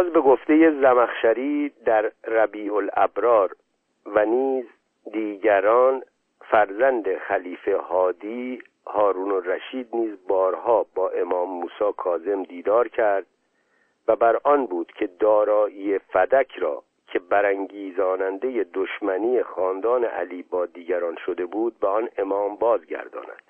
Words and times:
باز 0.00 0.12
به 0.12 0.20
گفته 0.20 0.80
زمخشری 0.80 1.72
در 1.84 2.12
ربیع 2.26 2.74
الابرار 2.74 3.56
و 4.06 4.24
نیز 4.24 4.64
دیگران 5.12 6.02
فرزند 6.40 7.18
خلیفه 7.18 7.76
هادی 7.76 8.62
هارون 8.86 9.32
الرشید 9.32 9.88
نیز 9.92 10.16
بارها 10.28 10.86
با 10.94 11.10
امام 11.10 11.48
موسی 11.50 11.92
کاظم 11.96 12.42
دیدار 12.42 12.88
کرد 12.88 13.26
و 14.08 14.16
بر 14.16 14.40
آن 14.44 14.66
بود 14.66 14.92
که 14.92 15.06
دارایی 15.06 15.98
فدک 15.98 16.52
را 16.58 16.82
که 17.06 17.18
برانگیزاننده 17.18 18.66
دشمنی 18.74 19.42
خاندان 19.42 20.04
علی 20.04 20.42
با 20.42 20.66
دیگران 20.66 21.16
شده 21.26 21.46
بود 21.46 21.80
به 21.80 21.88
آن 21.88 22.08
امام 22.18 22.56
بازگرداند. 22.56 23.42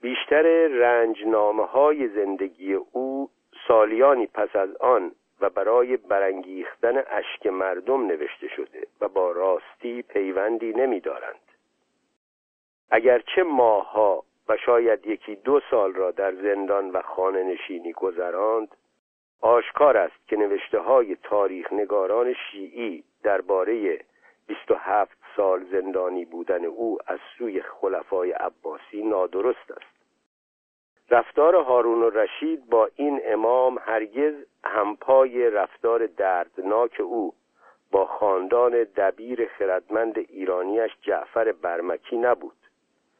بیشتر 0.00 0.66
رنجنامه 0.66 1.64
های 1.66 2.08
زندگی 2.08 2.74
او 2.74 3.30
سالیانی 3.68 4.26
پس 4.26 4.56
از 4.56 4.76
آن 4.76 5.12
و 5.40 5.50
برای 5.50 5.96
برانگیختن 5.96 7.02
اشک 7.06 7.46
مردم 7.46 8.06
نوشته 8.06 8.48
شده 8.48 8.86
و 9.00 9.08
با 9.08 9.32
راستی 9.32 10.02
پیوندی 10.02 10.72
نمیدارند. 10.72 11.40
اگرچه 12.90 13.42
ماهها 13.42 14.24
و 14.48 14.56
شاید 14.56 15.06
یکی 15.06 15.36
دو 15.36 15.60
سال 15.70 15.92
را 15.92 16.10
در 16.10 16.34
زندان 16.34 16.90
و 16.90 17.02
خانه 17.02 17.42
نشینی 17.42 17.92
گذراند 17.92 18.76
آشکار 19.40 19.96
است 19.96 20.28
که 20.28 20.36
نوشته 20.36 20.78
های 20.78 21.16
تاریخ 21.22 21.72
نگاران 21.72 22.34
شیعی 22.34 23.04
درباره 23.22 24.00
27 24.46 25.18
سال 25.36 25.64
زندانی 25.64 26.24
بودن 26.24 26.64
او 26.64 26.98
از 27.06 27.18
سوی 27.38 27.62
خلفای 27.62 28.32
عباسی 28.32 29.02
نادرست 29.02 29.70
است. 29.70 29.93
رفتار 31.10 31.56
هارون 31.56 32.02
و 32.02 32.10
رشید 32.10 32.70
با 32.70 32.88
این 32.96 33.20
امام 33.24 33.78
هرگز 33.80 34.34
همپای 34.64 35.50
رفتار 35.50 36.06
دردناک 36.06 37.00
او 37.00 37.34
با 37.90 38.06
خاندان 38.06 38.72
دبیر 38.96 39.48
خردمند 39.58 40.18
ایرانیش 40.18 40.90
جعفر 41.02 41.52
برمکی 41.52 42.16
نبود. 42.16 42.56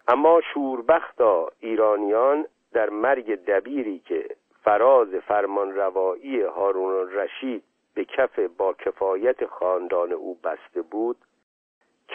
اما 0.09 0.41
شوربختا 0.41 1.50
ایرانیان 1.61 2.47
در 2.72 2.91
مرگ 2.91 3.34
دبیری 3.34 3.98
که 3.98 4.28
فراز 4.64 5.09
فرمان 5.09 5.75
روایی 5.75 6.41
هارون 6.41 7.11
رشید 7.11 7.64
به 7.94 8.05
کف 8.05 8.39
با 8.39 8.72
کفایت 8.72 9.47
خاندان 9.47 10.12
او 10.12 10.39
بسته 10.44 10.83
بود 10.83 11.16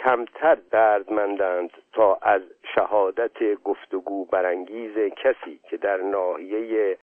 کمتر 0.04 0.54
دردمندند 0.54 1.70
تا 1.92 2.18
از 2.22 2.42
شهادت 2.74 3.54
گفتگو 3.54 4.24
برانگیز 4.24 4.98
کسی 4.98 5.60
که 5.70 5.76
در 5.76 5.96
ناحیه 5.96 6.98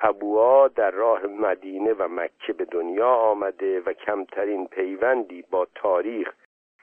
ابوها 0.00 0.68
در 0.68 0.90
راه 0.90 1.26
مدینه 1.26 1.92
و 1.92 2.08
مکه 2.08 2.52
به 2.52 2.64
دنیا 2.64 3.14
آمده 3.14 3.80
و 3.80 3.92
کمترین 3.92 4.66
پیوندی 4.66 5.44
با 5.50 5.66
تاریخ 5.74 6.32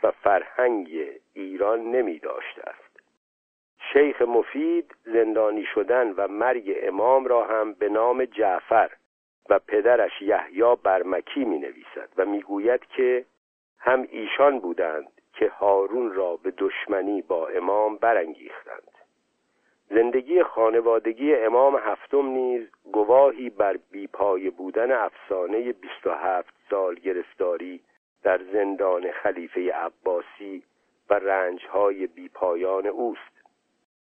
و 0.03 0.11
فرهنگ 0.11 0.89
ایران 1.33 1.91
نمی 1.91 2.21
است. 2.63 2.99
شیخ 3.93 4.21
مفید 4.21 4.95
زندانی 5.05 5.65
شدن 5.65 6.13
و 6.17 6.27
مرگ 6.27 6.75
امام 6.81 7.25
را 7.25 7.43
هم 7.43 7.73
به 7.73 7.89
نام 7.89 8.25
جعفر 8.25 8.91
و 9.49 9.59
پدرش 9.59 10.21
یحیی 10.21 10.75
برمکی 10.83 11.45
می 11.45 11.59
نویسد 11.59 12.09
و 12.17 12.25
می‌گوید 12.25 12.85
که 12.85 13.25
هم 13.79 14.07
ایشان 14.11 14.59
بودند 14.59 15.18
که 15.33 15.49
هارون 15.49 16.13
را 16.13 16.35
به 16.35 16.53
دشمنی 16.57 17.21
با 17.21 17.47
امام 17.47 17.95
برانگیختند. 17.97 18.91
زندگی 19.89 20.43
خانوادگی 20.43 21.35
امام 21.35 21.75
هفتم 21.75 22.25
نیز 22.25 22.67
گواهی 22.91 23.49
بر 23.49 23.77
بیپای 23.91 24.49
بودن 24.49 24.91
افسانه 24.91 25.73
27 25.73 26.53
سال 26.69 26.95
گرفتاری 26.95 27.81
در 28.23 28.41
زندان 28.53 29.11
خلیفه 29.11 29.73
عباسی 29.73 30.63
و 31.09 31.13
رنجهای 31.13 32.07
بیپایان 32.07 32.87
اوست. 32.87 33.39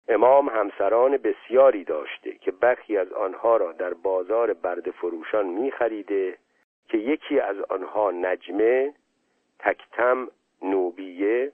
امام 0.08 0.50
همسران 0.50 1.18
بسیاری 1.18 1.84
داشته 1.84 2.32
که 2.32 2.52
برخی 2.52 2.98
از 2.98 3.12
آنها 3.12 3.58
را 3.58 3.72
در 3.72 3.94
بازار 3.94 4.54
برد 4.54 4.92
فروشان 4.92 5.46
می 5.46 5.72
خریده 5.72 6.38
که 6.88 6.98
یکی 6.98 7.40
از 7.40 7.58
آنها 7.60 8.12
نجمه 8.12 8.94
تکتم 9.60 10.28
نوبیه 10.62 11.52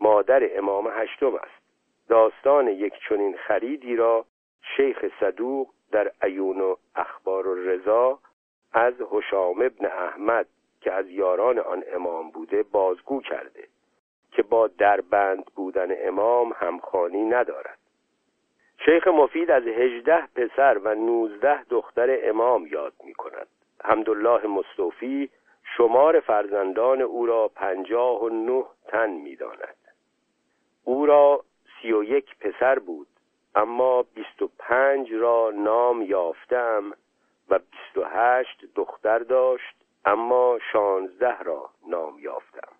مادر 0.00 0.58
امام 0.58 0.88
هشتم 0.92 1.34
است. 1.34 1.64
داستان 2.08 2.68
یک 2.68 2.94
چنین 3.08 3.36
خریدی 3.36 3.96
را 3.96 4.24
شیخ 4.76 5.04
صدوق 5.20 5.68
در 5.92 6.12
ایون 6.22 6.60
و 6.60 6.76
اخبار 6.96 7.46
و 7.46 7.54
رضا 7.54 8.18
از 8.72 8.94
حشام 9.10 9.62
ابن 9.62 9.86
احمد 9.86 10.46
که 10.80 10.92
از 10.92 11.08
یاران 11.08 11.58
آن 11.58 11.84
امام 11.92 12.30
بوده 12.30 12.62
بازگو 12.62 13.20
کرده 13.20 13.68
که 14.32 14.42
با 14.42 14.66
دربند 14.66 15.44
بودن 15.44 15.88
امام 16.08 16.52
همخانی 16.56 17.24
ندارد. 17.24 17.78
شیخ 18.84 19.08
مفید 19.08 19.50
از 19.50 19.62
هجده 19.62 20.26
پسر 20.26 20.78
و 20.78 20.94
نوزده 20.94 21.64
دختر 21.64 22.18
امام 22.22 22.66
یاد 22.66 22.92
می 23.04 23.14
کند 23.14 23.46
حمدالله 23.84 24.46
مصطفی 24.46 25.30
شمار 25.76 26.20
فرزندان 26.20 27.02
او 27.02 27.26
را 27.26 27.48
پنجاه 27.48 28.22
و 28.22 28.28
نه 28.28 28.64
تن 28.88 29.10
می 29.10 29.36
داند. 29.36 29.76
او 30.84 31.06
را 31.06 31.44
سی 31.82 31.92
و 31.92 32.02
یک 32.04 32.38
پسر 32.40 32.78
بود 32.78 33.06
اما 33.54 34.02
بیست 34.02 34.42
و 34.42 34.50
پنج 34.58 35.12
را 35.12 35.50
نام 35.54 36.02
یافتم 36.02 36.92
و 37.48 37.58
بیست 37.58 37.96
و 37.96 38.04
هشت 38.04 38.64
دختر 38.74 39.18
داشت 39.18 39.76
اما 40.04 40.58
شانزده 40.72 41.42
را 41.42 41.70
نام 41.88 42.18
یافتم 42.18 42.72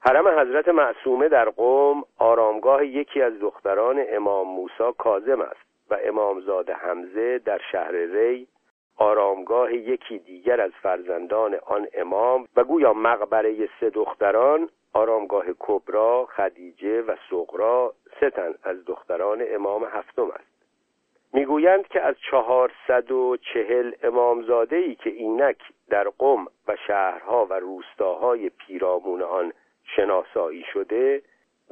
حرم 0.00 0.28
حضرت 0.28 0.68
معصومه 0.68 1.28
در 1.28 1.48
قوم 1.48 2.04
آرامگاه 2.18 2.86
یکی 2.86 3.22
از 3.22 3.38
دختران 3.40 4.04
امام 4.08 4.48
موسی 4.48 4.92
کاظم 4.98 5.40
است 5.40 5.90
و 5.90 5.98
امامزاده 6.04 6.74
حمزه 6.74 7.38
در 7.38 7.60
شهر 7.72 7.92
ری 7.92 8.46
آرامگاه 9.00 9.74
یکی 9.74 10.18
دیگر 10.18 10.60
از 10.60 10.70
فرزندان 10.82 11.54
آن 11.66 11.86
امام 11.94 12.46
و 12.56 12.64
گویا 12.64 12.92
مقبره 12.92 13.68
سه 13.80 13.90
دختران 13.90 14.68
آرامگاه 14.92 15.44
کبرا 15.58 16.28
خدیجه 16.36 17.02
و 17.02 17.16
سقرا 17.30 17.94
ستن 18.16 18.54
از 18.62 18.84
دختران 18.84 19.44
امام 19.48 19.84
هفتم 19.84 20.30
است. 20.30 20.50
می‌گویند 21.32 21.88
که 21.88 22.00
از 22.00 22.14
چهارصد 22.30 23.10
و 23.10 23.36
چهل 23.36 23.92
امامزاده 24.02 24.76
ای 24.76 24.94
که 24.94 25.10
اینک 25.10 25.58
در 25.88 26.08
قم 26.18 26.46
و 26.68 26.76
شهرها 26.86 27.46
و 27.50 27.52
روستاهای 27.52 28.48
پیرامون 28.48 29.22
آن 29.22 29.52
شناسایی 29.84 30.64
شده 30.72 31.22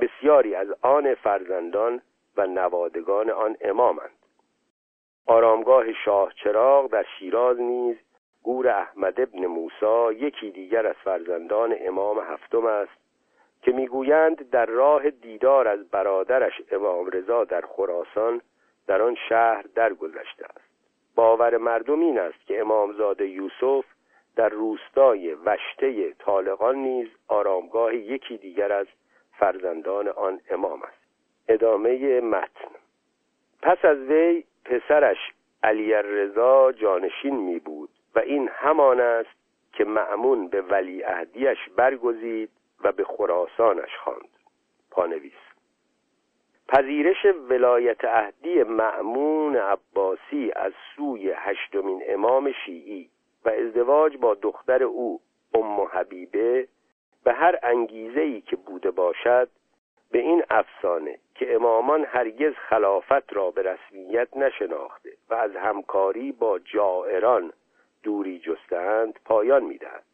بسیاری 0.00 0.54
از 0.54 0.68
آن 0.82 1.14
فرزندان 1.14 2.00
و 2.36 2.46
نوادگان 2.46 3.30
آن 3.30 3.56
امامند. 3.60 4.17
آرامگاه 5.28 5.92
شاه 5.92 6.32
چراغ 6.44 6.90
در 6.90 7.06
شیراز 7.18 7.60
نیز 7.60 7.96
گور 8.42 8.68
احمد 8.68 9.20
ابن 9.20 9.46
موسا 9.46 10.12
یکی 10.12 10.50
دیگر 10.50 10.86
از 10.86 10.94
فرزندان 11.04 11.76
امام 11.80 12.18
هفتم 12.18 12.66
است 12.66 12.98
که 13.62 13.72
می‌گویند 13.72 14.50
در 14.50 14.66
راه 14.66 15.10
دیدار 15.10 15.68
از 15.68 15.90
برادرش 15.90 16.52
امام 16.72 17.06
رضا 17.06 17.44
در 17.44 17.60
خراسان 17.60 18.40
در 18.86 19.02
آن 19.02 19.16
شهر 19.28 19.64
درگذشته 19.74 20.44
است. 20.44 20.68
باور 21.14 21.56
مردم 21.56 22.00
این 22.00 22.18
است 22.18 22.46
که 22.46 22.60
امامزاده 22.60 23.28
یوسف 23.28 23.84
در 24.36 24.48
روستای 24.48 25.34
وشته 25.34 26.12
طالقان 26.12 26.76
نیز 26.76 27.08
آرامگاه 27.28 27.94
یکی 27.94 28.36
دیگر 28.36 28.72
از 28.72 28.86
فرزندان 29.38 30.08
آن 30.08 30.40
امام 30.50 30.82
است. 30.82 31.02
ادامه 31.48 32.20
متن. 32.20 32.70
پس 33.62 33.84
از 33.84 33.98
وی 33.98 34.44
پسرش 34.64 35.18
علی 35.62 35.92
رضا 35.92 36.72
جانشین 36.72 37.36
می 37.36 37.58
بود 37.58 37.90
و 38.14 38.18
این 38.18 38.50
همان 38.52 39.00
است 39.00 39.38
که 39.72 39.84
معمون 39.84 40.48
به 40.48 40.62
ولی 40.62 41.04
اهدیش 41.04 41.58
برگزید 41.76 42.50
و 42.84 42.92
به 42.92 43.04
خراسانش 43.04 43.96
خواند. 44.04 44.28
پانویس. 44.90 45.32
پذیرش 46.68 47.26
ولایت 47.50 48.04
اهدی 48.04 48.62
معمون 48.62 49.56
عباسی 49.56 50.52
از 50.56 50.72
سوی 50.96 51.32
هشتمین 51.36 52.02
امام 52.08 52.52
شیعی 52.52 53.10
و 53.44 53.48
ازدواج 53.48 54.16
با 54.16 54.34
دختر 54.34 54.82
او 54.82 55.20
ام 55.54 55.80
حبیبه 55.80 56.68
به 57.24 57.32
هر 57.32 57.58
انگیزه 57.62 58.20
ای 58.20 58.40
که 58.40 58.56
بوده 58.56 58.90
باشد 58.90 59.48
به 60.12 60.18
این 60.18 60.44
افسانه 60.50 61.18
که 61.34 61.54
امامان 61.54 62.04
هرگز 62.04 62.52
خلافت 62.54 63.32
را 63.32 63.50
به 63.50 63.62
رسمیت 63.62 64.36
نشناخته 64.36 65.10
و 65.30 65.34
از 65.34 65.56
همکاری 65.56 66.32
با 66.32 66.58
جائران 66.58 67.52
دوری 68.02 68.38
جستند 68.38 69.18
پایان 69.24 69.64
می‌دهد. 69.64 70.04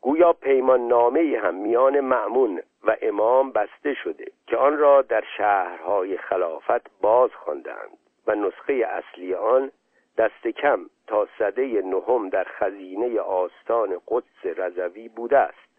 گویا 0.00 0.32
پیمان 0.32 0.88
نامه 0.88 1.40
هم 1.42 1.54
میان 1.54 2.00
معمون 2.00 2.62
و 2.84 2.96
امام 3.02 3.52
بسته 3.52 3.94
شده 3.94 4.24
که 4.46 4.56
آن 4.56 4.78
را 4.78 5.02
در 5.02 5.24
شهرهای 5.36 6.16
خلافت 6.16 7.00
باز 7.00 7.30
خواندند 7.34 7.98
و 8.26 8.34
نسخه 8.34 8.72
اصلی 8.72 9.34
آن 9.34 9.70
دست 10.18 10.48
کم 10.48 10.86
تا 11.06 11.28
صده 11.38 11.82
نهم 11.82 12.28
در 12.28 12.44
خزینه 12.44 13.20
آستان 13.20 14.00
قدس 14.08 14.58
رضوی 14.58 15.08
بوده 15.08 15.38
است. 15.38 15.71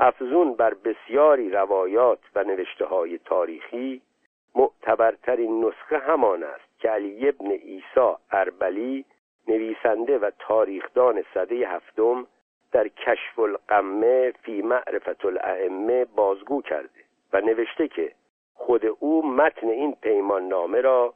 افزون 0.00 0.54
بر 0.54 0.74
بسیاری 0.74 1.50
روایات 1.50 2.18
و 2.34 2.44
نوشته 2.44 2.84
های 2.84 3.18
تاریخی 3.18 4.02
معتبرترین 4.54 5.64
نسخه 5.64 5.98
همان 5.98 6.42
است 6.42 6.78
که 6.78 6.88
علی 6.88 7.28
ابن 7.28 7.50
عیسی 7.50 8.14
اربلی 8.32 9.04
نویسنده 9.48 10.18
و 10.18 10.30
تاریخدان 10.38 11.24
صده 11.34 11.68
هفتم 11.68 12.26
در 12.72 12.88
کشف 12.88 13.38
القمه 13.38 14.30
فی 14.42 14.62
معرفت 14.62 15.24
الائمه 15.24 16.04
بازگو 16.04 16.62
کرده 16.62 17.04
و 17.32 17.40
نوشته 17.40 17.88
که 17.88 18.12
خود 18.54 18.86
او 18.86 19.26
متن 19.26 19.68
این 19.68 19.96
پیمان 20.02 20.48
نامه 20.48 20.80
را 20.80 21.14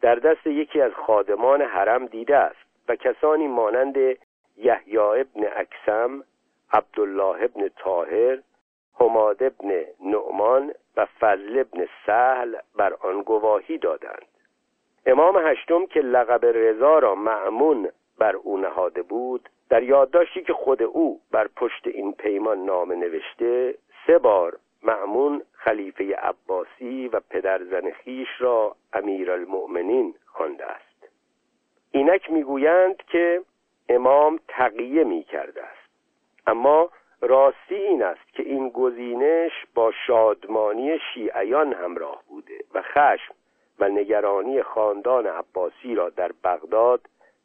در 0.00 0.14
دست 0.14 0.46
یکی 0.46 0.80
از 0.80 0.92
خادمان 0.92 1.62
حرم 1.62 2.06
دیده 2.06 2.36
است 2.36 2.64
و 2.88 2.96
کسانی 2.96 3.48
مانند 3.48 3.96
یحیی 4.56 4.98
ابن 4.98 5.44
اکسم 5.56 6.24
عبدالله 6.72 7.44
ابن 7.44 7.68
طاهر 7.68 8.38
حماد 8.94 9.42
ابن 9.42 9.84
نعمان 10.00 10.74
و 10.96 11.06
فضل 11.20 11.58
ابن 11.58 11.86
سهل 12.06 12.56
بر 12.76 12.94
آن 12.94 13.22
گواهی 13.22 13.78
دادند. 13.78 14.26
امام 15.06 15.46
هشتم 15.46 15.86
که 15.86 16.00
لقب 16.00 16.44
رضا 16.44 16.98
را 16.98 17.14
معمون 17.14 17.88
بر 18.18 18.36
او 18.36 18.58
نهاده 18.58 19.02
بود 19.02 19.48
در 19.70 19.82
یادداشتی 19.82 20.42
که 20.42 20.52
خود 20.52 20.82
او 20.82 21.20
بر 21.30 21.48
پشت 21.56 21.86
این 21.86 22.12
پیمان 22.12 22.64
نامه 22.64 22.94
نوشته 22.94 23.74
سه 24.06 24.18
بار 24.18 24.58
معمون 24.82 25.42
خلیفه 25.52 26.16
عباسی 26.16 27.08
و 27.08 27.20
پدرزن 27.30 27.90
خیش 27.90 28.28
را 28.38 28.76
امیرالمؤمنین 28.92 30.14
خوانده 30.26 30.64
است. 30.66 31.08
اینک 31.90 32.30
می‌گویند 32.30 32.96
که 32.96 33.42
امام 33.88 34.40
تقیه 34.48 35.04
می 35.04 35.22
کرده 35.22 35.62
است. 35.62 35.83
اما 36.46 36.90
راستی 37.20 37.74
این 37.74 38.02
است 38.02 38.32
که 38.32 38.42
این 38.42 38.68
گزینش 38.68 39.52
با 39.74 39.92
شادمانی 40.06 40.98
شیعیان 41.14 41.72
همراه 41.72 42.22
بوده 42.28 42.58
و 42.74 42.82
خشم 42.82 43.34
و 43.78 43.88
نگرانی 43.88 44.62
خاندان 44.62 45.26
عباسی 45.26 45.94
را 45.94 46.10
در 46.10 46.30
بغداد 46.44 47.00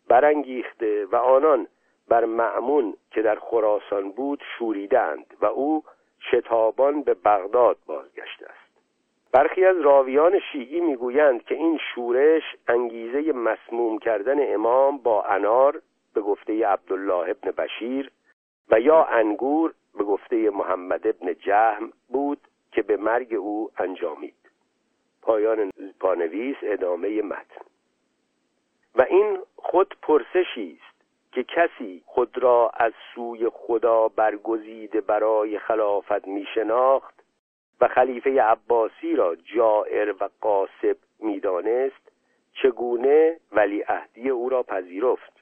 برانگیخته 0.07 1.05
و 1.05 1.15
آنان 1.15 1.67
بر 2.07 2.25
معمون 2.25 2.93
که 3.11 3.21
در 3.21 3.35
خراسان 3.35 4.11
بود 4.11 4.43
شوریدند 4.57 5.33
و 5.41 5.45
او 5.45 5.83
شتابان 6.31 7.01
به 7.01 7.13
بغداد 7.13 7.77
بازگشته 7.85 8.45
است. 8.45 8.69
برخی 9.31 9.65
از 9.65 9.81
راویان 9.81 10.39
شیعی 10.51 10.79
می‌گویند 10.79 11.43
که 11.43 11.55
این 11.55 11.79
شورش 11.93 12.43
انگیزه 12.67 13.31
مسموم 13.31 13.99
کردن 13.99 14.53
امام 14.53 14.97
با 14.97 15.23
انار 15.23 15.81
به 16.13 16.21
گفته 16.21 16.67
عبدالله 16.67 17.29
ابن 17.29 17.51
بشیر 17.51 18.11
و 18.71 18.79
یا 18.79 19.03
انگور 19.03 19.73
به 19.97 20.03
گفته 20.03 20.49
محمد 20.49 21.07
ابن 21.07 21.33
جهم 21.33 21.93
بود 22.09 22.39
که 22.71 22.81
به 22.81 22.97
مرگ 22.97 23.33
او 23.33 23.71
انجامید. 23.77 24.35
پایان 25.21 25.71
پانویس 25.99 26.57
ادامه 26.61 27.21
متن. 27.21 27.65
و 28.95 29.01
این 29.01 29.39
خود 29.55 29.95
پرسشی 30.01 30.79
است 30.81 30.89
که 31.31 31.43
کسی 31.43 32.03
خود 32.05 32.37
را 32.37 32.71
از 32.73 32.93
سوی 33.15 33.49
خدا 33.53 34.07
برگزیده 34.07 35.01
برای 35.01 35.59
خلافت 35.59 36.27
می 36.27 36.45
شناخت 36.55 37.23
و 37.81 37.87
خلیفه 37.87 38.41
عباسی 38.41 39.15
را 39.15 39.35
جائر 39.35 40.15
و 40.19 40.29
قاسب 40.41 40.97
می‌دانست 41.19 42.11
چگونه 42.53 43.39
ولی 43.51 43.81
عهدی 43.81 44.29
او 44.29 44.49
را 44.49 44.63
پذیرفت. 44.63 45.38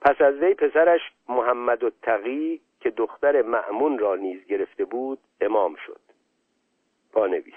پس 0.00 0.20
از 0.20 0.34
وی 0.34 0.54
پسرش 0.54 1.00
محمد 1.28 1.84
التقی 1.84 2.60
که 2.80 2.90
دختر 2.90 3.42
معمون 3.42 3.98
را 3.98 4.14
نیز 4.14 4.46
گرفته 4.46 4.84
بود 4.84 5.18
امام 5.40 5.74
شد. 5.86 6.00
پانویس 7.12 7.54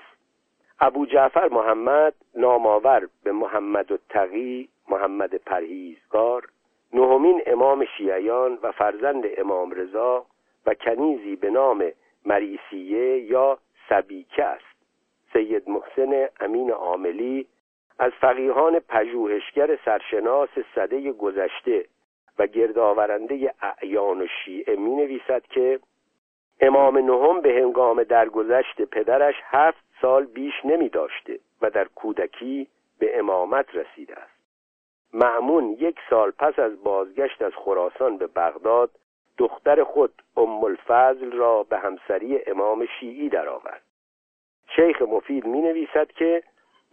ابو 0.80 1.06
جعفر 1.06 1.48
محمد 1.48 2.14
نامآور 2.36 3.08
به 3.24 3.32
محمد 3.32 3.92
التقی 3.92 4.70
محمد 4.90 5.36
پرهیزگار 5.36 6.50
نهمین 6.94 7.42
امام 7.46 7.86
شیعیان 7.86 8.60
و 8.64 8.72
فرزند 8.72 9.24
امام 9.38 9.72
رضا 9.72 10.26
و 10.66 10.74
کنیزی 10.74 11.36
به 11.36 11.50
نام 11.50 11.92
مریسیه 12.26 13.20
یا 13.20 13.58
سبیکه 13.90 14.44
است. 14.44 14.66
سید 15.34 15.70
محسن 15.70 16.28
امین 16.40 16.72
عاملی 16.72 17.48
از 18.00 18.12
فقیهان 18.12 18.80
پژوهشگر 18.80 19.80
سرشناس 19.86 20.50
صده 20.76 21.12
گذشته 21.12 21.86
و 22.40 22.48
گردآورنده 22.48 23.54
اعیان 23.62 24.22
و 24.22 24.28
شیعه 24.46 24.76
می 24.76 24.96
نویسد 24.96 25.42
که 25.42 25.80
امام 26.62 26.98
نهم 26.98 27.42
به 27.42 27.50
هنگام 27.50 28.04
درگذشت 28.04 28.82
پدرش 28.82 29.36
هفت 29.44 29.84
سال 30.02 30.26
بیش 30.26 30.54
نمی 30.66 30.90
داشته 30.90 31.40
و 31.62 31.70
در 31.70 31.88
کودکی 31.96 32.68
به 33.00 33.20
امامت 33.20 33.76
رسیده 33.76 34.16
است. 34.16 34.40
معمون 35.14 35.70
یک 35.80 35.96
سال 36.10 36.32
پس 36.32 36.60
از 36.60 36.84
بازگشت 36.84 37.42
از 37.42 37.52
خراسان 37.56 38.18
به 38.18 38.28
بغداد 38.28 38.90
دختر 39.38 39.84
خود 39.84 40.22
ام 40.38 40.64
الفضل 40.64 41.32
را 41.32 41.64
به 41.64 41.78
همسری 41.78 42.40
امام 42.48 42.86
شیعی 43.00 43.30
درآورد. 43.30 43.82
شیخ 44.76 45.02
مفید 45.02 45.46
می 45.46 45.62
نویسد 45.62 46.12
که 46.12 46.44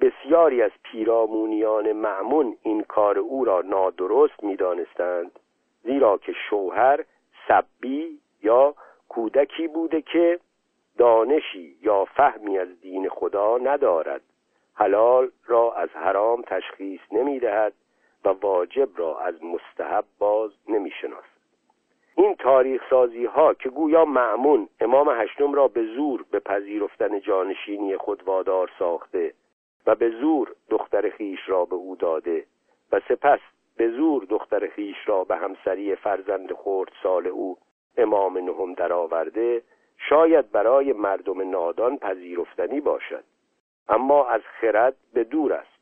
بسیاری 0.01 0.63
از 0.63 0.71
پیرامونیان 0.83 1.93
معمون 1.93 2.57
این 2.63 2.83
کار 2.83 3.19
او 3.19 3.45
را 3.45 3.61
نادرست 3.61 4.45
می 4.45 4.57
دانستند 4.57 5.39
زیرا 5.83 6.19
که 6.19 6.33
شوهر 6.51 7.05
سبی 7.49 8.21
یا 8.43 8.75
کودکی 9.09 9.69
بوده 9.69 10.03
که 10.03 10.41
دانشی 10.99 11.77
یا 11.83 12.05
فهمی 12.05 12.59
از 12.59 12.81
دین 12.81 13.09
خدا 13.09 13.59
ندارد 13.59 14.23
حلال 14.75 15.31
را 15.47 15.73
از 15.73 15.89
حرام 15.89 16.43
تشخیص 16.43 17.01
نمی 17.13 17.41
دهد 17.41 17.73
و 18.25 18.29
واجب 18.29 18.89
را 18.97 19.19
از 19.19 19.35
مستحب 19.45 20.05
باز 20.19 20.51
نمی 20.69 20.91
شناسد. 20.91 21.37
این 22.17 22.35
تاریخ 22.35 22.83
سازی 22.91 23.25
ها 23.25 23.55
که 23.55 23.69
گویا 23.69 24.05
معمون 24.05 24.69
امام 24.81 25.09
هشتم 25.09 25.55
را 25.55 25.69
به 25.69 25.85
زور 25.85 26.25
به 26.31 26.41
پذیرفتن 26.41 27.21
جانشینی 27.21 27.97
خود 27.97 28.23
وادار 28.27 28.71
ساخته 28.79 29.33
و 29.87 29.95
به 29.95 30.11
زور 30.11 30.55
دختر 30.71 31.11
خیش 31.11 31.41
را 31.47 31.65
به 31.65 31.75
او 31.75 31.97
داده 31.97 32.45
و 32.93 33.01
سپس 33.09 33.41
به 33.77 33.89
زور 33.89 34.25
دختر 34.25 34.69
خیش 34.69 34.97
را 35.07 35.25
به 35.25 35.37
همسری 35.37 35.95
فرزند 35.95 36.53
خورد 36.53 36.93
سال 37.03 37.27
او 37.27 37.59
امام 37.97 38.39
نهم 38.39 38.75
درآورده 38.75 39.63
شاید 39.99 40.51
برای 40.51 40.93
مردم 40.93 41.51
نادان 41.51 41.99
پذیرفتنی 41.99 42.81
باشد. 42.81 43.25
اما 43.89 44.27
از 44.27 44.41
خرد 44.61 44.97
به 45.15 45.25
دور 45.25 45.53
است. 45.53 45.77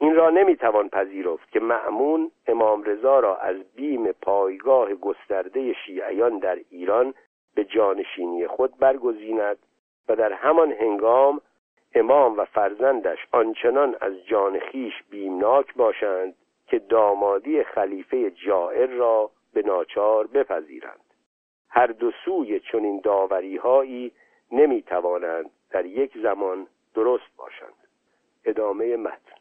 این 0.00 0.14
را 0.14 0.30
نمی‌توان 0.30 0.88
پذیرفت 0.88 1.50
که 1.50 1.60
معمون 1.60 2.30
امام 2.46 2.82
رضا 2.82 3.20
را 3.20 3.36
از 3.36 3.56
بیم 3.76 4.12
پایگاه 4.12 4.94
گسترده 4.94 5.72
شیعیان 5.72 6.38
در 6.38 6.58
ایران 6.70 7.14
به 7.54 7.64
جانشینی 7.64 8.46
خود 8.46 8.78
برگزیند 8.78 9.58
و 10.08 10.16
در 10.16 10.32
همان 10.32 10.72
هنگام 10.72 11.40
امام 11.96 12.38
و 12.38 12.44
فرزندش 12.44 13.18
آنچنان 13.32 13.96
از 14.00 14.26
جان 14.26 14.58
خیش 14.58 14.94
بیمناک 15.10 15.74
باشند 15.74 16.34
که 16.66 16.78
دامادی 16.78 17.62
خلیفه 17.62 18.30
جائر 18.30 18.86
را 18.86 19.30
به 19.54 19.62
ناچار 19.62 20.26
بپذیرند. 20.26 21.00
هر 21.70 21.86
دو 21.86 22.10
سوی 22.24 22.60
چنین 22.60 23.00
داوری 23.04 23.56
هایی 23.56 24.12
نمی 24.52 24.82
توانند 24.82 25.50
در 25.70 25.86
یک 25.86 26.18
زمان 26.22 26.66
درست 26.94 27.36
باشند. 27.36 27.88
ادامه 28.44 28.96
متن. 28.96 29.36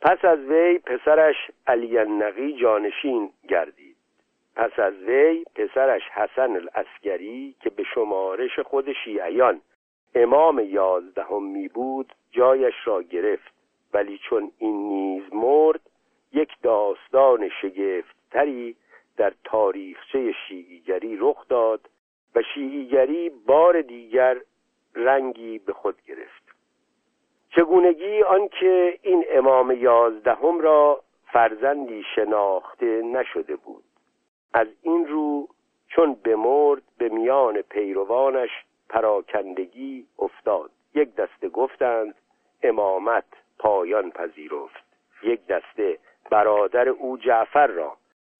پس 0.00 0.24
از 0.24 0.38
وی 0.38 0.78
پسرش 0.78 1.36
علی 1.66 1.98
النقی 1.98 2.56
جانشین 2.60 3.30
گردید. 3.48 3.96
پس 4.56 4.78
از 4.78 4.94
وی 4.94 5.44
پسرش 5.54 6.02
حسن 6.14 6.56
الاسکری 6.56 7.54
که 7.60 7.70
به 7.70 7.82
شمارش 7.94 8.58
خود 8.58 8.92
شیعیان 8.92 9.60
امام 10.14 10.58
یازدهم 10.58 11.42
می 11.42 11.68
بود 11.68 12.12
جایش 12.30 12.74
را 12.84 13.02
گرفت. 13.02 13.52
ولی 13.94 14.18
چون 14.18 14.52
این 14.58 14.88
نیز 14.88 15.22
مرد 15.32 15.80
یک 16.32 16.48
داستان 16.62 17.48
شگفتتری 17.62 18.76
در 19.16 19.32
تاریخچه 19.44 20.32
شیعیگری 20.48 21.16
رخ 21.20 21.48
داد 21.48 21.88
و 22.34 22.42
شیعیگری 22.54 23.30
بار 23.46 23.82
دیگر 23.82 24.40
رنگی 24.94 25.58
به 25.58 25.72
خود 25.72 26.02
گرفت. 26.02 26.42
چگونگی 27.56 28.22
آنکه 28.22 28.98
این 29.02 29.24
امام 29.30 29.70
یازدهم 29.70 30.60
را 30.60 31.02
فرزندی 31.32 32.04
شناخته 32.14 33.02
نشده 33.02 33.56
بود. 33.56 33.84
از 34.54 34.66
این 34.82 35.06
رو 35.06 35.48
چون 35.88 36.14
بمرد 36.14 36.82
به 36.98 37.08
میان 37.08 37.62
پیروانش 37.62 38.50
پراکندگی 38.92 40.06
افتاد. 40.18 40.70
یک 40.94 41.14
دسته 41.14 41.48
گفتند 41.48 42.14
امامت 42.62 43.24
پایان 43.58 44.10
پذیرفت. 44.10 44.84
یک 45.22 45.46
دسته 45.46 45.98
برادر 46.30 46.88
او 46.88 47.18
جعفر 47.18 47.66
را 47.66 47.96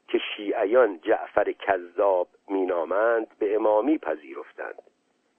که 0.09 0.19
شیعیان 0.19 0.99
جعفر 1.03 1.53
کذاب 1.53 2.29
مینامند 2.49 3.27
به 3.39 3.55
امامی 3.55 3.99
پذیرفتند. 3.99 4.83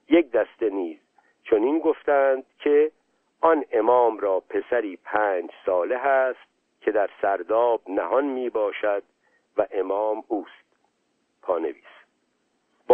یک 0.08 0.30
دسته 0.30 0.70
نیز 0.70 0.98
چنین 1.44 1.78
گفتند 1.78 2.44
که 2.58 2.92
آن 3.40 3.64
امام 3.72 4.18
را 4.18 4.40
پسری 4.40 4.96
پنج 4.96 5.50
ساله 5.66 5.98
هست 5.98 6.48
که 6.80 6.92
در 6.92 7.10
سرداب 7.22 7.80
نهان 7.88 8.24
می 8.24 8.50
باشد 8.50 9.02
و 9.56 9.66
امام 9.72 10.24
اوست. 10.28 10.64
پانویس. 11.42 11.93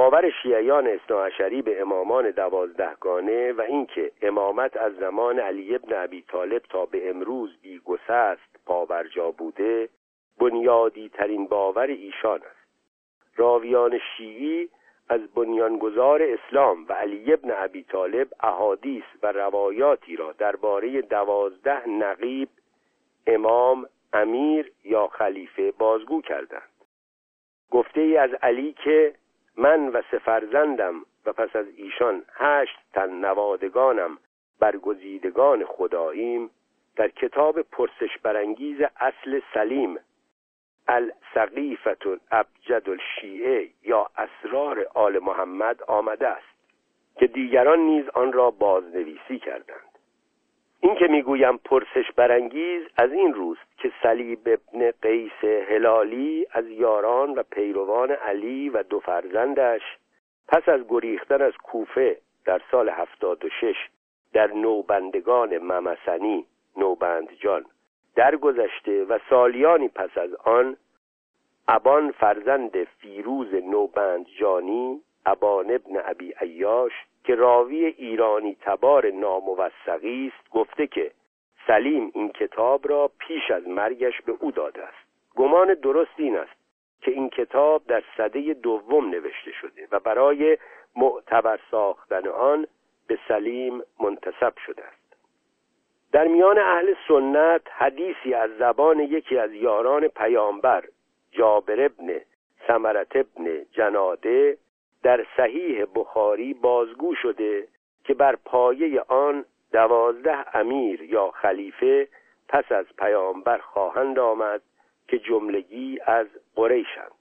باور 0.00 0.30
شیعیان 0.42 0.86
اثناعشری 0.86 1.62
به 1.62 1.80
امامان 1.80 2.30
دوازدهگانه 2.30 3.52
و 3.52 3.60
اینکه 3.60 4.12
امامت 4.22 4.76
از 4.76 4.96
زمان 4.96 5.38
علی 5.38 5.74
ابن 5.74 6.02
ابی 6.04 6.22
طالب 6.22 6.62
تا 6.62 6.86
به 6.86 7.10
امروز 7.10 7.56
بیگسست 7.62 8.66
پاورجا 8.66 9.30
بوده 9.30 9.88
بنیادی 10.38 11.08
ترین 11.08 11.46
باور 11.46 11.86
ایشان 11.86 12.40
است. 12.40 12.68
راویان 13.36 14.00
شیعی 14.16 14.68
از 15.08 15.20
بنیانگذار 15.34 16.22
اسلام 16.22 16.86
و 16.88 16.92
علی 16.92 17.32
ابن 17.32 17.50
ابی 17.56 17.82
طالب 17.82 18.28
احادیث 18.40 19.04
و 19.22 19.32
روایاتی 19.32 20.16
را 20.16 20.32
درباره 20.32 21.02
دوازده 21.02 21.88
نقیب 21.88 22.48
امام 23.26 23.86
امیر 24.12 24.72
یا 24.84 25.06
خلیفه 25.06 25.70
بازگو 25.70 26.22
کردند. 26.22 26.70
گفته 27.70 28.00
ای 28.00 28.16
از 28.16 28.30
علی 28.42 28.74
که 28.84 29.19
من 29.60 29.88
و 29.88 30.02
سفرزندم 30.10 30.94
و 31.26 31.32
پس 31.32 31.56
از 31.56 31.66
ایشان 31.76 32.22
هشت 32.34 32.78
تن 32.92 33.10
نوادگانم 33.10 34.18
برگزیدگان 34.60 35.64
خداییم 35.64 36.50
در 36.96 37.08
کتاب 37.08 37.62
پرسش 37.62 38.18
برانگیز 38.22 38.78
اصل 38.96 39.40
سلیم 39.54 39.98
السقیفت 40.88 42.06
ابجد 42.30 42.88
الشیعه 42.88 43.68
یا 43.82 44.10
اسرار 44.16 44.86
آل 44.94 45.18
محمد 45.18 45.82
آمده 45.82 46.28
است 46.28 46.56
که 47.16 47.26
دیگران 47.26 47.78
نیز 47.78 48.08
آن 48.08 48.32
را 48.32 48.50
بازنویسی 48.50 49.38
کردند. 49.38 49.89
این 50.82 50.94
که 50.94 51.06
می‌گویم 51.06 51.56
پرسش 51.56 52.12
برانگیز 52.16 52.82
از 52.96 53.12
این 53.12 53.34
روست 53.34 53.78
که 53.78 53.92
صلیب 54.02 54.40
ابن 54.46 54.90
قیس 55.02 55.44
هلالی 55.68 56.46
از 56.52 56.68
یاران 56.68 57.34
و 57.34 57.42
پیروان 57.42 58.10
علی 58.10 58.68
و 58.68 58.82
دو 58.82 59.00
فرزندش 59.00 59.82
پس 60.48 60.68
از 60.68 60.80
گریختن 60.88 61.42
از 61.42 61.52
کوفه 61.62 62.16
در 62.44 62.60
سال 62.70 62.88
هفتاد 62.88 63.44
و 63.44 63.48
شش 63.60 63.88
در 64.32 64.52
نوبندگان 64.52 65.58
ممسنی 65.58 66.46
نوبندجان 66.76 67.64
درگذشته 68.16 69.04
و 69.04 69.18
سالیانی 69.30 69.88
پس 69.88 70.18
از 70.18 70.34
آن 70.34 70.76
ابان 71.68 72.10
فرزند 72.10 72.84
فیروز 72.84 73.54
نوبندجانی 73.54 75.00
ابان 75.26 75.70
ابن 75.70 76.02
ابی 76.04 76.34
ایاش 76.40 76.92
که 77.24 77.34
راوی 77.34 77.84
ایرانی 77.84 78.56
تبار 78.60 79.10
ناموثقی 79.10 80.32
است 80.34 80.50
گفته 80.50 80.86
که 80.86 81.10
سلیم 81.66 82.10
این 82.14 82.28
کتاب 82.28 82.88
را 82.88 83.10
پیش 83.18 83.50
از 83.50 83.68
مرگش 83.68 84.22
به 84.22 84.32
او 84.40 84.50
داده 84.50 84.82
است. 84.82 84.98
گمان 85.36 85.74
درست 85.74 86.14
این 86.16 86.36
است 86.36 86.60
که 87.00 87.10
این 87.10 87.28
کتاب 87.28 87.82
در 87.86 88.02
صده 88.16 88.54
دوم 88.54 89.08
نوشته 89.08 89.52
شده 89.60 89.88
و 89.92 90.00
برای 90.00 90.58
معتبر 90.96 91.58
ساختن 91.70 92.28
آن 92.28 92.66
به 93.06 93.18
سلیم 93.28 93.82
منتصب 94.00 94.52
شده 94.66 94.84
است. 94.84 95.16
در 96.12 96.28
میان 96.28 96.58
اهل 96.58 96.94
سنت 97.08 97.62
حدیثی 97.70 98.34
از 98.34 98.50
زبان 98.58 99.00
یکی 99.00 99.38
از 99.38 99.52
یاران 99.52 100.08
پیامبر 100.08 100.84
جابر 101.32 101.84
ابن 101.84 102.20
سمرت 102.66 103.16
ابن 103.16 103.64
جناده 103.72 104.58
در 105.02 105.26
صحیح 105.36 105.84
بخاری 105.94 106.54
بازگو 106.54 107.14
شده 107.14 107.68
که 108.04 108.14
بر 108.14 108.36
پایه 108.36 109.00
آن 109.08 109.44
دوازده 109.72 110.56
امیر 110.56 111.02
یا 111.02 111.30
خلیفه 111.30 112.08
پس 112.48 112.72
از 112.72 112.86
پیامبر 112.98 113.58
خواهند 113.58 114.18
آمد 114.18 114.62
که 115.08 115.18
جملگی 115.18 115.98
از 116.06 116.26
قریشند. 116.56 117.12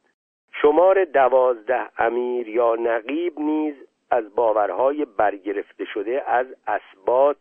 شمار 0.62 1.06
دوازده 1.06 1.90
امیر 1.98 2.48
یا 2.50 2.76
نقیب 2.76 3.40
نیز 3.40 3.76
از 4.12 4.36
باورهای 4.36 5.06
برگرفته 5.06 5.86
شده 5.86 6.24
از 6.28 6.48
اسبات 6.68 7.38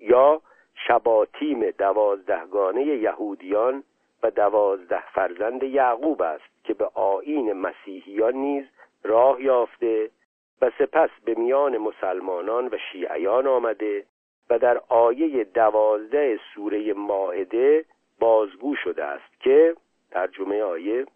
یا 0.00 0.40
شباتیم 0.74 1.70
دوازدهگانه 1.70 2.84
یهودیان 2.84 3.84
و 4.22 4.30
دوازده 4.30 5.10
فرزند 5.12 5.62
یعقوب 5.62 6.22
است 6.22 6.64
که 6.64 6.74
به 6.74 6.84
آین 6.94 7.52
مسیحیان 7.52 8.34
نیز 8.34 8.64
راه 9.04 9.42
یافته 9.42 10.10
و 10.62 10.70
سپس 10.78 11.10
به 11.24 11.34
میان 11.34 11.78
مسلمانان 11.78 12.66
و 12.66 12.76
شیعیان 12.92 13.46
آمده 13.46 14.04
و 14.50 14.58
در 14.58 14.80
آیه 14.88 15.44
دوازده 15.44 16.40
سوره 16.54 16.92
ماعده 16.92 17.84
بازگو 18.18 18.76
شده 18.76 19.04
است 19.04 19.40
که 19.40 19.76
ترجمه 20.10 20.62
آیه 20.62 21.06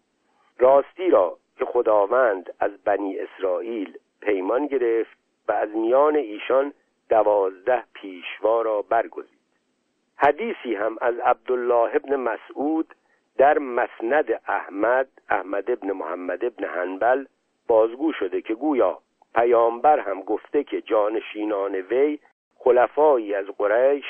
راستی 0.59 1.09
را 1.09 1.37
که 1.57 1.65
خداوند 1.65 2.53
از 2.59 2.71
بنی 2.83 3.19
اسرائیل 3.19 3.97
پیمان 4.21 4.67
گرفت 4.67 5.17
و 5.47 5.51
از 5.51 5.69
میان 5.69 6.15
ایشان 6.15 6.73
دوازده 7.09 7.83
پیشوا 7.93 8.61
را 8.61 8.81
برگزید. 8.81 9.39
حدیثی 10.15 10.75
هم 10.75 10.97
از 11.01 11.19
عبدالله 11.19 11.95
ابن 11.95 12.15
مسعود 12.15 12.95
در 13.37 13.57
مسند 13.57 14.41
احمد 14.47 15.07
احمد 15.29 15.71
ابن 15.71 15.91
محمد 15.91 16.45
ابن 16.45 16.65
حنبل 16.65 17.25
بازگو 17.67 18.13
شده 18.13 18.41
که 18.41 18.53
گویا 18.53 18.97
پیامبر 19.35 19.99
هم 19.99 20.21
گفته 20.21 20.63
که 20.63 20.81
جانشینان 20.81 21.75
وی 21.75 22.19
خلفایی 22.57 23.33
از 23.33 23.45
قریش 23.45 24.05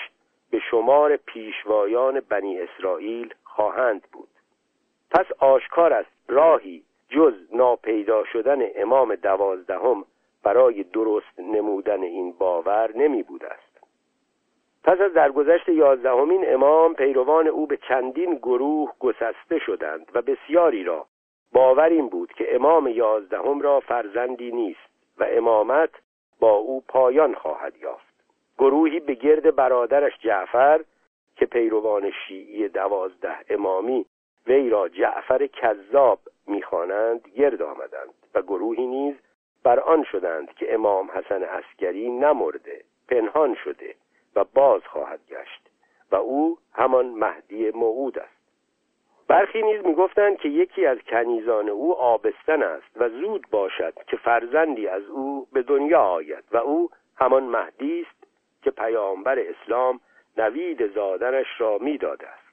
به 0.51 0.59
شمار 0.59 1.17
پیشوایان 1.17 2.19
بنی 2.19 2.59
اسرائیل 2.59 3.33
خواهند 3.43 4.01
بود. 4.11 4.29
پس 5.11 5.25
آشکار 5.39 5.93
است 5.93 6.11
راهی 6.27 6.83
جز 7.09 7.33
ناپیدا 7.53 8.23
شدن 8.23 8.59
امام 8.75 9.15
دوازدهم 9.15 10.05
برای 10.43 10.83
درست 10.83 11.39
نمودن 11.39 12.03
این 12.03 12.31
باور 12.31 12.97
نمی 12.97 13.23
بود 13.23 13.43
است. 13.43 13.73
پس 14.83 15.01
از 15.01 15.13
درگذشت 15.13 15.69
یازدهمین 15.69 16.53
امام 16.53 16.93
پیروان 16.93 17.47
او 17.47 17.67
به 17.67 17.77
چندین 17.77 18.35
گروه 18.35 18.93
گسسته 18.99 19.59
شدند 19.59 20.11
و 20.13 20.21
بسیاری 20.21 20.83
را 20.83 21.05
باور 21.53 21.89
این 21.89 22.09
بود 22.09 22.33
که 22.33 22.55
امام 22.55 22.87
یازدهم 22.87 23.61
را 23.61 23.79
فرزندی 23.79 24.51
نیست 24.51 24.89
و 25.17 25.27
امامت 25.29 25.89
با 26.39 26.51
او 26.51 26.83
پایان 26.87 27.33
خواهد 27.33 27.77
یافت. 27.77 28.13
گروهی 28.57 28.99
به 28.99 29.13
گرد 29.13 29.55
برادرش 29.55 30.13
جعفر 30.19 30.83
که 31.35 31.45
پیروان 31.45 32.11
شیعی 32.27 32.69
دوازده 32.69 33.37
امامی 33.49 34.05
وی 34.47 34.69
را 34.69 34.89
جعفر 34.89 35.47
کذاب 35.47 36.19
می‌خوانند 36.47 37.27
گرد 37.35 37.61
آمدند 37.61 38.13
و 38.35 38.41
گروهی 38.41 38.87
نیز 38.87 39.15
بر 39.63 39.79
آن 39.79 40.03
شدند 40.03 40.53
که 40.53 40.73
امام 40.73 41.11
حسن 41.11 41.43
عسکری 41.43 42.09
نمرده 42.09 42.83
پنهان 43.07 43.55
شده 43.63 43.95
و 44.35 44.43
باز 44.43 44.81
خواهد 44.85 45.19
گشت 45.29 45.69
و 46.11 46.15
او 46.15 46.57
همان 46.73 47.05
مهدی 47.05 47.71
موعود 47.71 48.19
است. 48.19 48.42
برخی 49.33 49.61
نیز 49.61 49.85
می‌گفتند 49.85 50.37
که 50.37 50.49
یکی 50.49 50.85
از 50.85 50.97
کنیزان 51.07 51.69
او 51.69 51.95
آبستن 51.95 52.63
است 52.63 52.91
و 52.95 53.09
زود 53.09 53.47
باشد 53.51 53.93
که 54.07 54.17
فرزندی 54.17 54.87
از 54.87 55.03
او 55.03 55.47
به 55.53 55.61
دنیا 55.61 56.01
آید 56.01 56.43
و 56.51 56.57
او 56.57 56.89
همان 57.17 57.43
مهدی 57.43 58.01
است 58.01 58.27
که 58.63 58.71
پیامبر 58.71 59.39
اسلام 59.39 59.99
نوید 60.37 60.93
زادنش 60.93 61.47
را 61.57 61.77
می‌داده 61.77 62.27
است. 62.27 62.43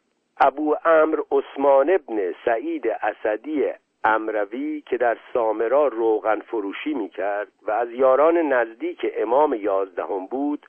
ابو 0.40 0.76
امر 0.84 1.20
عثمان 1.32 1.90
ابن 1.90 2.34
سعید 2.44 2.88
اسدی 2.88 3.64
امروی 4.04 4.80
که 4.80 4.96
در 4.96 5.16
سامرا 5.32 5.86
روغن 5.86 6.40
فروشی 6.40 6.94
می‌کرد 6.94 7.52
و 7.62 7.70
از 7.70 7.90
یاران 7.90 8.36
نزدیک 8.36 9.06
امام 9.16 9.54
یازدهم 9.54 10.26
بود 10.26 10.66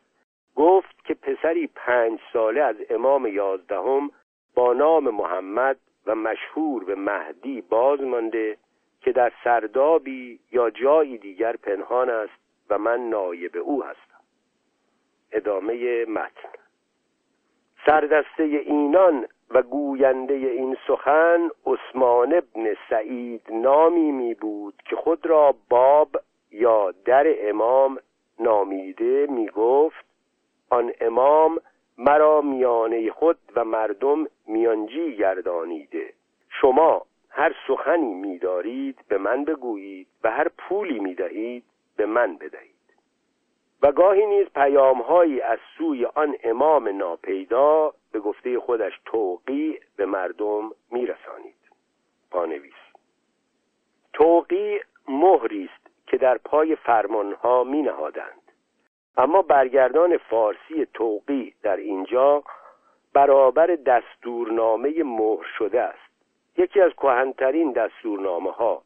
گفت 0.55 1.05
که 1.05 1.13
پسری 1.13 1.67
پنج 1.75 2.19
ساله 2.33 2.61
از 2.61 2.75
امام 2.89 3.27
یازدهم 3.27 4.11
با 4.55 4.73
نام 4.73 5.09
محمد 5.09 5.77
و 6.05 6.15
مشهور 6.15 6.83
به 6.83 6.95
مهدی 6.95 7.61
باز 7.61 8.01
مانده 8.01 8.57
که 9.01 9.11
در 9.11 9.31
سردابی 9.43 10.39
یا 10.51 10.69
جایی 10.69 11.17
دیگر 11.17 11.55
پنهان 11.55 12.09
است 12.09 12.41
و 12.69 12.77
من 12.77 13.09
نایب 13.09 13.57
او 13.57 13.83
هستم. 13.83 14.21
ادامه 15.31 16.05
متن. 16.05 16.49
سردسته 17.85 18.43
اینان 18.43 19.27
و 19.49 19.61
گوینده 19.61 20.33
این 20.33 20.77
سخن 20.87 21.49
عثمان 21.65 22.33
ابن 22.33 22.75
سعید 22.89 23.41
نامی 23.51 24.11
می 24.11 24.33
بود 24.33 24.73
که 24.85 24.95
خود 24.95 25.25
را 25.25 25.55
باب 25.69 26.09
یا 26.51 26.91
در 27.05 27.49
امام 27.49 27.99
نامیده 28.39 29.27
می 29.29 29.49
گفت. 29.49 30.05
آن 30.69 30.91
امام 31.01 31.61
مرا 32.03 32.41
میانه 32.41 33.11
خود 33.11 33.37
و 33.55 33.65
مردم 33.65 34.27
میانجی 34.47 35.15
گردانیده. 35.15 36.13
شما 36.61 37.05
هر 37.29 37.55
سخنی 37.67 38.13
میدارید 38.13 38.99
به 39.07 39.17
من 39.17 39.45
بگویید 39.45 40.07
و 40.23 40.31
هر 40.31 40.47
پولی 40.57 40.99
می‌دهید 40.99 41.63
به 41.97 42.05
من 42.05 42.35
بدهید. 42.35 42.71
و 43.81 43.91
گاهی 43.91 44.25
نیز 44.25 44.47
پیامهایی 44.47 45.41
از 45.41 45.59
سوی 45.77 46.05
آن 46.05 46.35
امام 46.43 46.97
ناپیدا 46.97 47.93
به 48.11 48.19
گفته 48.19 48.59
خودش 48.59 48.93
توقی 49.05 49.79
به 49.95 50.05
مردم 50.05 50.71
میرسانید. 50.91 51.61
پانویس 52.31 52.81
توقی 54.13 54.79
مهری 55.07 55.69
است 55.73 56.07
که 56.07 56.17
در 56.17 56.37
پای 56.37 56.75
فرمانها 56.75 57.63
می 57.63 57.81
نهادند 57.81 58.40
اما 59.17 59.41
برگردان 59.41 60.17
فارسی 60.17 60.87
توقی 60.93 61.53
در 61.63 61.77
اینجا 61.77 62.43
برابر 63.13 63.65
دستورنامه 63.65 65.03
مهر 65.03 65.45
شده 65.57 65.81
است. 65.81 66.11
یکی 66.57 66.81
از 66.81 66.91
کهنترین 66.91 67.71
دستورنامه 67.71 68.51
ها 68.51 68.81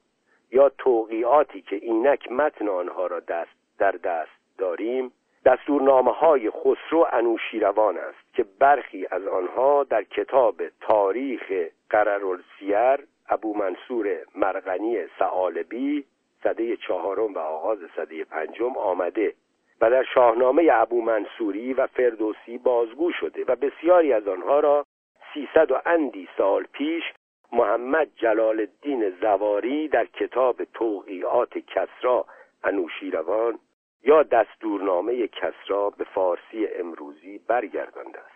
یا 0.51 0.69
توقیاتی 0.69 1.61
که 1.61 1.75
اینک 1.75 2.31
متن 2.31 2.67
آنها 2.67 3.07
را 3.07 3.19
دست 3.19 3.55
در 3.79 3.91
دست 3.91 4.31
داریم 4.57 5.11
دستورنامه 5.45 6.11
های 6.11 6.49
خسرو 6.49 7.07
انوشیروان 7.11 7.97
است 7.97 8.33
که 8.33 8.45
برخی 8.59 9.07
از 9.11 9.27
آنها 9.27 9.83
در 9.83 10.03
کتاب 10.03 10.61
تاریخ 10.81 11.51
قررالسیر 11.89 13.07
ابو 13.29 13.53
منصور 13.57 14.17
مرغنی 14.35 14.97
سعالبی 15.19 16.05
صده 16.43 16.77
چهارم 16.77 17.33
و 17.33 17.37
آغاز 17.37 17.79
صده 17.95 18.23
پنجم 18.23 18.77
آمده 18.77 19.33
و 19.81 19.89
در 19.89 20.03
شاهنامه 20.03 20.69
ابو 20.71 21.01
منصوری 21.01 21.73
و 21.73 21.87
فردوسی 21.87 22.57
بازگو 22.57 23.11
شده 23.11 23.45
و 23.47 23.55
بسیاری 23.55 24.13
از 24.13 24.27
آنها 24.27 24.59
را 24.59 24.85
سیصد 25.33 25.71
و 25.71 25.81
اندی 25.85 26.27
سال 26.37 26.63
پیش 26.63 27.03
محمد 27.51 28.07
جلال 28.15 28.59
الدین 28.59 29.09
زواری 29.21 29.87
در 29.87 30.05
کتاب 30.05 30.63
توقیعات 30.63 31.57
کسرا 31.57 32.25
انوشیروان 32.63 33.59
یا 34.03 34.23
دستورنامه 34.23 35.27
کسرا 35.27 35.89
به 35.89 36.03
فارسی 36.03 36.67
امروزی 36.79 37.37
برگردانده 37.47 38.19
است. 38.19 38.35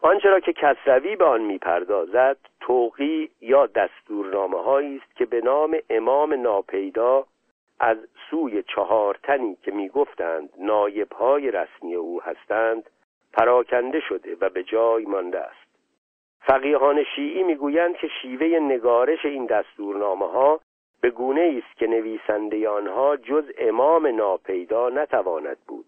آنچه 0.00 0.28
را 0.28 0.40
که 0.40 0.52
کسروی 0.52 1.16
به 1.16 1.24
آن 1.24 1.40
می‌پردازد 1.40 2.36
توقی 2.60 3.30
یا 3.40 3.66
دستورنامه 3.66 4.68
است 4.68 5.16
که 5.16 5.26
به 5.26 5.40
نام 5.40 5.78
امام 5.90 6.34
ناپیدا 6.34 7.26
از 7.82 7.98
سوی 8.30 8.62
چهار 8.62 9.18
تنی 9.22 9.56
که 9.62 9.70
می‌گفتند 9.70 10.50
نایب 10.58 11.12
های 11.12 11.50
رسمی 11.50 11.94
او 11.94 12.22
هستند 12.22 12.90
پراکنده 13.32 14.00
شده 14.00 14.36
و 14.40 14.48
به 14.48 14.62
جای 14.62 15.04
مانده 15.04 15.40
است. 15.40 15.68
فقیهان 16.40 17.04
شیعی 17.04 17.42
می‌گویند 17.42 17.96
که 17.96 18.08
شیوه 18.22 18.46
نگارش 18.46 19.24
این 19.24 19.46
دستورنامه 19.46 20.26
ها 20.26 20.60
به 21.00 21.10
گونه 21.10 21.62
است 21.64 21.78
که 21.78 21.86
نویسنده 21.86 22.68
آنها 22.68 23.16
جز 23.16 23.44
امام 23.58 24.06
ناپیدا 24.06 24.88
نتواند 24.88 25.58
بود. 25.66 25.86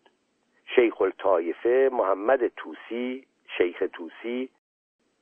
شیخ 0.75 1.01
الطایفه 1.01 1.91
محمد 1.93 2.47
توسی 2.47 3.27
شیخ 3.59 3.83
توسی 3.93 4.49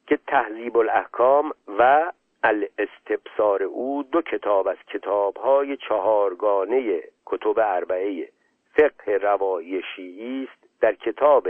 که 0.07 0.19
تهذیب 0.27 0.77
الاحکام 0.77 1.53
و 1.79 2.13
الاستبصار 2.45 3.63
او 3.63 4.03
دو 4.03 4.23
کتاب 4.23 4.69
از 4.69 4.77
کتابهای 4.87 5.77
چهارگانه 5.77 7.03
کتب 7.27 7.59
اربعه 7.59 8.29
فقه 8.77 9.13
روایی 9.13 9.83
شیعی 9.97 10.49
است 10.53 10.81
در 10.81 10.95
کتاب 10.95 11.49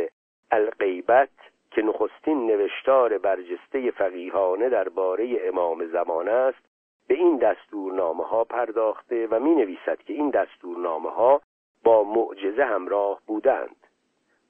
الغیبت 0.51 1.29
که 1.71 1.83
نخستین 1.83 2.47
نوشتار 2.47 3.19
برجسته 3.19 3.91
فقیهانه 3.91 4.69
درباره 4.69 5.37
امام 5.45 5.87
زمان 5.87 6.29
است 6.29 6.73
به 7.09 7.15
این 7.15 7.37
دستورنامه 7.37 8.25
ها 8.25 8.45
پرداخته 8.45 9.27
و 9.27 9.41
می 9.41 9.55
نویسد 9.55 9.99
که 9.99 10.13
این 10.13 10.31
دستورنامه 10.31 11.11
ها 11.11 11.41
با 11.85 12.05
معجزه 12.05 12.65
همراه 12.65 13.21
بودند. 13.27 13.77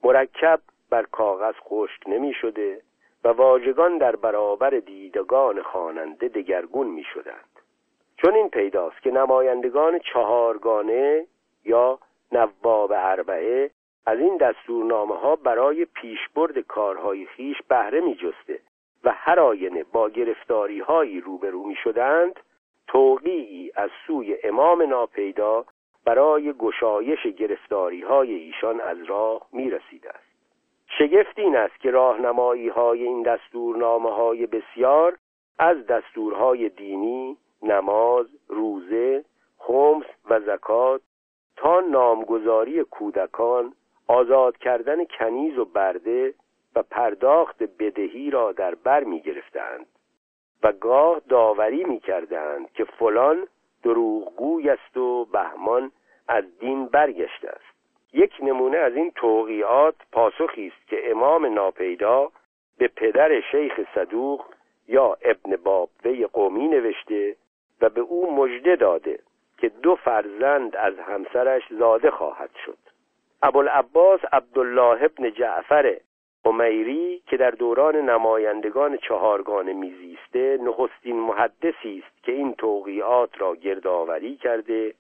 مرکب 0.05 0.61
بر 0.91 1.03
کاغذ 1.03 1.55
خشک 1.55 2.09
نمی 2.09 2.35
شده 2.35 2.83
و 3.25 3.29
واژگان 3.29 3.99
در 3.99 4.17
برابر 4.17 4.71
دیدگان 4.71 5.63
خواننده 5.63 6.29
دگرگون 6.29 6.87
می 6.87 7.05
شدند 7.05 7.61
چون 8.17 8.35
این 8.35 8.49
پیداست 8.49 9.03
که 9.03 9.11
نمایندگان 9.11 9.99
چهارگانه 9.99 11.27
یا 11.65 11.99
نواب 12.33 12.93
اربعه 12.93 13.71
از 14.07 14.19
این 14.19 14.37
دستورنامه 14.37 15.17
ها 15.17 15.37
برای 15.37 15.85
پیشبرد 15.85 16.59
کارهای 16.59 17.27
خیش 17.27 17.57
بهره 17.69 18.01
می 18.01 18.15
جسته 18.15 18.59
و 19.05 19.13
هر 19.17 19.41
آینه 19.41 19.85
با 19.85 20.09
گرفتاری 20.09 20.81
هایی 20.81 21.21
روبرو 21.21 21.67
می 21.67 21.77
شدند 21.85 22.41
توقیعی 22.87 23.73
از 23.75 23.91
سوی 24.07 24.37
امام 24.45 24.83
ناپیدا 24.83 25.65
برای 26.05 26.53
گشایش 26.53 27.27
گرفتاری 27.27 28.03
های 28.03 28.35
ایشان 28.35 28.81
از 28.81 29.03
راه 29.03 29.47
می 29.53 29.71
رسیده 29.71 30.11
است. 30.11 30.32
شگفت 30.99 31.39
این 31.39 31.57
است 31.57 31.81
که 31.81 31.91
راهنمایی 31.91 32.69
های 32.69 33.03
این 33.03 33.23
دستورنامه 33.23 34.11
های 34.11 34.47
بسیار 34.47 35.19
از 35.59 35.87
دستورهای 35.87 36.69
دینی، 36.69 37.37
نماز، 37.63 38.27
روزه، 38.49 39.25
خمس 39.59 40.05
و 40.31 40.41
زکات 40.41 41.01
تا 41.57 41.81
نامگذاری 41.81 42.85
کودکان، 42.85 43.75
آزاد 44.09 44.57
کردن 44.57 45.05
کنیز 45.05 45.59
و 45.59 45.65
برده 45.65 46.35
و 46.77 46.83
پرداخت 46.83 47.63
بدهی 47.63 48.31
را 48.31 48.53
در 48.53 48.75
بر 48.75 49.05
می 49.05 49.21
گرفتند 49.21 49.87
و 50.63 50.73
گاه 50.73 51.21
داوری 51.29 51.85
می 51.85 52.01
کردند 52.01 52.73
که 52.73 52.85
فلان 52.85 53.47
دروغگوی 53.83 54.71
است 54.71 54.97
و 54.97 55.25
بهمان 55.25 55.93
از 56.29 56.45
دین 56.59 56.87
برگشته 56.87 57.49
است. 57.49 57.72
یک 58.13 58.33
نمونه 58.43 58.77
از 58.77 58.97
این 58.97 59.11
توقیات 59.11 59.95
پاسخی 60.13 60.67
است 60.67 60.89
که 60.89 61.11
امام 61.11 61.47
ناپیدا 61.47 62.31
به 62.79 62.89
پدر 62.89 63.41
شیخ 63.41 63.81
صدوق 63.95 64.45
یا 64.89 65.17
ابن 65.23 65.57
بابوه 65.57 66.27
قومی 66.27 66.69
نوشته 66.69 67.37
و 67.81 67.89
به 67.89 68.01
او 68.01 68.35
مژده 68.35 68.77
داده 68.77 69.19
که 69.59 69.69
دو 69.69 69.97
فرزند 69.97 70.77
از 70.77 70.99
همسرش 70.99 71.63
زاده 71.71 72.11
خواهد 72.11 72.51
شد. 72.65 72.79
ابوالعباس 73.43 74.21
عبدالله 74.33 75.05
ابن 75.05 75.31
جعفر 75.31 75.97
عمیری 76.45 77.23
که 77.27 77.37
در 77.37 77.51
دوران 77.51 77.97
نمایندگان 77.97 78.97
چهارگانه 78.97 79.73
میزیسته 79.73 80.59
نخستین 80.63 81.17
محدثی 81.17 82.03
است 82.07 82.25
که 82.25 82.33
این 82.33 82.55
توقیات 82.55 83.41
را 83.41 83.57
گردآوری 83.57 84.37
کرده 84.37 84.95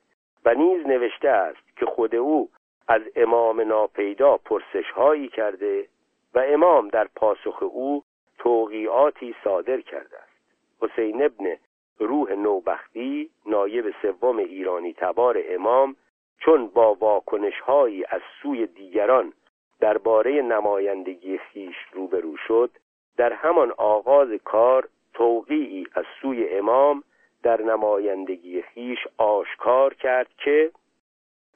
و 0.45 0.55
نیز 0.55 0.87
نوشته 0.87 1.29
است 1.29 1.77
که 1.77 1.87
خود 1.87 2.15
او 2.15 2.49
از 2.93 3.03
امام 3.17 3.61
ناپیدا 3.61 4.37
پرسش 4.37 4.91
هایی 4.95 5.29
کرده 5.29 5.87
و 6.35 6.45
امام 6.47 6.89
در 6.89 7.09
پاسخ 7.17 7.63
او 7.63 8.03
توقیاتی 8.39 9.35
صادر 9.45 9.81
کرده 9.81 10.17
است. 10.17 10.33
حسین 10.81 11.23
ابن 11.23 11.57
روح 11.99 12.33
نوبختی 12.33 13.31
نایب 13.47 13.95
سوم 14.03 14.39
ایرانی 14.39 14.93
تبار 14.93 15.43
امام 15.49 15.97
چون 16.39 16.67
با 16.67 16.95
واکنش 16.95 17.61
هایی 17.61 18.05
از 18.09 18.21
سوی 18.43 18.67
دیگران 18.67 19.33
درباره 19.81 20.43
نمایندگی 20.43 21.39
خیش 21.39 21.77
روبرو 21.93 22.37
شد 22.37 22.71
در 23.17 23.33
همان 23.33 23.73
آغاز 23.77 24.29
کار 24.45 24.89
توقیعی 25.15 25.87
از 25.95 26.05
سوی 26.23 26.49
امام 26.49 27.03
در 27.43 27.63
نمایندگی 27.63 28.63
خیش 28.63 28.99
آشکار 29.19 29.95
کرد 29.95 30.29
که 30.45 30.71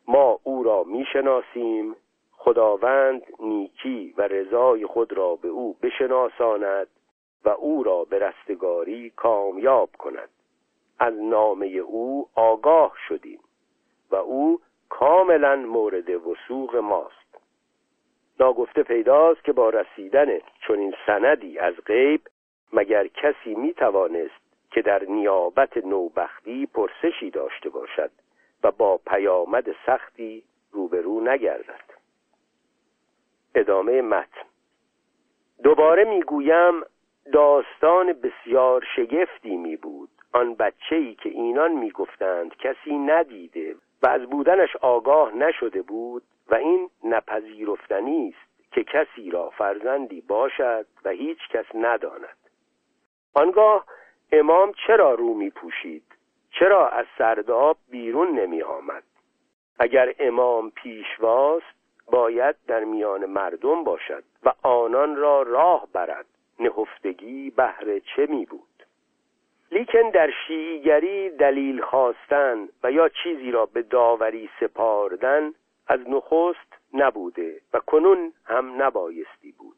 ما 0.09 0.41
او 0.43 0.63
را 0.63 0.85
می‌شناسیم. 0.85 1.97
خداوند 2.33 3.23
نیکی 3.41 4.15
و 4.19 4.23
رضای 4.23 4.87
خود 4.87 5.13
را 5.13 5.37
به 5.37 5.49
او 5.49 5.77
بشناساند 5.83 6.87
و 7.45 7.49
او 7.49 7.83
را 7.83 8.05
به 8.05 8.19
رستگاری 8.19 9.11
کامیاب 9.11 9.91
کند. 9.99 10.29
از 10.99 11.15
نامه 11.15 11.67
او 11.67 12.29
آگاه 12.35 12.93
شدیم 13.09 13.41
و 14.11 14.17
او 14.17 14.61
کاملا 14.89 15.57
مورد 15.57 16.11
وسوق 16.11 16.77
ماست. 16.77 17.39
ناگفته 18.41 18.83
پیداست 18.83 19.45
که 19.45 19.53
با 19.53 19.71
رسیدن 19.71 20.39
چنین 20.69 20.95
سندی 21.07 21.59
از 21.59 21.75
غیب 21.87 22.21
مگر 22.73 23.07
کسی 23.07 23.55
می 23.55 23.75
توانست 23.75 24.41
که 24.71 24.83
در 24.83 25.05
نیابت 25.05 25.77
نوبختی 25.77 26.67
پرسشی 26.67 27.31
داشته 27.31 27.69
باشد. 27.69 28.11
با 28.71 28.99
پیامد 29.07 29.65
سختی 29.87 30.43
روبرو 30.73 31.21
نگردد. 31.21 31.85
ادامه 33.55 34.03
متن. 34.03 34.47
دوباره 35.63 36.05
می‌گویم 36.05 36.83
داستان 37.33 38.13
بسیار 38.13 38.87
شگفتی 38.97 39.57
می 39.57 39.77
بود 39.77 40.09
آن 40.33 40.55
بچه 40.55 40.97
ای 40.97 41.15
که 41.15 41.29
اینان 41.29 41.73
می‌گفتند 41.73 42.57
کسی 42.57 42.99
ندیده 42.99 43.77
و 44.03 44.07
از 44.07 44.23
بودنش 44.23 44.77
آگاه 44.77 45.35
نشده 45.35 45.83
بود 45.83 46.23
و 46.49 46.55
این 46.55 46.91
نپذیرفتنی 47.05 48.29
است 48.29 48.73
که 48.73 48.85
کسی 48.85 49.31
را 49.31 49.51
فرزندی 49.51 50.21
باشد 50.21 50.87
و 51.05 51.11
هیچ 51.11 51.39
کس 51.51 51.65
نداند. 51.75 52.37
آنگاه 53.35 53.87
امام 54.33 54.73
چرا 54.87 55.15
رو 55.15 55.35
می 55.35 55.51
پوشید 55.51 56.16
چرا 56.59 56.89
از 56.89 57.07
سرداب 57.19 57.77
بیرون 57.91 58.39
نمی 58.39 58.63
آمد؟ 58.63 59.03
اگر 59.79 60.15
امام 60.19 60.71
پیشواست 60.71 61.77
باید 62.13 62.57
در 62.67 62.85
میان 62.85 63.27
مردم 63.27 63.85
باشد 63.85 64.25
و 64.43 64.53
آنان 64.63 65.17
را 65.17 65.43
راه 65.43 65.89
برد. 65.93 66.27
نهفتگی 66.61 67.51
بهر 67.51 67.99
چه 67.99 68.27
می 68.27 68.47
بود؟ 68.47 68.87
لیکن 69.71 70.11
در 70.11 70.31
شیعیگری 70.47 71.31
دلیل 71.31 71.81
خواستن 71.81 72.69
و 72.83 72.93
یا 72.93 73.09
چیزی 73.09 73.51
را 73.51 73.67
به 73.67 73.83
داوری 73.83 74.51
سپاردن 74.61 75.53
از 75.87 76.01
نخست 76.09 76.73
نبوده 76.95 77.61
و 77.73 77.81
کنون 77.81 78.33
هم 78.45 78.83
نبایستی 78.83 79.53
بود. 79.59 79.77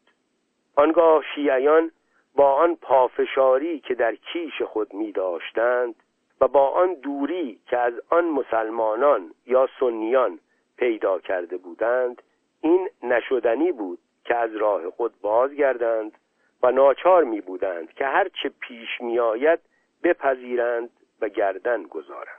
آنگاه 0.77 1.25
شیعیان 1.35 1.91
با 2.35 2.53
آن 2.53 2.77
پافشاری 2.77 3.81
که 3.81 3.95
در 3.95 4.14
کیش 4.14 4.62
خود 4.62 4.95
می 4.95 5.12
داشتند 5.12 5.95
و 6.40 6.48
با 6.48 6.68
آن 6.68 6.94
دوری 6.94 7.61
که 7.66 7.79
از 7.79 7.92
آن 8.11 8.24
مسلمانان 8.24 9.35
یا 9.46 9.68
سنیان 9.81 10.38
پیدا 10.77 11.18
کرده 11.18 11.57
بودند 11.57 12.22
این 12.61 12.90
نشدنی 13.03 13.72
بود 13.72 13.98
که 14.24 14.35
از 14.37 14.57
راه 14.57 14.90
خود 14.90 15.20
بازگردند 15.20 16.12
و 16.62 16.70
ناچار 16.70 17.24
می 17.24 17.40
بودند 17.40 17.92
که 17.92 18.07
هرچه 18.07 18.48
پیش 18.61 19.01
می 19.01 19.18
آید 19.18 19.59
بپذیرند 20.03 20.90
و 21.20 21.29
گردن 21.29 21.83
گذارند. 21.83 22.38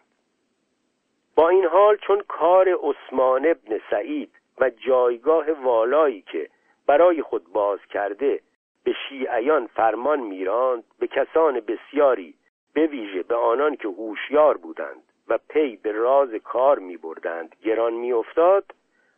با 1.35 1.49
این 1.49 1.65
حال 1.65 1.97
چون 1.97 2.21
کار 2.27 2.69
عثمان 2.83 3.45
ابن 3.45 3.79
سعید 3.89 4.31
و 4.57 4.69
جایگاه 4.69 5.51
والایی 5.51 6.21
که 6.21 6.49
برای 6.87 7.21
خود 7.21 7.53
باز 7.53 7.79
کرده 7.89 8.39
به 8.83 8.95
شیعیان 9.09 9.67
فرمان 9.67 10.19
میراند 10.19 10.83
به 10.99 11.07
کسان 11.07 11.59
بسیاری 11.59 12.33
به 12.73 12.87
ویژه 12.87 13.23
به 13.23 13.35
آنان 13.35 13.75
که 13.75 13.87
هوشیار 13.87 14.57
بودند 14.57 15.03
و 15.27 15.37
پی 15.49 15.75
به 15.75 15.91
راز 15.91 16.29
کار 16.33 16.79
می 16.79 16.97
بردند 16.97 17.55
گران 17.63 17.93
می 17.93 18.13
افتاد 18.13 18.65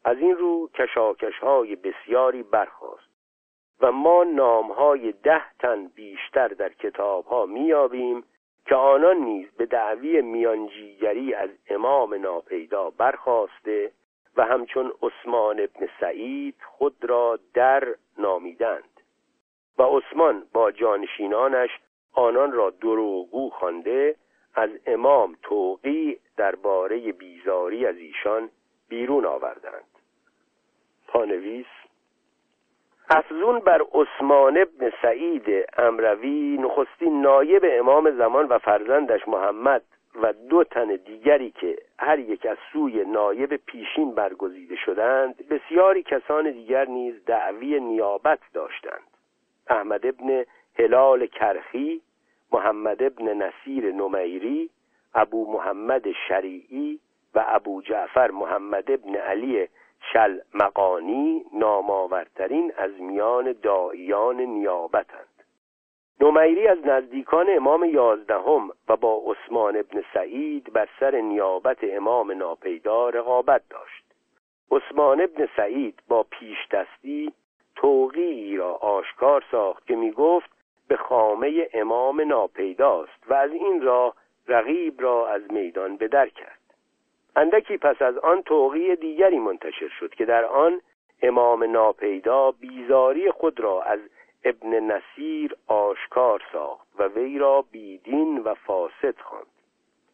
از 0.06 0.18
این 0.18 0.38
رو 0.38 0.70
کشاکش 0.74 1.40
های 1.40 1.76
بسیاری 1.76 2.44
برخاست 2.44 3.12
و 3.82 3.92
ما 3.92 4.24
نام 4.24 4.72
های 4.72 5.12
ده 5.12 5.54
تن 5.60 5.88
بیشتر 5.88 6.48
در 6.48 6.70
کتاب 6.70 7.26
ها 7.26 7.46
می 7.46 7.74
که 8.66 8.76
آنان 8.76 9.18
نیز 9.18 9.52
به 9.58 9.66
دعوی 9.66 10.22
میانجیگری 10.22 11.34
از 11.34 11.50
امام 11.70 12.14
ناپیدا 12.14 12.90
برخواسته 12.90 13.92
و 14.38 14.46
همچون 14.46 14.94
عثمان 15.02 15.60
ابن 15.60 15.90
سعید 16.00 16.56
خود 16.66 16.96
را 17.02 17.40
در 17.54 17.96
نامیدند 18.18 19.02
و 19.78 19.84
عثمان 19.84 20.44
با 20.54 20.72
جانشینانش 20.72 21.70
آنان 22.13 22.52
را 22.52 22.69
دروغگو 22.69 23.50
خوانده 23.50 24.15
از 24.56 24.69
امام 24.86 25.38
توقی 25.43 26.17
درباره 26.38 27.12
بیزاری 27.12 27.86
از 27.86 27.97
ایشان 27.97 28.50
بیرون 28.89 29.26
آوردند. 29.26 29.84
پانویس 31.08 31.65
افزون 33.10 33.60
بر 33.60 33.82
عثمان 33.93 34.58
ابن 34.58 34.91
سعید 35.02 35.65
امروی 35.78 36.58
نخستین 36.58 37.21
نایب 37.21 37.65
امام 37.65 38.12
زمان 38.17 38.45
و 38.45 38.58
فرزندش 38.58 39.28
محمد 39.28 39.82
و 40.21 40.34
دو 40.34 40.63
تن 40.63 40.95
دیگری 40.95 41.52
که 41.52 41.78
هر 42.00 42.19
یک 42.19 42.45
از 42.45 42.58
سوی 42.74 43.06
نایب 43.06 43.56
پیشین 43.56 44.15
برگزیده 44.15 44.76
شدند 44.76 45.47
بسیاری 45.50 46.04
کسان 46.04 46.52
دیگر 46.52 46.86
نیز 46.86 47.26
دعوی 47.26 47.80
نیابت 47.80 48.39
داشتند. 48.54 49.04
احمد 49.67 50.06
ابن 50.06 50.45
هلال 50.82 51.26
کرخی 51.26 52.02
محمد 52.52 53.04
ابن 53.04 53.34
نصیر 53.34 53.91
نمیری 53.91 54.70
ابو 55.13 55.52
محمد 55.52 56.12
شریعی 56.28 57.00
و 57.36 57.44
ابو 57.48 57.82
جعفر 57.82 58.32
محمد 58.32 58.91
ابن 58.91 59.15
علی 59.15 59.67
شل 60.13 60.39
مقانی 60.54 61.46
نامآورترین 61.54 62.74
از 62.78 62.91
میان 63.00 63.56
داییان 63.63 64.41
نیابتند. 64.41 65.28
نومیری 66.22 66.67
از 66.67 66.78
نزدیکان 66.86 67.46
امام 67.50 67.84
یازدهم 67.84 68.70
و 68.88 68.96
با 68.96 69.22
عثمان 69.26 69.78
ابن 69.78 70.04
سعید 70.13 70.74
بر 70.74 70.89
سر 71.00 71.15
نیابت 71.15 71.78
امام 71.84 72.32
ناپیدا 72.32 73.10
رقابت 73.10 73.62
داشت. 73.70 74.04
عثمان 74.72 75.22
ابن 75.22 75.48
سعید 75.56 76.00
با 76.08 76.24
پیش 76.24 76.58
دستی 76.72 77.34
توقیی 77.76 78.58
را 78.58 78.74
آشکار 78.74 79.44
ساخت 79.52 79.88
که 79.88 79.96
می 79.96 80.12
گفت 80.12 80.61
به 80.92 80.98
خامه 80.98 81.70
امام 81.74 82.22
ناپیداست 82.22 83.24
و 83.28 83.34
از 83.34 83.52
این 83.52 83.82
را 83.82 84.14
رقیب 84.48 85.02
را 85.02 85.28
از 85.28 85.42
میدان 85.52 85.98
بدر 85.98 86.28
کرد. 86.30 86.60
اندکی 87.36 87.78
پس 87.78 88.02
از 88.02 88.18
آن 88.18 88.42
توقی 88.42 88.96
دیگری 88.96 89.40
منتشر 89.40 89.88
شد 90.00 90.14
که 90.14 90.26
در 90.26 90.46
آن 90.46 90.82
امام 91.22 91.64
ناپیدا 91.64 92.52
بیزاری 92.52 93.32
خود 93.32 93.60
را 93.60 93.82
از 93.82 94.00
ابن 94.44 94.80
نصیر 94.80 95.56
آشکار 95.68 96.44
ساخت 96.54 96.88
و 97.00 97.08
وی 97.08 97.38
را 97.38 97.66
بیدین 97.72 98.38
و 98.38 98.54
فاسد 98.54 99.20
خواند. 99.20 99.46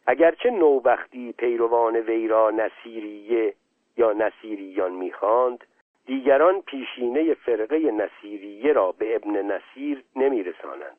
اگرچه 0.06 0.50
نوبختی 0.50 1.32
پیروان 1.32 1.96
وی 1.96 2.28
را 2.28 2.50
نصیریه 2.50 3.54
یا 3.96 4.12
نصیریان 4.12 4.92
می‌خواند 4.92 5.64
دیگران 6.08 6.60
پیشینه 6.60 7.34
فرقه 7.34 7.78
نصیریه 7.78 8.72
را 8.72 8.92
به 8.92 9.16
ابن 9.16 9.42
نصیر 9.42 10.04
نمیرسانند. 10.16 10.96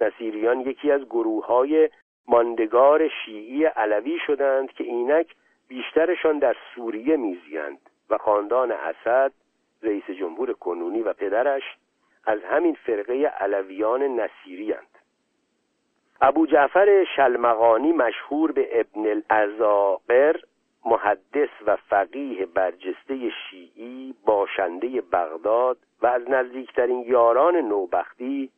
نصیریان 0.00 0.60
یکی 0.60 0.90
از 0.90 1.04
گروه 1.04 1.46
های 1.46 1.90
ماندگار 2.28 3.08
شیعی 3.08 3.64
علوی 3.64 4.18
شدند 4.26 4.72
که 4.72 4.84
اینک 4.84 5.34
بیشترشان 5.68 6.38
در 6.38 6.56
سوریه 6.74 7.16
میزیند 7.16 7.78
و 8.10 8.18
خاندان 8.18 8.72
اسد 8.72 9.32
رئیس 9.82 10.10
جمهور 10.10 10.52
کنونی 10.52 11.02
و 11.02 11.12
پدرش 11.12 11.62
از 12.26 12.38
همین 12.42 12.74
فرقه 12.74 13.14
علویان 13.26 14.02
نصیری 14.02 14.74
ابو 16.20 16.46
جعفر 16.46 17.04
شلمغانی 17.16 17.92
مشهور 17.92 18.52
به 18.52 18.80
ابن 18.80 19.22
الازاقر 19.30 20.36
محدث 20.84 21.48
و 21.66 21.76
فقیه 21.76 22.46
برجسته 22.46 23.30
شیعی 23.30 24.14
باشنده 24.26 25.00
بغداد 25.00 25.76
و 26.02 26.06
از 26.06 26.30
نزدیکترین 26.30 27.04
یاران 27.06 27.56
نوبختی 27.56 28.50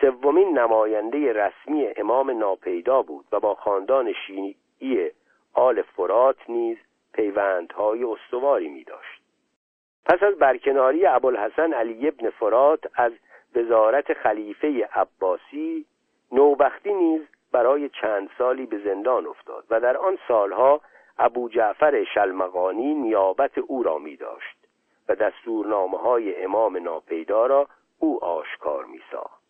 سومین 0.00 0.58
نماینده 0.58 1.32
رسمی 1.32 1.88
امام 1.96 2.38
ناپیدا 2.38 3.02
بود 3.02 3.24
و 3.32 3.40
با 3.40 3.54
خاندان 3.54 4.12
شیعی 4.26 5.10
آل 5.54 5.82
فرات 5.82 6.36
نیز 6.48 6.78
پیوندهای 7.12 8.04
استواری 8.04 8.68
می 8.68 8.84
داشت 8.84 9.22
پس 10.06 10.22
از 10.22 10.34
برکناری 10.34 11.06
ابوالحسن 11.06 11.72
علی 11.72 12.08
ابن 12.08 12.30
فرات 12.30 12.80
از 12.94 13.12
وزارت 13.56 14.12
خلیفه 14.12 14.88
عباسی 14.94 15.86
نوبختی 16.32 16.94
نیز 16.94 17.22
برای 17.52 17.88
چند 17.88 18.30
سالی 18.38 18.66
به 18.66 18.78
زندان 18.78 19.26
افتاد 19.26 19.64
و 19.70 19.80
در 19.80 19.96
آن 19.96 20.18
سالها 20.28 20.80
ابو 21.24 21.48
جعفر 21.48 22.04
شلمغانی 22.04 22.94
نیابت 22.94 23.58
او 23.58 23.82
را 23.82 23.98
می 23.98 24.16
داشت 24.16 24.56
و 25.08 25.14
دستورنامه 25.14 25.98
های 25.98 26.44
امام 26.44 26.76
ناپیدا 26.76 27.46
را 27.46 27.68
او 27.98 28.24
آشکار 28.24 28.84
می 28.84 29.00
ساخت 29.12 29.42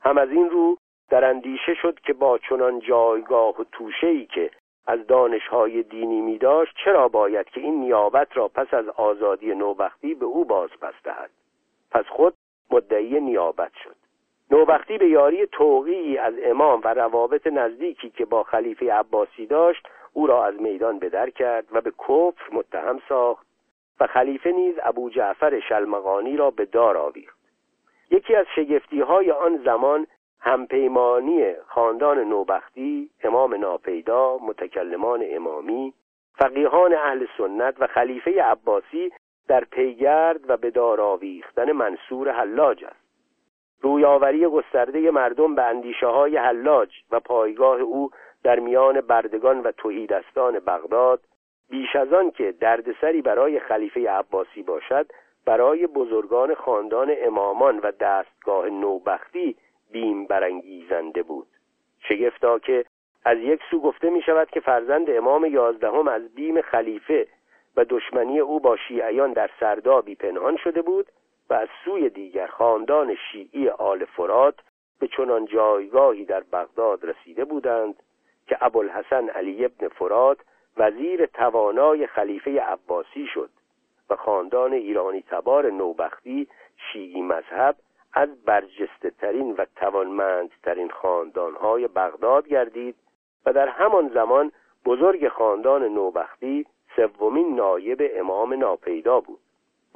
هم 0.00 0.18
از 0.18 0.30
این 0.30 0.50
رو 0.50 0.76
در 1.10 1.24
اندیشه 1.24 1.74
شد 1.74 2.00
که 2.00 2.12
با 2.12 2.38
چنان 2.38 2.80
جایگاه 2.80 3.60
و 3.60 3.64
توشهی 3.72 4.26
که 4.26 4.50
از 4.86 5.06
دانشهای 5.06 5.82
دینی 5.82 6.20
می 6.20 6.38
داشت 6.38 6.76
چرا 6.84 7.08
باید 7.08 7.46
که 7.46 7.60
این 7.60 7.80
نیابت 7.80 8.36
را 8.36 8.48
پس 8.48 8.74
از 8.74 8.88
آزادی 8.88 9.54
نوبختی 9.54 10.14
به 10.14 10.24
او 10.24 10.44
باز 10.44 10.70
پس 10.80 10.94
دهد؟ 11.04 11.30
پس 11.90 12.04
خود 12.04 12.34
مدعی 12.70 13.20
نیابت 13.20 13.72
شد. 13.84 13.96
نوبختی 14.50 14.98
به 14.98 15.08
یاری 15.08 15.46
توقیی 15.46 16.18
از 16.18 16.34
امام 16.44 16.80
و 16.84 16.94
روابط 16.94 17.46
نزدیکی 17.46 18.10
که 18.10 18.24
با 18.24 18.42
خلیفه 18.42 18.92
عباسی 18.92 19.46
داشت 19.46 19.88
او 20.16 20.26
را 20.26 20.44
از 20.44 20.60
میدان 20.60 20.98
بدر 20.98 21.30
کرد 21.30 21.66
و 21.72 21.80
به 21.80 21.90
کفر 21.90 22.52
متهم 22.52 23.00
ساخت 23.08 23.46
و 24.00 24.06
خلیفه 24.06 24.52
نیز 24.52 24.74
ابو 24.82 25.10
جعفر 25.10 25.60
شلمغانی 25.60 26.36
را 26.36 26.50
به 26.50 26.64
دار 26.64 26.96
آویخت. 26.96 27.38
یکی 28.10 28.34
از 28.34 28.46
شگفتی 28.56 29.00
های 29.00 29.30
آن 29.30 29.62
زمان 29.64 30.06
همپیمانی 30.40 31.54
خاندان 31.66 32.18
نوبختی 32.18 33.10
امام 33.24 33.54
ناپیدا 33.54 34.38
متکلمان 34.38 35.24
امامی 35.30 35.94
فقیهان 36.34 36.94
اهل 36.94 37.26
سنت 37.38 37.74
و 37.78 37.86
خلیفه 37.86 38.42
عباسی 38.42 39.12
در 39.48 39.64
پیگرد 39.64 40.50
و 40.50 40.56
به 40.56 40.70
دار 40.70 41.00
آویختن 41.00 41.72
منصور 41.72 42.30
حلاج 42.30 42.84
است. 42.84 43.06
رویاوری 43.80 44.46
گسترده 44.46 45.10
مردم 45.10 45.54
به 45.54 45.62
اندیشه 45.62 46.06
های 46.06 46.36
حلاج 46.36 46.90
و 47.10 47.20
پایگاه 47.20 47.80
او 47.80 48.10
در 48.46 48.60
میان 48.60 49.00
بردگان 49.00 49.60
و 49.60 49.72
توحیدستان 49.72 50.58
بغداد 50.58 51.20
بیش 51.70 51.96
از 51.96 52.12
آن 52.12 52.30
که 52.30 52.52
دردسری 52.52 53.22
برای 53.22 53.60
خلیفه 53.60 54.10
عباسی 54.10 54.62
باشد 54.62 55.12
برای 55.46 55.86
بزرگان 55.86 56.54
خاندان 56.54 57.14
امامان 57.18 57.78
و 57.78 57.92
دستگاه 58.00 58.68
نوبختی 58.68 59.56
بیم 59.92 60.26
برانگیزنده 60.26 61.22
بود. 61.22 61.46
شگفتا 62.08 62.58
که 62.58 62.84
از 63.24 63.38
یک 63.38 63.60
سو 63.70 63.80
گفته 63.80 64.10
می 64.10 64.22
شود 64.22 64.50
که 64.50 64.60
فرزند 64.60 65.10
امام 65.10 65.44
یازدهم 65.44 66.08
از 66.08 66.34
بیم 66.34 66.60
خلیفه 66.60 67.26
و 67.76 67.84
دشمنی 67.84 68.40
او 68.40 68.60
با 68.60 68.76
شیعیان 68.76 69.32
در 69.32 69.50
سردابی 69.60 70.14
پنهان 70.14 70.56
شده 70.56 70.82
بود 70.82 71.06
و 71.50 71.54
از 71.54 71.68
سوی 71.84 72.10
دیگر 72.10 72.46
خاندان 72.46 73.16
شیعی 73.32 73.68
آل 73.68 74.04
فرات 74.04 74.54
به 75.00 75.08
چنان 75.08 75.44
جایگاهی 75.44 76.24
در 76.24 76.40
بغداد 76.52 77.04
رسیده 77.04 77.44
بودند 77.44 78.02
که 78.46 78.56
ابوالحسن 78.60 79.28
علی 79.28 79.64
ابن 79.64 79.88
فرات 79.88 80.38
وزیر 80.76 81.26
توانای 81.26 82.06
خلیفه 82.06 82.60
عباسی 82.60 83.26
شد 83.34 83.50
و 84.10 84.16
خاندان 84.16 84.72
ایرانی 84.72 85.22
تبار 85.22 85.70
نوبختی 85.70 86.48
شیعی 86.76 87.22
مذهب 87.22 87.76
از 88.12 88.44
برجسته 88.44 89.10
ترین 89.10 89.52
و 89.52 89.64
توانمندترین 89.76 90.90
خاندانهای 90.90 91.88
بغداد 91.88 92.48
گردید 92.48 92.96
و 93.46 93.52
در 93.52 93.68
همان 93.68 94.08
زمان 94.08 94.52
بزرگ 94.84 95.28
خاندان 95.28 95.84
نوبختی 95.84 96.66
سومین 96.96 97.54
نایب 97.54 98.10
امام 98.14 98.54
ناپیدا 98.54 99.20
بود. 99.20 99.38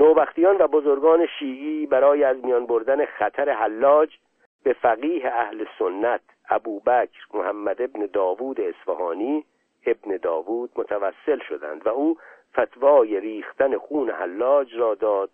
نوبختیان 0.00 0.56
و 0.58 0.66
بزرگان 0.66 1.26
شیعی 1.38 1.86
برای 1.86 2.24
از 2.24 2.44
میان 2.44 2.66
بردن 2.66 3.04
خطر 3.04 3.50
حلاج 3.50 4.16
به 4.64 4.72
فقیه 4.72 5.26
اهل 5.26 5.64
سنت 5.78 6.20
ابوبکر 6.50 7.26
محمد 7.34 7.82
ابن 7.82 8.06
داوود 8.06 8.60
اصفهانی 8.60 9.44
ابن 9.86 10.16
داوود 10.16 10.70
متوسل 10.76 11.38
شدند 11.48 11.86
و 11.86 11.88
او 11.88 12.18
فتوای 12.52 13.20
ریختن 13.20 13.78
خون 13.78 14.10
حلاج 14.10 14.74
را 14.74 14.94
داد 14.94 15.30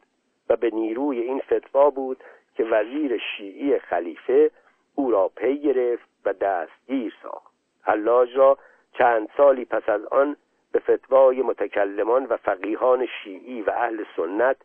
و 0.48 0.56
به 0.56 0.70
نیروی 0.70 1.20
این 1.20 1.40
فتوا 1.40 1.90
بود 1.90 2.24
که 2.54 2.64
وزیر 2.64 3.18
شیعی 3.36 3.78
خلیفه 3.78 4.50
او 4.94 5.10
را 5.10 5.28
پی 5.36 5.58
گرفت 5.58 6.08
و 6.24 6.32
دستگیر 6.32 7.14
ساخت. 7.22 7.54
حلاج 7.82 8.36
را 8.36 8.58
چند 8.92 9.28
سالی 9.36 9.64
پس 9.64 9.88
از 9.88 10.04
آن 10.04 10.36
به 10.72 10.78
فتوای 10.78 11.42
متکلمان 11.42 12.26
و 12.26 12.36
فقیهان 12.36 13.06
شیعی 13.06 13.62
و 13.62 13.70
اهل 13.70 14.04
سنت 14.16 14.56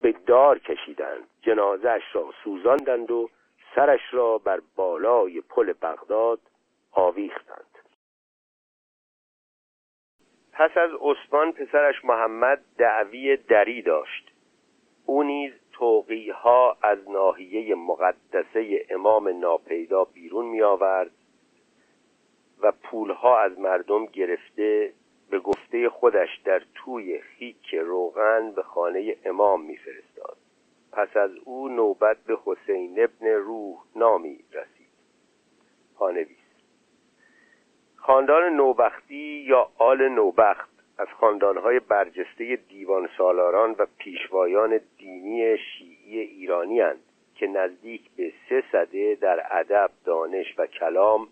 به 0.00 0.14
دار 0.26 0.58
کشیدند. 0.58 1.26
جنازش 1.42 2.02
را 2.12 2.24
سوزاندند 2.44 3.10
و 3.10 3.28
سرش 3.78 4.00
را 4.10 4.38
بر 4.38 4.60
بالای 4.76 5.40
پل 5.40 5.72
بغداد 5.72 6.40
آویختند. 6.92 7.78
پس 10.52 10.70
از 10.76 10.90
عثمان 11.00 11.52
پسرش 11.52 12.04
محمد 12.04 12.64
دعوی 12.78 13.36
دری 13.36 13.82
داشت. 13.82 14.30
او 15.06 15.22
نیز 15.22 15.52
توقیها 15.72 16.76
از 16.82 17.10
ناحیه 17.10 17.74
مقدسه 17.74 18.86
امام 18.90 19.28
ناپیدا 19.28 20.04
بیرون 20.04 20.44
می 20.44 20.62
آورد 20.62 21.10
و 22.60 22.72
پولها 22.72 23.40
از 23.40 23.58
مردم 23.58 24.06
گرفته 24.06 24.92
به 25.30 25.38
گفته 25.38 25.88
خودش 25.88 26.40
در 26.44 26.62
توی 26.74 27.20
خیک 27.20 27.74
روغن 27.74 28.52
به 28.52 28.62
خانه 28.62 29.16
امام 29.24 29.64
میفرستاد. 29.64 30.37
پس 30.98 31.16
از 31.16 31.30
او 31.44 31.68
نوبت 31.68 32.16
به 32.16 32.38
حسین 32.44 33.04
ابن 33.04 33.26
روح 33.26 33.78
نامی 33.96 34.44
رسید. 34.52 34.88
پانویس 35.96 36.36
خاندان 37.96 38.56
نوبختی 38.56 39.44
یا 39.48 39.70
آل 39.78 40.08
نوبخت 40.08 40.70
از 40.98 41.06
خاندانهای 41.20 41.80
برجسته 41.80 42.56
دیوان 42.68 43.08
سالاران 43.18 43.76
و 43.78 43.86
پیشوایان 43.98 44.80
دینی 44.98 45.58
شیعی 45.58 46.18
ایرانی 46.20 46.80
هند 46.80 47.00
که 47.34 47.46
نزدیک 47.46 48.10
به 48.16 48.32
سه 48.48 48.64
صده 48.72 49.14
در 49.14 49.46
ادب 49.50 49.90
دانش 50.04 50.54
و 50.58 50.66
کلام 50.66 51.28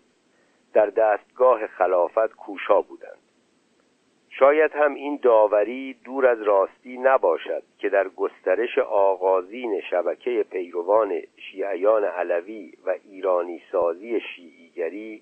در 0.73 0.85
دستگاه 0.85 1.67
خلافت 1.67 2.35
کوشا 2.35 2.81
بودند. 2.81 3.16
شاید 4.39 4.71
هم 4.71 4.93
این 4.93 5.19
داوری 5.21 5.93
دور 5.93 6.27
از 6.27 6.41
راستی 6.41 6.97
نباشد 6.97 7.63
که 7.79 7.89
در 7.89 8.07
گسترش 8.07 8.77
آغازین 8.77 9.81
شبکه 9.89 10.45
پیروان 10.51 11.21
شیعیان 11.37 12.03
علوی 12.03 12.73
و 12.85 12.95
ایرانی 13.03 13.61
سازی 13.71 14.19
شیعیگری 14.19 15.21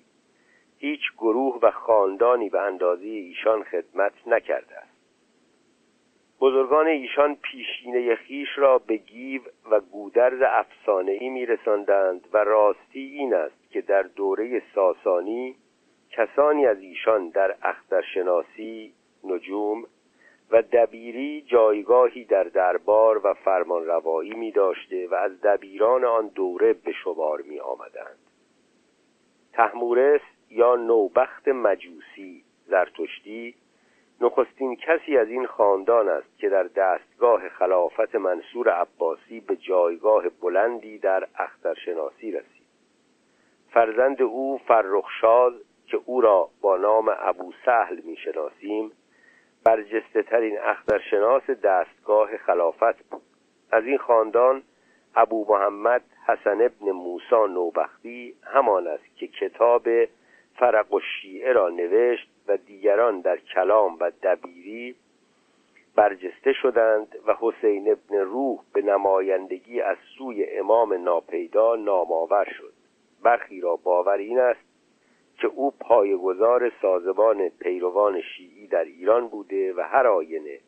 هیچ 0.78 1.00
گروه 1.18 1.58
و 1.62 1.70
خاندانی 1.70 2.48
به 2.48 2.60
اندازه 2.60 3.06
ایشان 3.06 3.62
خدمت 3.62 4.12
نکرده 4.26 4.76
است. 4.76 4.96
بزرگان 6.40 6.86
ایشان 6.86 7.36
پیشینه 7.42 8.14
خیش 8.14 8.48
را 8.56 8.78
به 8.78 8.96
گیو 8.96 9.42
و 9.70 9.80
گودرز 9.80 10.42
افسانه‌ای 10.42 11.28
میرساندند 11.28 12.28
و 12.32 12.38
راستی 12.38 13.00
این 13.00 13.34
است 13.34 13.70
که 13.70 13.80
در 13.80 14.02
دوره 14.02 14.62
ساسانی 14.74 15.56
کسانی 16.10 16.66
از 16.66 16.78
ایشان 16.80 17.28
در 17.28 17.54
اخترشناسی 17.62 18.92
نجوم 19.28 19.84
و 20.50 20.62
دبیری 20.62 21.42
جایگاهی 21.42 22.24
در 22.24 22.44
دربار 22.44 23.26
و 23.26 23.34
فرمانروایی 23.34 24.34
می 24.34 24.52
داشته 24.52 25.08
و 25.08 25.14
از 25.14 25.40
دبیران 25.40 26.04
آن 26.04 26.28
دوره 26.28 26.72
به 26.72 26.92
شمار 26.92 27.42
می 27.42 27.60
آمدند. 27.60 28.18
تحمورس 29.52 30.20
یا 30.50 30.76
نوبخت 30.76 31.48
مجوسی 31.48 32.44
زرتشتی 32.66 33.54
نخستین 34.20 34.76
کسی 34.76 35.16
از 35.16 35.28
این 35.28 35.46
خاندان 35.46 36.08
است 36.08 36.38
که 36.38 36.48
در 36.48 36.62
دستگاه 36.62 37.48
خلافت 37.48 38.14
منصور 38.14 38.68
عباسی 38.68 39.40
به 39.40 39.56
جایگاه 39.56 40.28
بلندی 40.28 40.98
در 40.98 41.28
اخترشناسی 41.38 42.30
رسید. 42.30 42.66
فرزند 43.70 44.22
او 44.22 44.58
فرخشاد 44.58 45.54
که 45.86 46.00
او 46.04 46.20
را 46.20 46.48
با 46.60 46.76
نام 46.76 47.16
ابو 47.18 47.52
سهل 47.64 48.00
می‌شناسیم 48.04 48.92
برجسته 49.66 50.22
ترین 50.22 50.58
اخترشناس 50.58 51.50
دستگاه 51.50 52.36
خلافت 52.36 53.02
بود. 53.10 53.22
از 53.72 53.84
این 53.84 53.98
خاندان 53.98 54.62
ابو 55.14 55.46
محمد 55.48 56.02
حسن 56.26 56.60
ابن 56.60 56.90
موسا 56.90 57.46
نوبختی 57.46 58.34
همان 58.42 58.86
است 58.86 59.16
که 59.16 59.26
کتاب 59.26 59.88
فرق 60.54 60.92
و 60.92 61.00
شیعه 61.00 61.52
را 61.52 61.68
نوشت 61.68 62.28
و 62.48 62.56
دیگران 62.56 63.20
در 63.20 63.36
کلام 63.36 63.96
و 64.00 64.10
دبیری 64.22 64.94
برجسته 65.96 66.52
شدند 66.52 67.16
و 67.26 67.34
حسین 67.40 67.92
ابن 67.92 68.16
روح 68.16 68.58
به 68.72 68.82
نمایندگی 68.82 69.80
از 69.80 69.96
سوی 70.18 70.44
امام 70.58 71.04
ناپیدا 71.04 71.76
نامآور 71.76 72.44
شد. 72.58 72.72
برخی 73.22 73.60
را 73.60 73.76
باور 73.76 74.16
این 74.16 74.38
است 74.38 74.65
که 75.38 75.46
او 75.46 75.70
پایگزار 75.70 76.72
سازمان 76.82 77.48
پیروان 77.48 78.20
شیعی 78.20 78.66
در 78.66 78.84
ایران 78.84 79.28
بوده 79.28 79.74
و 79.74 79.80
هر 79.80 80.06
آینه 80.06 80.58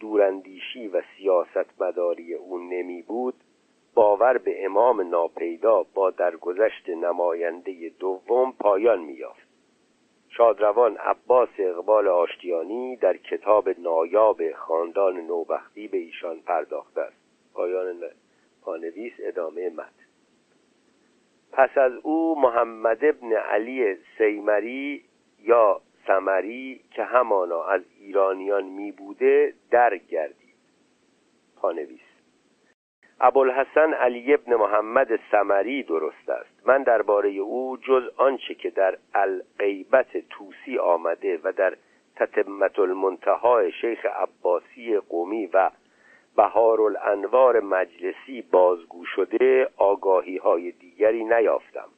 دوراندیشی 0.00 0.88
و 0.88 1.02
سیاست 1.16 1.82
مداری 1.82 2.34
او 2.34 2.58
نمی 2.58 3.02
بود 3.02 3.34
باور 3.94 4.38
به 4.38 4.64
امام 4.64 5.00
ناپیدا 5.00 5.82
با 5.94 6.10
درگذشت 6.10 6.88
نماینده 6.88 7.92
دوم 7.98 8.52
پایان 8.52 9.00
میافت 9.00 9.50
شادروان 10.28 10.96
عباس 10.96 11.48
اقبال 11.58 12.08
آشتیانی 12.08 12.96
در 12.96 13.16
کتاب 13.16 13.68
نایاب 13.78 14.52
خاندان 14.52 15.16
نوبختی 15.20 15.88
به 15.88 15.98
ایشان 15.98 16.40
پرداخته 16.40 17.00
است. 17.00 17.16
پایان 17.54 18.02
پانویس 18.62 19.12
ادامه 19.18 19.70
مد 19.70 19.99
پس 21.52 21.78
از 21.78 21.92
او 22.02 22.40
محمد 22.40 23.04
ابن 23.04 23.32
علی 23.32 23.96
سیمری 24.18 25.04
یا 25.42 25.80
سمری 26.06 26.80
که 26.90 27.04
همانا 27.04 27.64
از 27.64 27.82
ایرانیان 28.00 28.64
می 28.64 28.92
بوده 28.92 29.54
در 29.70 29.96
گردید. 29.96 30.54
پانویس 31.56 32.00
ابوالحسن 33.20 33.92
علی 33.92 34.34
ابن 34.34 34.54
محمد 34.54 35.08
سمری 35.30 35.82
درست 35.82 36.28
است. 36.28 36.66
من 36.66 36.82
درباره 36.82 37.30
او 37.30 37.76
جز 37.76 38.02
آنچه 38.16 38.54
که 38.54 38.70
در 38.70 38.98
الغیبت 39.14 40.16
توسی 40.30 40.78
آمده 40.78 41.40
و 41.44 41.52
در 41.52 41.76
تتمت 42.16 42.78
المنتهای 42.78 43.72
شیخ 43.72 44.06
عباسی 44.06 44.98
قومی 44.98 45.46
و 45.46 45.70
بهار 46.36 46.80
الانوار 46.80 47.60
مجلسی 47.60 48.42
بازگو 48.42 49.04
شده 49.04 49.68
آگاهی 49.76 50.36
های 50.36 50.70
دیگری 50.70 51.24
نیافتم 51.24 51.88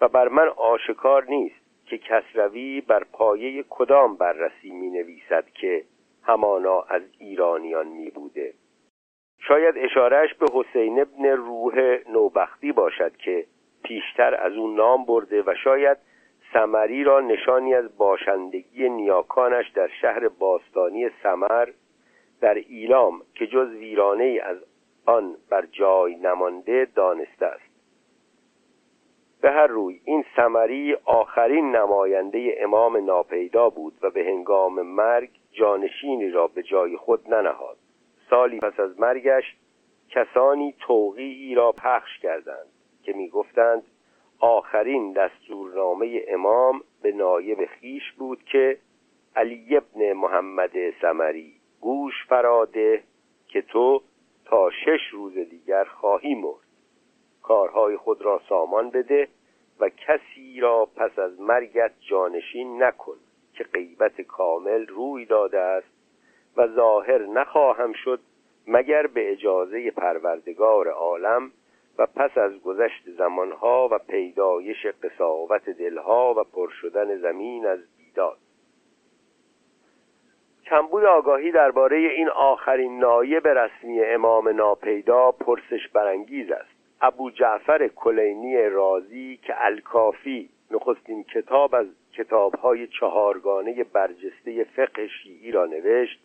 و 0.00 0.08
بر 0.08 0.28
من 0.28 0.48
آشکار 0.48 1.24
نیست 1.24 1.66
که 1.86 1.98
کسروی 1.98 2.80
بر 2.80 3.04
پایه 3.12 3.64
کدام 3.70 4.16
بررسی 4.16 4.70
می 4.70 4.90
نویسد 4.90 5.44
که 5.54 5.84
همانا 6.22 6.80
از 6.80 7.02
ایرانیان 7.18 7.86
می 7.86 8.10
بوده 8.10 8.52
شاید 9.38 9.74
اشارهش 9.78 10.34
به 10.34 10.46
حسین 10.52 11.00
ابن 11.00 11.26
روح 11.26 11.98
نوبختی 12.12 12.72
باشد 12.72 13.16
که 13.16 13.46
پیشتر 13.84 14.34
از 14.34 14.52
او 14.52 14.74
نام 14.74 15.04
برده 15.04 15.42
و 15.42 15.54
شاید 15.64 15.98
سمری 16.52 17.04
را 17.04 17.20
نشانی 17.20 17.74
از 17.74 17.98
باشندگی 17.98 18.88
نیاکانش 18.88 19.68
در 19.68 19.88
شهر 20.00 20.28
باستانی 20.28 21.10
سمر 21.22 21.68
در 22.40 22.54
ایلام 22.54 23.22
که 23.34 23.46
جز 23.46 23.68
ویرانه 23.68 24.40
از 24.44 24.56
آن 25.06 25.36
بر 25.50 25.66
جای 25.66 26.14
نمانده 26.16 26.88
دانسته 26.94 27.46
است. 27.46 27.76
به 29.40 29.50
هر 29.50 29.66
روی 29.66 30.00
این 30.04 30.24
سمری 30.36 30.96
آخرین 31.04 31.76
نماینده 31.76 32.54
امام 32.58 33.04
ناپیدا 33.04 33.70
بود 33.70 33.98
و 34.02 34.10
به 34.10 34.24
هنگام 34.24 34.82
مرگ 34.82 35.30
جانشینی 35.52 36.30
را 36.30 36.46
به 36.46 36.62
جای 36.62 36.96
خود 36.96 37.34
ننهاد. 37.34 37.76
سالی 38.30 38.58
پس 38.58 38.80
از 38.80 39.00
مرگش 39.00 39.56
کسانی 40.10 40.74
توقیعی 40.78 41.54
را 41.54 41.72
پخش 41.72 42.18
کردند 42.18 42.66
که 43.02 43.12
می‌گفتند 43.12 43.82
آخرین 44.40 45.12
دستورنامه 45.12 46.24
امام 46.28 46.80
به 47.02 47.12
نایب 47.12 47.66
خیش 47.66 48.12
بود 48.12 48.44
که 48.44 48.78
علی 49.36 49.76
ابن 49.76 50.12
محمد 50.12 50.70
سمری 51.02 51.55
گوش 51.80 52.26
فراده 52.28 53.02
که 53.48 53.62
تو 53.62 54.02
تا 54.44 54.70
شش 54.70 55.08
روز 55.12 55.38
دیگر 55.38 55.84
خواهی 55.84 56.34
مرد. 56.34 56.66
کارهای 57.42 57.96
خود 57.96 58.22
را 58.22 58.40
سامان 58.48 58.90
بده 58.90 59.28
و 59.80 59.88
کسی 59.88 60.60
را 60.60 60.88
پس 60.96 61.18
از 61.18 61.40
مرگت 61.40 61.92
جانشین 62.00 62.82
نکن 62.82 63.16
که 63.52 63.64
غیبت 63.64 64.20
کامل 64.20 64.86
روی 64.86 65.24
داده 65.24 65.60
است 65.60 65.88
و 66.56 66.68
ظاهر 66.68 67.26
نخواهم 67.26 67.92
شد 67.92 68.20
مگر 68.66 69.06
به 69.06 69.32
اجازه 69.32 69.90
پروردگار 69.90 70.88
عالم 70.88 71.50
و 71.98 72.06
پس 72.06 72.38
از 72.38 72.60
گذشت 72.62 73.10
زمانها 73.18 73.88
و 73.92 73.98
پیدایش 73.98 74.86
قصاوت 74.86 75.70
دلها 75.70 76.34
و 76.34 76.44
پر 76.44 76.70
شدن 76.70 77.16
زمین 77.16 77.66
از 77.66 77.80
بیداد. 77.98 78.38
کمبود 80.70 81.04
آگاهی 81.04 81.50
درباره 81.50 81.96
این 81.96 82.28
آخرین 82.28 82.98
نایب 82.98 83.48
رسمی 83.48 84.00
امام 84.00 84.48
ناپیدا 84.48 85.32
پرسش 85.32 85.88
برانگیز 85.92 86.50
است. 86.50 86.76
ابو 87.00 87.30
جعفر 87.30 87.88
کلینی 87.88 88.62
رازی 88.62 89.36
که 89.42 89.54
الکافی 89.58 90.48
نخستین 90.70 91.24
کتاب 91.24 91.74
از 91.74 91.86
کتابهای 92.12 92.86
چهارگانه 92.86 93.84
برجسته 93.84 94.64
فقه 94.64 95.08
شیعی 95.08 95.52
را 95.52 95.66
نوشت 95.66 96.20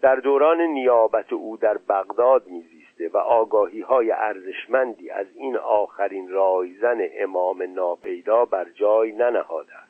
در 0.00 0.16
دوران 0.16 0.60
نیابت 0.60 1.32
او 1.32 1.56
در 1.56 1.78
بغداد 1.88 2.46
میزیسته 2.46 3.08
و 3.08 3.16
آگاهی 3.16 3.80
های 3.80 4.10
ارزشمندی 4.10 5.10
از 5.10 5.26
این 5.34 5.56
آخرین 5.56 6.28
رایزن 6.28 6.98
امام 7.18 7.62
ناپیدا 7.62 8.44
بر 8.44 8.66
جای 8.74 9.12
ننهاده 9.12 9.85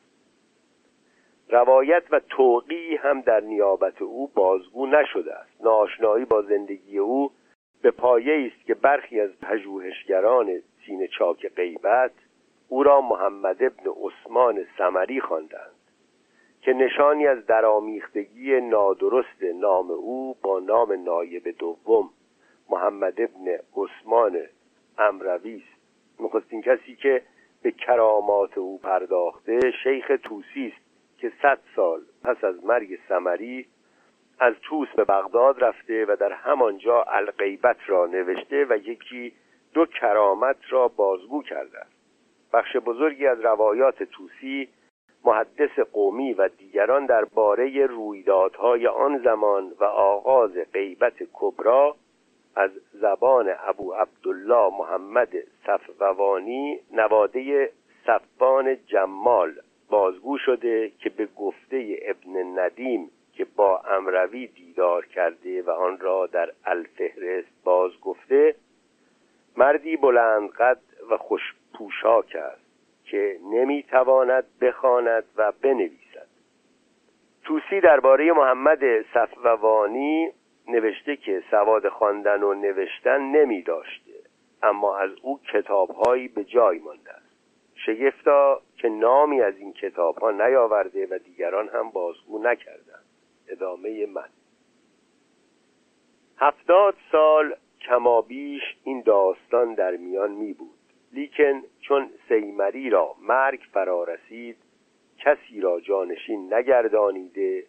روایت 1.48 2.02
و 2.10 2.20
توقی 2.20 2.96
هم 2.96 3.20
در 3.20 3.40
نیابت 3.40 4.02
او 4.02 4.30
بازگو 4.34 4.86
نشده 4.86 5.34
است. 5.34 5.64
ناشنایی 5.64 6.24
با 6.24 6.42
زندگی 6.42 6.98
او 6.98 7.30
به 7.82 7.90
پایه 7.90 8.52
است 8.52 8.66
که 8.66 8.74
برخی 8.74 9.20
از 9.20 9.30
پژوهشگران 9.40 10.62
سینه 10.86 11.06
چاک 11.06 11.48
غیبت 11.48 12.12
او 12.68 12.82
را 12.82 13.00
محمد 13.00 13.62
ابن 13.62 13.90
عثمان 13.90 14.66
سمری 14.78 15.20
خواندند 15.20 15.72
که 16.60 16.72
نشانی 16.72 17.26
از 17.26 17.46
درامیختگی 17.46 18.60
نادرست 18.60 19.42
نام 19.42 19.90
او 19.90 20.36
با 20.42 20.60
نام 20.60 21.04
نایب 21.04 21.48
دوم 21.58 22.10
محمد 22.70 23.20
ابن 23.20 23.58
عثمان 23.76 24.38
امروی 24.98 25.56
است. 25.56 25.80
نخستین 26.20 26.62
کسی 26.62 26.96
که 26.96 27.22
به 27.62 27.70
کرامات 27.70 28.58
او 28.58 28.78
پرداخته 28.78 29.60
شیخ 29.82 30.12
توسی 30.22 30.72
است. 30.76 30.85
که 31.18 31.32
صد 31.42 31.58
سال 31.76 32.00
پس 32.24 32.44
از 32.44 32.64
مرگ 32.64 32.98
سمری 33.08 33.66
از 34.38 34.54
توس 34.62 34.88
به 34.96 35.04
بغداد 35.04 35.64
رفته 35.64 36.06
و 36.08 36.16
در 36.20 36.32
همانجا 36.32 37.02
الغیبت 37.02 37.76
را 37.86 38.06
نوشته 38.06 38.66
و 38.70 38.76
یکی 38.76 39.32
دو 39.74 39.86
کرامت 39.86 40.56
را 40.68 40.88
بازگو 40.88 41.42
کرده 41.42 41.78
است. 41.78 41.96
بخش 42.52 42.76
بزرگی 42.76 43.26
از 43.26 43.40
روایات 43.40 44.02
توسی 44.02 44.68
محدث 45.24 45.78
قومی 45.78 46.32
و 46.32 46.48
دیگران 46.48 47.06
درباره 47.06 47.86
رویدادهای 47.86 48.86
آن 48.86 49.18
زمان 49.18 49.72
و 49.80 49.84
آغاز 49.84 50.52
غیبت 50.72 51.14
کبرا 51.32 51.96
از 52.56 52.70
زبان 52.92 53.54
ابو 53.66 53.92
عبدالله 53.92 54.78
محمد 54.78 55.28
صفوانی 55.66 56.80
نواده 56.92 57.70
صفان 58.06 58.76
جمال 58.86 59.54
بازگو 59.90 60.38
شده 60.38 60.92
که 60.98 61.10
به 61.10 61.26
گفته 61.26 61.98
ابن 62.02 62.58
ندیم 62.58 63.10
که 63.32 63.46
با 63.56 63.78
امروی 63.78 64.46
دیدار 64.46 65.06
کرده 65.06 65.62
و 65.62 65.70
آن 65.70 65.98
را 66.00 66.26
در 66.26 66.52
الفهرست 66.64 67.64
باز 67.64 68.00
گفته 68.00 68.54
مردی 69.56 69.96
بلند 69.96 70.50
قد 70.50 70.80
و 71.10 71.16
خوش 71.16 71.54
پوشاک 71.74 72.36
است 72.36 72.66
که 73.04 73.38
نمی‌تواند 73.52 74.44
بخواند 74.60 75.24
و 75.36 75.52
بنویسد. 75.62 76.26
توسی 77.44 77.80
درباره 77.80 78.32
محمد 78.32 79.02
صفوانی 79.14 80.32
نوشته 80.68 81.16
که 81.16 81.42
سواد 81.50 81.88
خواندن 81.88 82.42
و 82.42 82.54
نوشتن 82.54 83.20
نمی 83.20 83.62
داشته 83.62 84.12
اما 84.62 84.98
از 84.98 85.10
او 85.22 85.40
کتابهایی 85.52 86.28
به 86.28 86.44
جای 86.44 86.78
مانده. 86.78 87.05
شگفتا 87.86 88.60
که 88.76 88.88
نامی 88.88 89.40
از 89.40 89.56
این 89.58 89.72
کتاب 89.72 90.18
ها 90.18 90.30
نیاورده 90.30 91.06
و 91.06 91.18
دیگران 91.18 91.68
هم 91.68 91.90
بازگو 91.90 92.38
نکردند. 92.38 93.04
ادامه 93.48 94.06
من. 94.06 94.28
هفتاد 96.38 96.94
سال 97.12 97.54
کمابیش 97.80 98.62
این 98.84 99.00
داستان 99.00 99.74
در 99.74 99.96
میان 99.96 100.30
می 100.30 100.52
بود. 100.52 100.70
لیکن 101.12 101.62
چون 101.80 102.10
سیمری 102.28 102.90
را 102.90 103.14
مرگ 103.22 103.60
فرا 103.72 104.04
رسید 104.04 104.56
کسی 105.18 105.60
را 105.60 105.80
جانشین 105.80 106.54
نگردانیده 106.54 107.66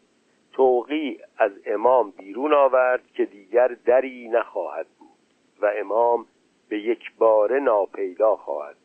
توقی 0.52 1.20
از 1.38 1.52
امام 1.66 2.12
بیرون 2.12 2.54
آورد 2.54 3.12
که 3.14 3.26
دیگر 3.26 3.68
دری 3.68 4.30
نخواهد 4.30 4.88
بود 5.00 5.18
و 5.62 5.72
امام 5.78 6.26
به 6.70 6.80
یک 6.80 7.12
بار 7.18 7.60
ناپیدا 7.60 8.36
خواهد 8.36 8.76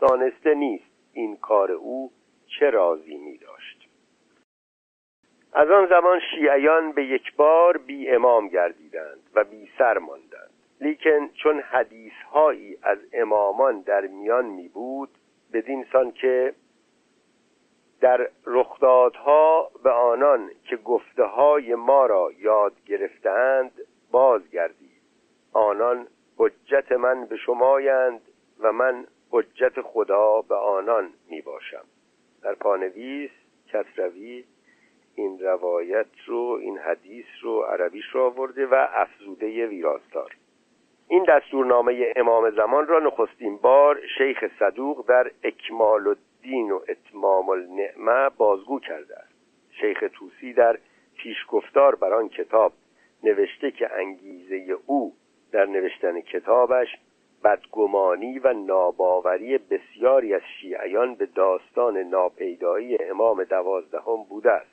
دانسته 0.00 0.54
نیست 0.54 0.84
این 1.12 1.36
کار 1.36 1.72
او 1.72 2.10
چه 2.46 2.70
رازی 2.70 3.16
می 3.16 3.38
داشت. 3.38 3.88
از 5.52 5.70
آن 5.70 5.86
زمان 5.86 6.20
شیعیان 6.30 6.92
به 6.92 7.04
یک 7.04 7.36
بار 7.36 7.78
بی 7.78 8.10
امام 8.10 8.48
گردیدند 8.48 9.30
و 9.34 9.44
بی 9.44 9.68
سر 9.78 9.98
ماندند. 9.98 10.50
لیکن 10.80 11.28
چون 11.28 11.60
حدیث 11.60 12.12
هایی 12.32 12.78
از 12.82 12.98
امامان 13.12 13.80
در 13.80 14.06
میان 14.06 14.44
می 14.44 14.68
بود 14.68 15.10
بدین 15.52 15.86
سان 15.92 16.12
که 16.12 16.54
در 18.00 18.30
رخدادها 18.46 19.70
به 19.82 19.90
آنان 19.90 20.50
که 20.64 20.76
گفته 20.76 21.24
های 21.24 21.74
ما 21.74 22.06
را 22.06 22.30
یاد 22.38 22.72
گرفتند 22.86 23.72
بازگردید. 24.10 25.02
آنان 25.52 26.06
حجت 26.36 26.92
من 26.92 27.24
به 27.24 27.36
شمایند 27.36 28.20
و 28.60 28.72
من 28.72 29.06
حجت 29.36 29.80
خدا 29.80 30.40
به 30.40 30.54
آنان 30.54 31.10
می 31.30 31.40
باشم. 31.40 31.84
در 32.42 32.54
پانویس 32.54 33.30
کسروی 33.68 34.44
این 35.14 35.38
روایت 35.40 36.06
رو 36.26 36.58
این 36.62 36.78
حدیث 36.78 37.26
رو 37.42 37.60
عربیش 37.60 38.04
رو 38.12 38.22
آورده 38.22 38.66
و 38.66 38.86
افزوده 38.94 39.66
ویراستار. 39.66 40.36
این 41.08 41.24
دستورنامه 41.28 42.12
امام 42.16 42.50
زمان 42.50 42.86
را 42.86 42.98
نخستین 42.98 43.56
بار 43.56 44.00
شیخ 44.18 44.44
صدوق 44.58 45.08
در 45.08 45.30
اکمال 45.44 46.08
الدین 46.08 46.70
و 46.70 46.80
اتمام 46.88 47.48
النعمه 47.48 48.28
بازگو 48.28 48.80
کرده 48.80 49.16
است. 49.16 49.34
شیخ 49.80 50.04
توسی 50.12 50.52
در 50.52 50.78
پیشگفتار 51.16 51.94
بر 51.94 52.12
آن 52.12 52.28
کتاب 52.28 52.72
نوشته 53.22 53.70
که 53.70 53.94
انگیزه 53.94 54.76
او 54.86 55.14
در 55.52 55.66
نوشتن 55.66 56.20
کتابش 56.20 56.88
بدگمانی 57.46 58.38
و 58.38 58.52
ناباوری 58.52 59.58
بسیاری 59.58 60.34
از 60.34 60.40
شیعیان 60.60 61.14
به 61.14 61.26
داستان 61.26 61.98
ناپیدایی 61.98 62.98
امام 63.02 63.44
دوازدهم 63.44 64.24
بوده 64.28 64.52
است. 64.52 64.70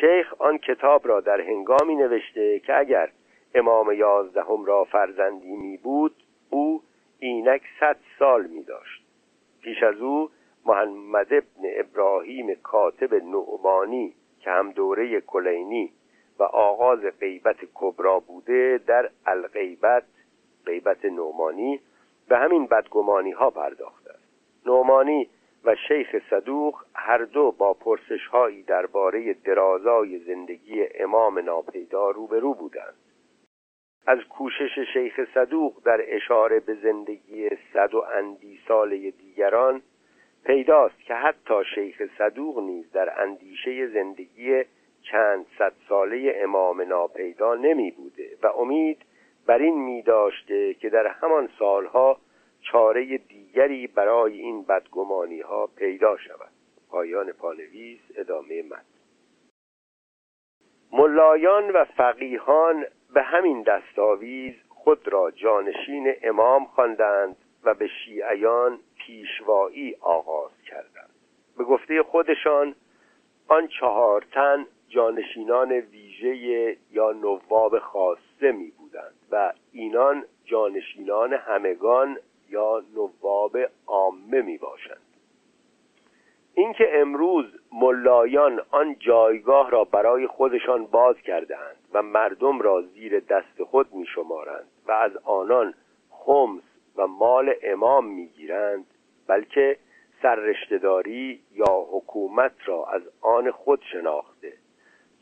شیخ 0.00 0.34
آن 0.38 0.58
کتاب 0.58 1.08
را 1.08 1.20
در 1.20 1.40
هنگامی 1.40 1.96
نوشته 1.96 2.58
که 2.58 2.78
اگر 2.78 3.10
امام 3.54 3.92
یازدهم 3.92 4.64
را 4.64 4.84
فرزندی 4.84 5.56
می 5.56 5.76
بود 5.76 6.14
او 6.50 6.82
اینک 7.18 7.62
صد 7.80 7.96
سال 8.18 8.46
می 8.46 8.62
داشت. 8.62 9.02
پیش 9.62 9.82
از 9.82 10.00
او 10.00 10.30
محمد 10.66 11.32
ابن 11.32 11.62
ابراهیم 11.76 12.54
کاتب 12.54 13.14
نعمانی 13.14 14.14
که 14.40 14.50
هم 14.50 14.72
دوره 14.72 15.20
کلینی 15.20 15.92
و 16.38 16.42
آغاز 16.42 17.00
غیبت 17.20 17.56
کبرا 17.74 18.20
بوده 18.20 18.80
در 18.86 19.10
الغیبت 19.26 20.04
غیبت 20.68 21.04
نعمانی 21.04 21.80
به 22.28 22.38
همین 22.38 22.66
بدگمانی 22.66 23.30
ها 23.30 23.50
پرداخته 23.50 24.10
است. 24.10 24.28
نعمانی 24.66 25.28
و 25.64 25.74
شیخ 25.88 26.16
صدوق 26.30 26.84
هر 26.94 27.18
دو 27.18 27.52
با 27.52 27.74
پرسش 27.74 28.26
هایی 28.26 28.62
درباره 28.62 29.34
درازای 29.34 30.18
زندگی 30.18 30.84
امام 30.94 31.38
ناپیدا 31.38 32.10
روبرو 32.10 32.54
بودند. 32.54 32.94
از 34.06 34.18
کوشش 34.30 34.78
شیخ 34.92 35.20
صدوق 35.34 35.82
در 35.84 36.00
اشاره 36.06 36.60
به 36.60 36.74
زندگی 36.74 37.48
صد 37.72 37.94
و 37.94 38.04
اندی 38.14 38.60
ساله 38.68 39.10
دیگران 39.10 39.82
پیداست 40.44 41.00
که 41.00 41.14
حتی 41.14 41.64
شیخ 41.74 42.02
صدوق 42.18 42.58
نیز 42.58 42.92
در 42.92 43.22
اندیشه 43.22 43.86
زندگی 43.86 44.64
چند 45.02 45.46
صد 45.58 45.72
ساله 45.88 46.32
امام 46.36 46.80
ناپیدا 46.80 47.54
نمی 47.54 47.90
بوده 47.90 48.28
و 48.42 48.46
امید 48.46 48.98
بر 49.48 49.58
این 49.58 49.84
می 49.84 50.02
داشته 50.02 50.74
که 50.74 50.90
در 50.90 51.06
همان 51.06 51.48
سالها 51.58 52.18
چاره 52.60 53.18
دیگری 53.18 53.86
برای 53.86 54.40
این 54.40 54.62
بدگمانی 54.62 55.40
ها 55.40 55.66
پیدا 55.66 56.16
شود. 56.16 56.50
پایان 56.90 57.32
پانویس 57.32 58.00
ادامه 58.16 58.62
مد 58.62 58.84
ملایان 60.92 61.70
و 61.70 61.84
فقیهان 61.84 62.84
به 63.14 63.22
همین 63.22 63.62
دستاویز 63.62 64.54
خود 64.68 65.08
را 65.08 65.30
جانشین 65.30 66.14
امام 66.22 66.64
خواندند 66.64 67.36
و 67.64 67.74
به 67.74 67.86
شیعیان 67.86 68.78
پیشوایی 68.96 69.96
آغاز 70.00 70.52
کردند. 70.66 71.14
به 71.58 71.64
گفته 71.64 72.02
خودشان 72.02 72.74
آن 73.48 73.68
چهار 73.68 74.26
تن 74.32 74.66
جانشینان 74.88 75.72
ویژه 75.72 76.76
یا 76.90 77.12
نواب 77.12 77.78
خاصه 77.78 78.52
می 78.52 78.72
بودند 78.88 79.14
و 79.30 79.52
اینان 79.72 80.24
جانشینان 80.44 81.32
همگان 81.32 82.18
یا 82.48 82.82
نواب 82.94 83.56
عامه 83.86 84.42
می 84.42 84.58
باشند. 84.58 85.02
اینکه 86.54 87.00
امروز 87.00 87.44
ملایان 87.72 88.60
آن 88.70 88.96
جایگاه 88.98 89.70
را 89.70 89.84
برای 89.84 90.26
خودشان 90.26 90.86
باز 90.86 91.16
کردهاند 91.16 91.76
و 91.92 92.02
مردم 92.02 92.60
را 92.60 92.82
زیر 92.82 93.20
دست 93.20 93.62
خود 93.62 93.94
می 93.94 94.06
شمارند 94.06 94.68
و 94.86 94.92
از 94.92 95.16
آنان 95.16 95.74
خمس 96.10 96.62
و 96.96 97.06
مال 97.06 97.54
امام 97.62 98.06
می 98.06 98.26
گیرند 98.26 98.86
بلکه 99.26 99.78
سررشتهداری 100.22 101.40
یا 101.52 101.86
حکومت 101.90 102.52
را 102.66 102.86
از 102.86 103.02
آن 103.20 103.50
خود 103.50 103.82
شناخته 103.92 104.52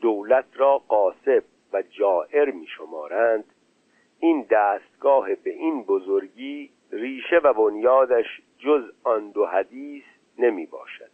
دولت 0.01 0.45
را 0.55 0.77
قاسب 0.77 1.43
و 1.73 1.81
جائر 1.81 2.51
می 2.51 2.67
شمارند 2.67 3.43
این 4.19 4.45
دستگاه 4.49 5.35
به 5.35 5.49
این 5.49 5.83
بزرگی 5.83 6.69
ریشه 6.91 7.37
و 7.43 7.53
بنیادش 7.53 8.41
جز 8.59 8.91
آن 9.03 9.31
دو 9.31 9.45
حدیث 9.45 10.03
نمی 10.37 10.65
باشد. 10.65 11.09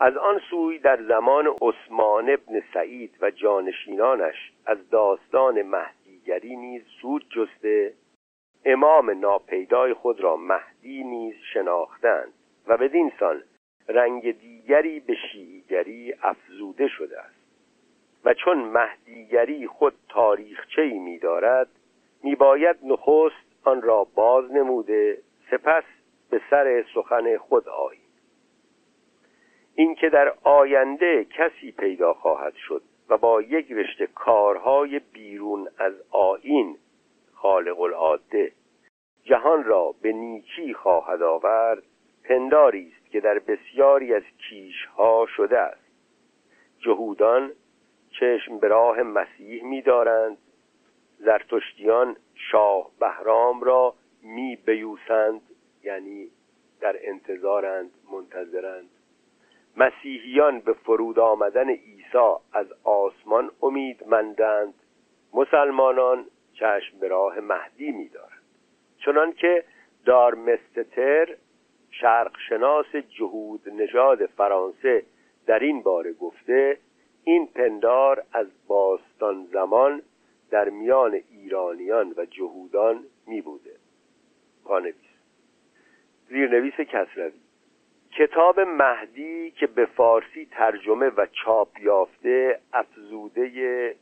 از 0.00 0.16
آن 0.16 0.40
سوی 0.50 0.78
در 0.78 1.02
زمان 1.02 1.46
عثمان 1.62 2.30
ابن 2.30 2.62
سعید 2.74 3.14
و 3.20 3.30
جانشینانش 3.30 4.52
از 4.66 4.90
داستان 4.90 5.62
مهدیگری 5.62 6.56
نیز 6.56 6.82
سود 7.00 7.26
جسته 7.30 7.94
امام 8.64 9.10
ناپیدای 9.10 9.94
خود 9.94 10.20
را 10.20 10.36
مهدی 10.36 11.04
نیز 11.04 11.34
شناختند 11.52 12.32
و 12.66 12.76
بدین 12.76 13.12
سان 13.20 13.42
رنگ 13.88 14.38
دیگری 14.38 15.00
به 15.00 15.14
شیعیگری 15.14 16.14
افزوده 16.22 16.88
شده 16.88 17.20
است. 17.20 17.42
و 18.24 18.34
چون 18.34 18.58
مهدیگری 18.58 19.66
خود 19.66 19.94
تاریخچه 20.08 20.82
ای 20.82 20.98
می 22.22 22.30
دارد 22.30 22.30
می 22.30 22.34
باید 22.34 22.76
نخست 22.82 23.64
آن 23.64 23.82
را 23.82 24.04
باز 24.14 24.52
نموده 24.52 25.18
سپس 25.50 25.84
به 26.30 26.40
سر 26.50 26.84
سخن 26.94 27.36
خود 27.36 27.68
آیی 27.68 28.00
اینکه 29.74 30.08
در 30.08 30.34
آینده 30.42 31.24
کسی 31.24 31.72
پیدا 31.72 32.14
خواهد 32.14 32.54
شد 32.54 32.82
و 33.08 33.18
با 33.18 33.42
یک 33.42 33.72
رشته 33.72 34.06
کارهای 34.06 34.98
بیرون 34.98 35.68
از 35.78 35.92
آین 36.10 36.76
خالق 37.34 37.80
العاده 37.80 38.52
جهان 39.24 39.64
را 39.64 39.94
به 40.02 40.12
نیکی 40.12 40.74
خواهد 40.74 41.22
آورد 41.22 41.82
پنداری 42.24 42.92
است 42.96 43.10
که 43.10 43.20
در 43.20 43.38
بسیاری 43.38 44.14
از 44.14 44.22
کیشها 44.38 45.26
شده 45.36 45.58
است. 45.58 45.82
جهودان 46.78 47.52
چشم 48.20 48.58
به 48.58 48.68
راه 48.68 49.02
مسیح 49.02 49.64
می‌دارند 49.64 50.38
زرتشتیان 51.24 52.16
شاه 52.34 52.90
بهرام 53.00 53.60
را 53.60 53.94
می 54.22 54.56
بیوسند 54.56 55.40
یعنی 55.82 56.28
در 56.80 56.96
انتظارند 57.02 57.90
منتظرند. 58.12 58.88
مسیحیان 59.76 60.60
به 60.60 60.72
فرود 60.72 61.18
آمدن 61.18 61.68
عیسی 61.70 62.34
از 62.52 62.66
آسمان 62.84 63.50
امیدمندند 63.62 64.74
مسلمانان 65.34 66.26
چشم 66.54 66.98
به 67.00 67.08
راه 67.08 67.40
مهدی 67.40 67.90
می‌دارند 67.90 68.42
چنان 69.04 69.32
که 69.32 69.64
دارمستتر 70.04 71.36
شرقشناس 71.90 72.96
جهود 72.96 73.68
نژاد 73.68 74.26
فرانسه 74.26 75.02
در 75.46 75.58
این 75.58 75.82
باره 75.82 76.12
گفته 76.12 76.78
این 77.24 77.46
پندار 77.46 78.24
از 78.32 78.46
باستان 78.66 79.48
زمان 79.52 80.02
در 80.52 80.68
میان 80.68 81.20
ایرانیان 81.30 82.14
و 82.16 82.24
جهودان 82.24 83.04
می 83.26 83.40
بوده 83.40 83.76
پانویس 84.64 84.94
زیرنویس 86.28 86.74
کسروی. 86.74 87.40
کتاب 88.18 88.60
مهدی 88.60 89.50
که 89.50 89.66
به 89.66 89.86
فارسی 89.86 90.48
ترجمه 90.50 91.08
و 91.08 91.26
چاپ 91.44 91.68
یافته 91.80 92.60
افزوده 92.72 93.96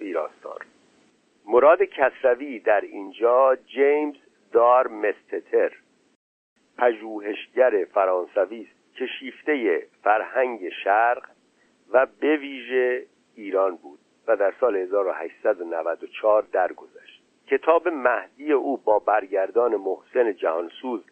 ویراستار. 0.00 0.66
مراد 1.46 1.82
کسروی 1.82 2.58
در 2.58 2.80
اینجا 2.80 3.56
جیمز 3.56 4.16
دار 4.52 4.88
مستتر 4.88 5.72
پژوهشگر 6.78 7.84
فرانسوی 7.84 8.60
است 8.60 8.96
که 8.96 9.06
شیفته 9.06 9.86
فرهنگ 10.02 10.68
شرق 10.68 11.30
و 11.90 12.06
به 12.20 12.36
ویژه 12.36 13.06
ایران 13.34 13.76
بود. 13.76 13.98
و 14.28 14.36
در 14.36 14.54
سال 14.60 14.76
1894 14.76 16.42
درگذشت. 16.52 17.22
کتاب 17.46 17.88
مهدی 17.88 18.52
او 18.52 18.76
با 18.76 18.98
برگردان 18.98 19.76
محسن 19.76 20.32
جهانسوز 20.32 21.04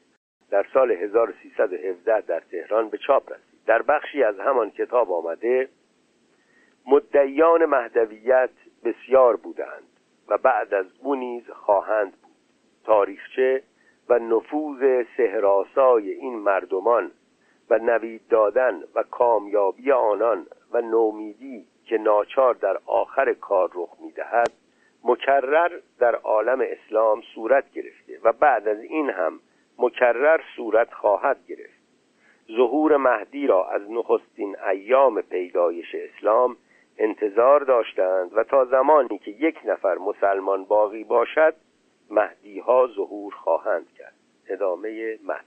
در 0.50 0.66
سال 0.74 0.90
1317 0.90 2.20
در 2.20 2.40
تهران 2.40 2.88
به 2.88 2.98
چاپ 2.98 3.32
رسید. 3.32 3.64
در 3.66 3.82
بخشی 3.82 4.22
از 4.22 4.40
همان 4.40 4.70
کتاب 4.70 5.12
آمده 5.12 5.68
مدعیان 6.86 7.64
مهدویت 7.64 8.50
بسیار 8.84 9.36
بودند 9.36 9.86
و 10.28 10.38
بعد 10.38 10.74
از 10.74 10.86
او 11.02 11.14
نیز 11.14 11.50
خواهند 11.50 12.12
بود. 12.12 12.34
تاریخچه 12.84 13.62
و 14.08 14.18
نفوذ 14.18 15.04
سهراسای 15.16 16.10
این 16.10 16.38
مردمان 16.38 17.10
و 17.70 17.78
نوید 17.78 18.28
دادن 18.28 18.82
و 18.94 19.02
کامیابی 19.02 19.92
آنان 19.92 20.46
و 20.72 20.80
نومیدی 20.80 21.66
که 21.84 21.98
ناچار 21.98 22.54
در 22.54 22.78
آخر 22.86 23.32
کار 23.32 23.70
رخ 23.74 23.90
می‌دهد 24.00 24.52
مکرر 25.04 25.80
در 25.98 26.14
عالم 26.14 26.60
اسلام 26.60 27.22
صورت 27.34 27.72
گرفته 27.72 28.18
و 28.22 28.32
بعد 28.32 28.68
از 28.68 28.80
این 28.80 29.10
هم 29.10 29.40
مکرر 29.78 30.40
صورت 30.56 30.92
خواهد 30.92 31.46
گرفت. 31.48 31.84
ظهور 32.56 32.96
مهدی 32.96 33.46
را 33.46 33.68
از 33.70 33.90
نخستین 33.90 34.56
ایام 34.70 35.20
پیدایش 35.20 35.94
اسلام 35.94 36.56
انتظار 36.98 37.60
داشتند 37.60 38.30
و 38.36 38.44
تا 38.44 38.64
زمانی 38.64 39.18
که 39.18 39.30
یک 39.30 39.58
نفر 39.64 39.94
مسلمان 39.98 40.64
باقی 40.64 41.04
باشد 41.04 41.54
مهدی 42.10 42.58
ها 42.58 42.86
ظهور 42.86 43.34
خواهند 43.34 43.92
کرد. 43.98 44.14
ادامه 44.48 45.18
مد 45.24 45.44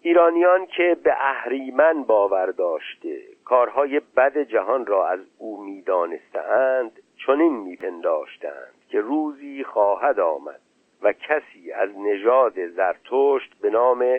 ایرانیان 0.00 0.66
که 0.66 0.96
به 1.02 1.14
اهریمن 1.20 2.02
باور 2.02 2.46
داشته 2.46 3.18
کارهای 3.48 4.00
بد 4.16 4.38
جهان 4.38 4.86
را 4.86 5.08
از 5.08 5.20
او 5.38 5.64
می‌دانستند 5.64 7.02
چنین 7.26 7.56
میپنداشتند 7.56 8.74
که 8.88 9.00
روزی 9.00 9.64
خواهد 9.64 10.20
آمد 10.20 10.60
و 11.02 11.12
کسی 11.12 11.72
از 11.72 11.90
نژاد 11.98 12.66
زرتشت 12.66 13.54
به 13.60 13.70
نام 13.70 14.18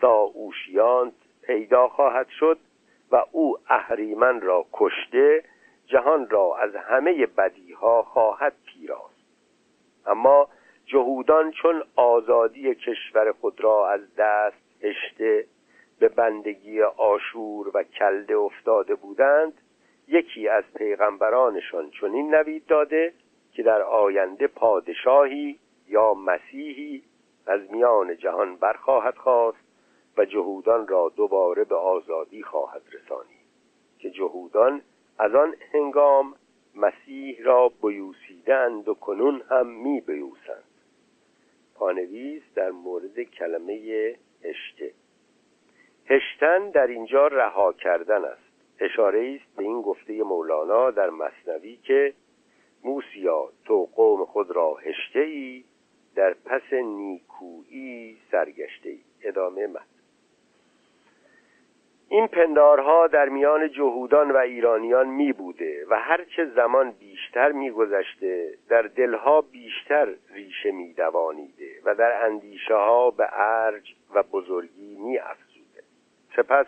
ساوشیانت 0.00 1.14
پیدا 1.42 1.88
خواهد 1.88 2.28
شد 2.28 2.58
و 3.10 3.24
او 3.32 3.58
اهریمن 3.68 4.40
را 4.40 4.66
کشته 4.72 5.44
جهان 5.86 6.30
را 6.30 6.56
از 6.56 6.76
همه 6.76 7.26
بدیها 7.26 8.02
خواهد 8.02 8.52
پیراست. 8.66 9.26
اما 10.06 10.48
جهودان 10.86 11.50
چون 11.50 11.82
آزادی 11.96 12.74
کشور 12.74 13.32
خود 13.32 13.60
را 13.60 13.90
از 13.90 14.00
دست 14.16 14.82
هشته 14.82 15.46
به 15.98 16.08
بندگی 16.08 16.82
آشور 16.82 17.70
و 17.74 17.82
کلده 17.82 18.36
افتاده 18.36 18.94
بودند 18.94 19.52
یکی 20.08 20.48
از 20.48 20.64
پیغمبرانشان 20.74 21.90
چنین 21.90 22.34
نوید 22.34 22.66
داده 22.66 23.12
که 23.52 23.62
در 23.62 23.82
آینده 23.82 24.46
پادشاهی 24.46 25.58
یا 25.88 26.14
مسیحی 26.14 27.02
از 27.46 27.60
میان 27.70 28.16
جهان 28.16 28.56
برخواهد 28.56 29.16
خواست 29.16 29.66
و 30.16 30.24
جهودان 30.24 30.88
را 30.88 31.12
دوباره 31.16 31.64
به 31.64 31.76
آزادی 31.76 32.42
خواهد 32.42 32.82
رسانید 32.92 33.46
که 33.98 34.10
جهودان 34.10 34.82
از 35.18 35.34
آن 35.34 35.54
هنگام 35.72 36.34
مسیح 36.74 37.42
را 37.42 37.68
بیوسیده 37.68 38.26
بوسیدند 38.46 38.88
و 38.88 38.94
کنون 38.94 39.42
هم 39.50 39.66
می 39.66 40.00
بیوسند 40.00 40.64
پانویس 41.74 42.42
در 42.54 42.70
مورد 42.70 43.22
کلمه 43.22 44.14
هشته 44.44 44.92
هشتن 46.10 46.70
در 46.70 46.86
اینجا 46.86 47.26
رها 47.26 47.72
کردن 47.72 48.24
است. 48.24 48.46
اشاره 48.80 49.38
است 49.40 49.56
به 49.56 49.62
این 49.62 49.82
گفته 49.82 50.22
مولانا 50.22 50.90
در 50.90 51.10
مصنوی 51.10 51.76
که 51.76 52.14
موسیا 52.84 53.48
تو 53.64 53.88
قوم 53.96 54.24
خود 54.24 54.50
را 54.50 54.74
هشته 54.74 55.20
ای 55.20 55.64
در 56.14 56.34
پس 56.34 56.72
نیکویی 56.72 58.16
سرگشته 58.30 58.88
ای 58.88 59.00
ادامه 59.22 59.66
مد 59.66 59.86
این 62.08 62.26
پندارها 62.26 63.06
در 63.06 63.28
میان 63.28 63.70
جهودان 63.70 64.30
و 64.30 64.36
ایرانیان 64.36 65.08
می 65.08 65.32
بوده 65.32 65.86
و 65.90 66.00
هرچه 66.00 66.46
زمان 66.46 66.90
بیشتر 66.90 67.52
می 67.52 67.70
گذشته 67.70 68.54
در 68.68 68.82
دلها 68.82 69.40
بیشتر 69.40 70.14
ریشه 70.30 70.70
می 70.70 70.92
دوانیده 70.92 71.70
و 71.84 71.94
در 71.94 72.24
اندیشه 72.24 72.74
ها 72.74 73.10
به 73.10 73.28
ارج 73.32 73.94
و 74.14 74.22
بزرگی 74.22 74.96
می 74.96 75.18
افزوده 75.18 75.55
سپس 76.36 76.66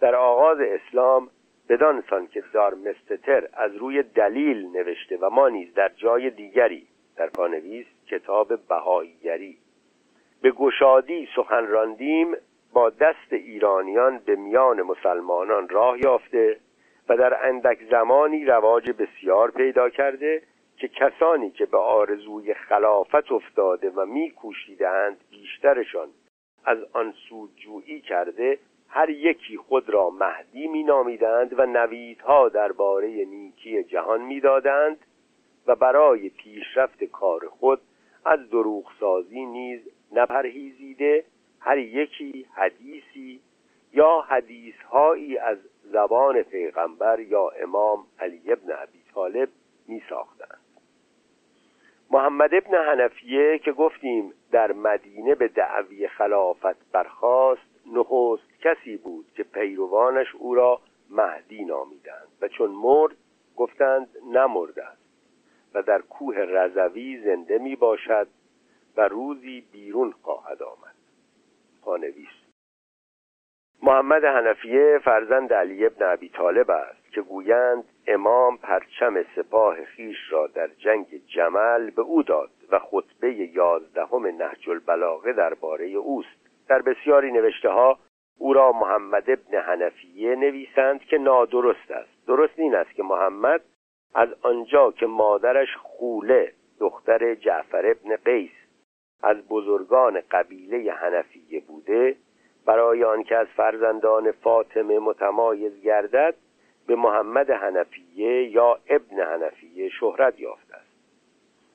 در 0.00 0.14
آغاز 0.14 0.58
اسلام 0.60 1.30
بدانسان 1.68 2.26
که 2.26 2.44
دارمستتر 2.52 3.48
از 3.52 3.76
روی 3.76 4.02
دلیل 4.02 4.66
نوشته 4.66 5.16
و 5.16 5.30
ما 5.30 5.48
نیز 5.48 5.74
در 5.74 5.88
جای 5.96 6.30
دیگری 6.30 6.86
در 7.16 7.26
پانویس 7.26 7.86
کتاب 8.06 8.68
بهاییگری. 8.68 9.58
به 10.42 10.50
گشادی 10.50 11.28
سخن 11.36 11.66
راندیم 11.66 12.36
با 12.72 12.90
دست 12.90 13.32
ایرانیان 13.32 14.18
به 14.18 14.36
میان 14.36 14.82
مسلمانان 14.82 15.68
راه 15.68 15.98
یافته 15.98 16.56
و 17.08 17.16
در 17.16 17.46
اندک 17.48 17.78
زمانی 17.90 18.44
رواج 18.44 18.90
بسیار 18.90 19.50
پیدا 19.50 19.90
کرده 19.90 20.42
که 20.76 20.88
کسانی 20.88 21.50
که 21.50 21.66
به 21.66 21.78
آرزوی 21.78 22.54
خلافت 22.54 23.32
افتاده 23.32 23.90
و 23.90 24.06
میکوشیدند 24.06 25.16
بیشترشان 25.30 26.08
از 26.64 26.78
آن 26.92 27.14
سودجویی 27.28 28.00
کرده 28.00 28.58
هر 28.88 29.10
یکی 29.10 29.56
خود 29.56 29.90
را 29.90 30.10
مهدی 30.10 30.68
مینامیدند 30.68 31.58
و 31.58 31.66
نویدها 31.66 32.48
درباره 32.48 33.24
نیکی 33.24 33.84
جهان 33.84 34.20
می‌دادند 34.20 34.98
و 35.66 35.74
برای 35.74 36.28
پیشرفت 36.28 37.04
کار 37.04 37.48
خود 37.48 37.80
از 38.24 38.50
دروغ 38.50 38.84
سازی 39.00 39.46
نیز 39.46 39.80
نپرهیزیده 40.12 41.24
هر 41.60 41.78
یکی 41.78 42.46
حدیثی 42.54 43.40
یا 43.92 44.20
حدیثهایی 44.20 45.38
از 45.38 45.58
زبان 45.84 46.42
پیغمبر 46.42 47.20
یا 47.20 47.48
امام 47.48 48.06
علی 48.18 48.52
ابن 48.52 48.72
ابی 48.72 49.02
طالب 49.14 49.48
می 49.88 50.02
ساختند 50.08 50.60
محمد 52.10 52.54
ابن 52.54 52.74
حنفیه 52.74 53.58
که 53.58 53.72
گفتیم 53.72 54.32
در 54.52 54.72
مدینه 54.72 55.34
به 55.34 55.48
دعوی 55.48 56.08
خلافت 56.08 56.92
برخاست 56.92 57.86
نخست 57.94 58.53
کسی 58.64 58.96
بود 58.96 59.26
که 59.34 59.42
پیروانش 59.42 60.34
او 60.34 60.54
را 60.54 60.80
مهدی 61.10 61.64
نامیدند 61.64 62.28
و 62.40 62.48
چون 62.48 62.70
مرد 62.70 63.16
گفتند 63.56 64.08
نمرده 64.32 64.84
است 64.84 65.04
و 65.74 65.82
در 65.82 66.02
کوه 66.02 66.36
رضوی 66.36 67.22
زنده 67.24 67.58
می 67.58 67.76
باشد 67.76 68.28
و 68.96 69.08
روزی 69.08 69.64
بیرون 69.72 70.14
خواهد 70.22 70.62
آمد. 70.62 70.94
پانویس 71.82 72.28
محمد 73.82 74.24
حنفیه 74.24 75.00
فرزند 75.04 75.52
علی 75.52 75.86
ابن 75.86 76.12
ابی 76.12 76.28
طالب 76.28 76.70
است 76.70 77.12
که 77.12 77.22
گویند 77.22 77.84
امام 78.06 78.56
پرچم 78.56 79.22
سپاه 79.36 79.84
خیش 79.84 80.16
را 80.30 80.46
در 80.46 80.68
جنگ 80.68 81.26
جمل 81.26 81.90
به 81.90 82.02
او 82.02 82.22
داد 82.22 82.50
و 82.70 82.78
خطبه 82.78 83.34
یازدهم 83.34 84.26
نهج 84.26 84.70
البلاغه 84.70 85.32
درباره 85.32 85.86
اوست. 85.86 86.44
در 86.68 86.82
بسیاری 86.82 87.32
نوشته 87.32 87.68
ها 87.68 87.98
او 88.38 88.52
را 88.52 88.72
محمد 88.72 89.30
ابن 89.30 89.58
حنفیه 89.58 90.34
نویسند 90.34 91.00
که 91.00 91.18
نادرست 91.18 91.90
است. 91.90 92.26
درست 92.26 92.58
این 92.58 92.74
است 92.74 92.94
که 92.94 93.02
محمد 93.02 93.60
از 94.14 94.28
آنجا 94.42 94.90
که 94.90 95.06
مادرش 95.06 95.76
خوله 95.76 96.52
دختر 96.80 97.34
جعفر 97.34 97.86
ابن 97.86 98.16
قیس 98.16 98.50
از 99.22 99.48
بزرگان 99.48 100.20
قبیله 100.30 100.92
حنفیه 100.92 101.60
بوده 101.60 102.16
برای 102.66 103.04
آنکه 103.04 103.36
از 103.36 103.46
فرزندان 103.46 104.32
فاطمه 104.32 104.98
متمایز 104.98 105.82
گردد 105.82 106.34
به 106.86 106.96
محمد 106.96 107.50
حنفیه 107.50 108.48
یا 108.50 108.78
ابن 108.88 109.20
حنفیه 109.20 109.88
شهرت 109.88 110.40
یافته 110.40 110.74
است. 110.74 110.94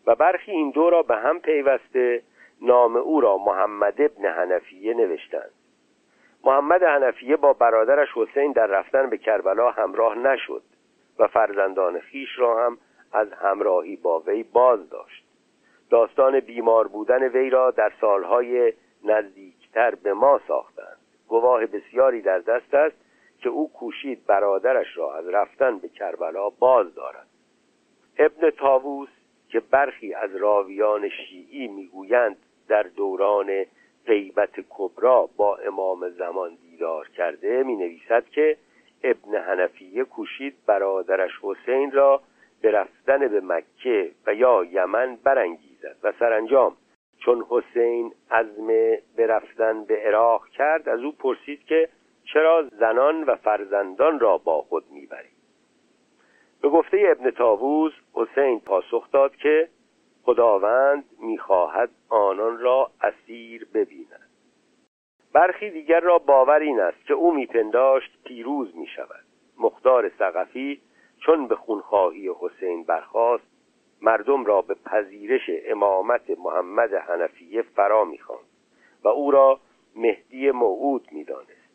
و 0.07 0.15
برخی 0.15 0.51
این 0.51 0.71
دو 0.71 0.89
را 0.89 1.03
به 1.03 1.15
هم 1.15 1.39
پیوسته 1.39 2.21
نام 2.61 2.95
او 2.95 3.21
را 3.21 3.37
محمد 3.37 4.01
ابن 4.01 4.25
حنفیه 4.25 4.93
نوشتند. 4.93 5.51
محمد 6.43 6.83
حنفیه 6.83 7.35
با 7.35 7.53
برادرش 7.53 8.07
حسین 8.15 8.51
در 8.51 8.65
رفتن 8.65 9.09
به 9.09 9.17
کربلا 9.17 9.71
همراه 9.71 10.15
نشد 10.15 10.63
و 11.19 11.27
فرزندان 11.27 11.99
خیش 11.99 12.29
را 12.39 12.65
هم 12.65 12.77
از 13.13 13.33
همراهی 13.33 13.95
با 13.95 14.19
وی 14.19 14.43
باز 14.43 14.89
داشت. 14.89 15.23
داستان 15.89 16.39
بیمار 16.39 16.87
بودن 16.87 17.23
وی 17.23 17.49
را 17.49 17.71
در 17.71 17.91
سالهای 18.01 18.73
نزدیکتر 19.03 19.95
به 19.95 20.13
ما 20.13 20.41
ساختند. 20.47 20.97
گواه 21.27 21.65
بسیاری 21.65 22.21
در 22.21 22.39
دست 22.39 22.73
است 22.73 22.95
که 23.39 23.49
او 23.49 23.73
کوشید 23.73 24.25
برادرش 24.25 24.97
را 24.97 25.15
از 25.15 25.27
رفتن 25.27 25.77
به 25.77 25.89
کربلا 25.89 26.49
باز 26.49 26.95
دارد. 26.95 27.27
ابن 28.17 28.49
تاووس 28.49 29.09
که 29.49 29.59
برخی 29.59 30.13
از 30.13 30.35
راویان 30.35 31.09
شیعی 31.09 31.67
می‌گویند 31.67 32.37
در 32.67 32.83
دوران 32.83 33.65
غیبت 34.07 34.59
کبرا 34.69 35.29
با 35.37 35.57
امام 35.57 36.09
زمان 36.09 36.57
دیدار 36.61 37.07
کرده 37.07 37.63
می 37.63 37.75
نویسد 37.75 38.25
که 38.29 38.57
ابن 39.03 39.35
حنفیه 39.35 40.03
کوشید 40.03 40.55
برادرش 40.65 41.31
حسین 41.41 41.91
را 41.91 42.21
به 42.61 42.71
رفتن 42.71 43.27
به 43.27 43.41
مکه 43.41 44.11
و 44.27 44.33
یا 44.33 44.63
یمن 44.71 45.15
برانگیزد 45.23 45.95
و 46.03 46.13
سرانجام. 46.19 46.77
چون 47.19 47.45
حسین 47.49 48.13
عزم 48.31 48.67
به 49.15 49.27
رفتن 49.27 49.83
به 49.83 49.95
عراق 49.95 50.47
کرد 50.47 50.89
از 50.89 50.99
او 50.99 51.11
پرسید 51.11 51.63
که 51.63 51.89
چرا 52.33 52.69
زنان 52.79 53.23
و 53.23 53.35
فرزندان 53.35 54.19
را 54.19 54.37
با 54.37 54.61
خود 54.61 54.83
می‌بری 54.91 55.29
به 56.61 56.69
گفته 56.69 56.97
ابن 57.11 57.31
تاووز 57.31 57.93
حسین 58.13 58.59
پاسخ 58.59 59.11
داد 59.11 59.35
که 59.35 59.69
خداوند 60.23 61.05
می‌خواهد 61.19 61.89
آنان 62.09 62.59
را 62.59 62.91
اسیر 63.01 63.67
ببیند. 63.73 64.29
برخی 65.33 65.69
دیگر 65.69 65.99
را 65.99 66.17
باور 66.17 66.59
این 66.59 66.79
است 66.79 67.05
که 67.05 67.13
او 67.13 67.33
میپنداشت 67.33 68.23
پیروز 68.23 68.77
می‌شود. 68.77 69.25
مختار 69.59 70.11
سقفی 70.19 70.81
چون 71.25 71.47
به 71.47 71.55
خونخواهی 71.55 72.31
حسین 72.39 72.83
برخاست 72.83 73.43
مردم 74.01 74.45
را 74.45 74.61
به 74.61 74.73
پذیرش 74.73 75.49
امامت 75.65 76.29
محمد 76.39 76.93
حنفیه 76.93 77.61
فرا 77.61 78.05
می‌خواند 78.05 78.49
و 79.03 79.07
او 79.07 79.31
را 79.31 79.59
مهدی 79.95 80.51
موعود 80.51 81.07
می‌دانست. 81.11 81.69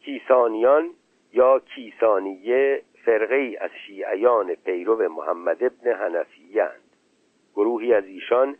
کیسانیان 0.00 0.90
یا 1.32 1.58
کیسانیه 1.58 2.82
فرقه 3.04 3.56
از 3.60 3.70
شیعیان 3.86 4.54
پیرو 4.54 5.08
محمد 5.08 5.64
ابن 5.64 5.92
حنفیه 5.92 6.70
گروهی 7.58 7.94
از 7.94 8.04
ایشان 8.04 8.56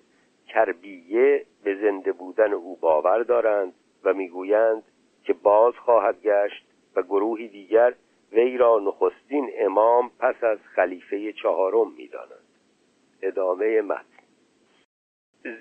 کربیه 0.48 1.46
به 1.64 1.74
زنده 1.74 2.12
بودن 2.12 2.52
او 2.52 2.76
باور 2.76 3.22
دارند 3.22 3.74
و 4.04 4.14
می‌گویند 4.14 4.82
که 5.24 5.32
باز 5.32 5.74
خواهد 5.74 6.22
گشت 6.22 6.64
و 6.96 7.02
گروهی 7.02 7.48
دیگر 7.48 7.94
وی 8.32 8.56
را 8.56 8.78
نخستین 8.78 9.50
امام 9.58 10.10
پس 10.18 10.44
از 10.44 10.58
خلیفه 10.74 11.32
چهارم 11.32 11.92
می‌دانند. 11.96 12.48
ادامه 13.22 13.80
متن. 13.80 14.04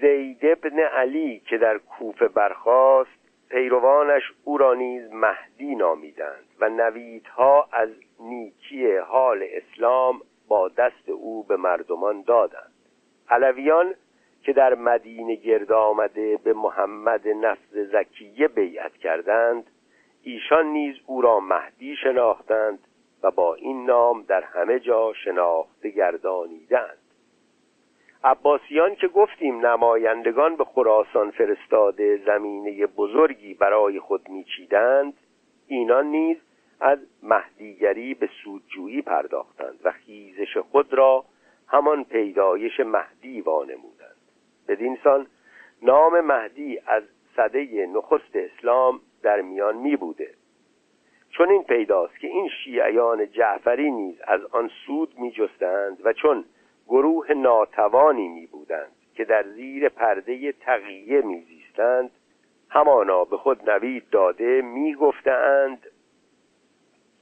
زید 0.01 0.39
ابن 0.41 0.79
علی 0.79 1.39
که 1.39 1.57
در 1.57 1.77
کوفه 1.77 2.27
برخاست 2.27 3.19
پیروانش 3.49 4.33
او 4.43 4.57
را 4.57 4.73
نیز 4.73 5.11
مهدی 5.11 5.75
نامیدند 5.75 6.45
و 6.59 6.69
نویدها 6.69 7.67
از 7.71 7.89
نیکی 8.19 8.95
حال 8.95 9.45
اسلام 9.51 10.21
با 10.47 10.69
دست 10.69 11.09
او 11.09 11.43
به 11.43 11.57
مردمان 11.57 12.21
دادند. 12.21 12.76
علویان 13.29 13.95
که 14.41 14.53
در 14.53 14.75
مدینه 14.75 15.35
گرد 15.35 15.71
آمده 15.71 16.37
به 16.43 16.53
محمد 16.53 17.27
نفس 17.27 17.73
زکیه 17.73 18.47
بیعت 18.47 18.97
کردند 18.97 19.63
ایشان 20.23 20.65
نیز 20.65 20.95
او 21.05 21.21
را 21.21 21.39
مهدی 21.39 21.95
شناختند 21.95 22.79
و 23.23 23.31
با 23.31 23.55
این 23.55 23.85
نام 23.85 24.23
در 24.27 24.41
همه 24.41 24.79
جا 24.79 25.13
شناخته 25.13 25.89
گردانیدند. 25.89 26.97
عباسیان 28.23 28.95
که 28.95 29.07
گفتیم 29.07 29.65
نمایندگان 29.65 30.55
به 30.55 30.65
خراسان 30.65 31.31
فرستاده 31.31 32.21
زمینه 32.25 32.85
بزرگی 32.85 33.53
برای 33.53 33.99
خود 33.99 34.29
میچیدند 34.29 35.13
اینان 35.67 36.05
نیز 36.05 36.37
از 36.79 36.99
مهدیگری 37.23 38.13
به 38.13 38.29
سودجویی 38.43 39.01
پرداختند 39.01 39.79
و 39.83 39.91
خیزش 39.91 40.57
خود 40.57 40.93
را 40.93 41.25
همان 41.67 42.03
پیدایش 42.03 42.79
مهدی 42.79 43.41
وانمودند. 43.41 44.17
بدین 44.67 44.97
سان 45.03 45.27
نام 45.81 46.19
مهدی 46.19 46.79
از 46.87 47.03
صده 47.35 47.87
نخست 47.93 48.35
اسلام 48.35 49.01
در 49.21 49.41
میان 49.41 49.77
می 49.77 49.95
بوده. 49.95 50.33
چون 51.29 51.49
این 51.49 51.63
پیداست 51.63 52.19
که 52.19 52.27
این 52.27 52.49
شیعیان 52.49 53.31
جعفری 53.31 53.91
نیز 53.91 54.21
از 54.27 54.45
آن 54.45 54.69
سود 54.85 55.19
می 55.19 55.31
جستند 55.31 55.97
و 56.03 56.13
چون 56.13 56.45
گروه 56.87 57.33
ناتوانی 57.33 58.27
می 58.27 58.45
بودند 58.45 58.91
که 59.15 59.25
در 59.25 59.43
زیر 59.43 59.89
پرده 59.89 60.51
تقیه 60.51 61.21
می 61.21 61.41
زیستند 61.41 62.11
همانا 62.69 63.25
به 63.25 63.37
خود 63.37 63.69
نوید 63.69 64.09
داده 64.09 64.61
می 64.61 64.95
گفتند 64.95 65.87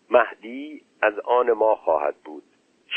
مهدی 0.09 0.81
از 1.01 1.19
آن 1.19 1.51
ما 1.51 1.75
خواهد 1.75 2.15
بود. 2.15 2.43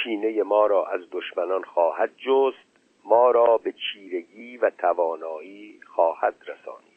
چینه 0.03 0.43
ما 0.43 0.67
را 0.67 0.87
از 0.87 1.01
دشمنان 1.11 1.63
خواهد 1.63 2.11
جست 2.17 2.69
ما 3.05 3.31
را 3.31 3.59
به 3.59 3.73
چیرگی 3.73 4.57
و 4.57 4.71
توانایی 4.71 5.81
خواهد 5.87 6.35
رسانید. 6.43 6.89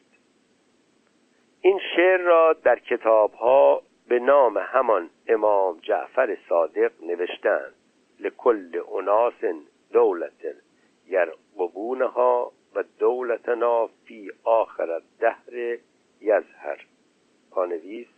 این 1.60 1.80
شعر 1.96 2.20
را 2.20 2.52
در 2.52 2.78
کتابها 2.78 3.82
به 4.08 4.18
نام 4.18 4.58
همان 4.58 5.10
امام 5.28 5.78
جعفر 5.82 6.36
صادق 6.48 6.92
نوشتند. 7.02 7.74
لکل 8.20 8.82
اناس 8.98 9.44
دولت 9.92 10.56
یرقبونها 11.08 12.52
و 12.74 12.84
دولتنا 12.98 13.86
فی 13.86 14.30
آخر 14.44 14.90
الدهر 14.90 15.78
یزهر 16.20 16.86
پانویس 17.50 18.08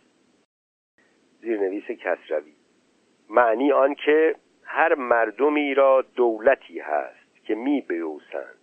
زیرنویس 1.41 1.83
کسروی. 1.83 2.53
معنی 3.29 3.71
آن 3.71 3.95
که 3.95 4.35
هر 4.65 4.95
مردمی 4.95 5.73
را 5.73 6.01
دولتی 6.01 6.79
هست 6.79 7.45
که 7.45 7.55
می 7.55 7.81
بیوسند 7.81 8.57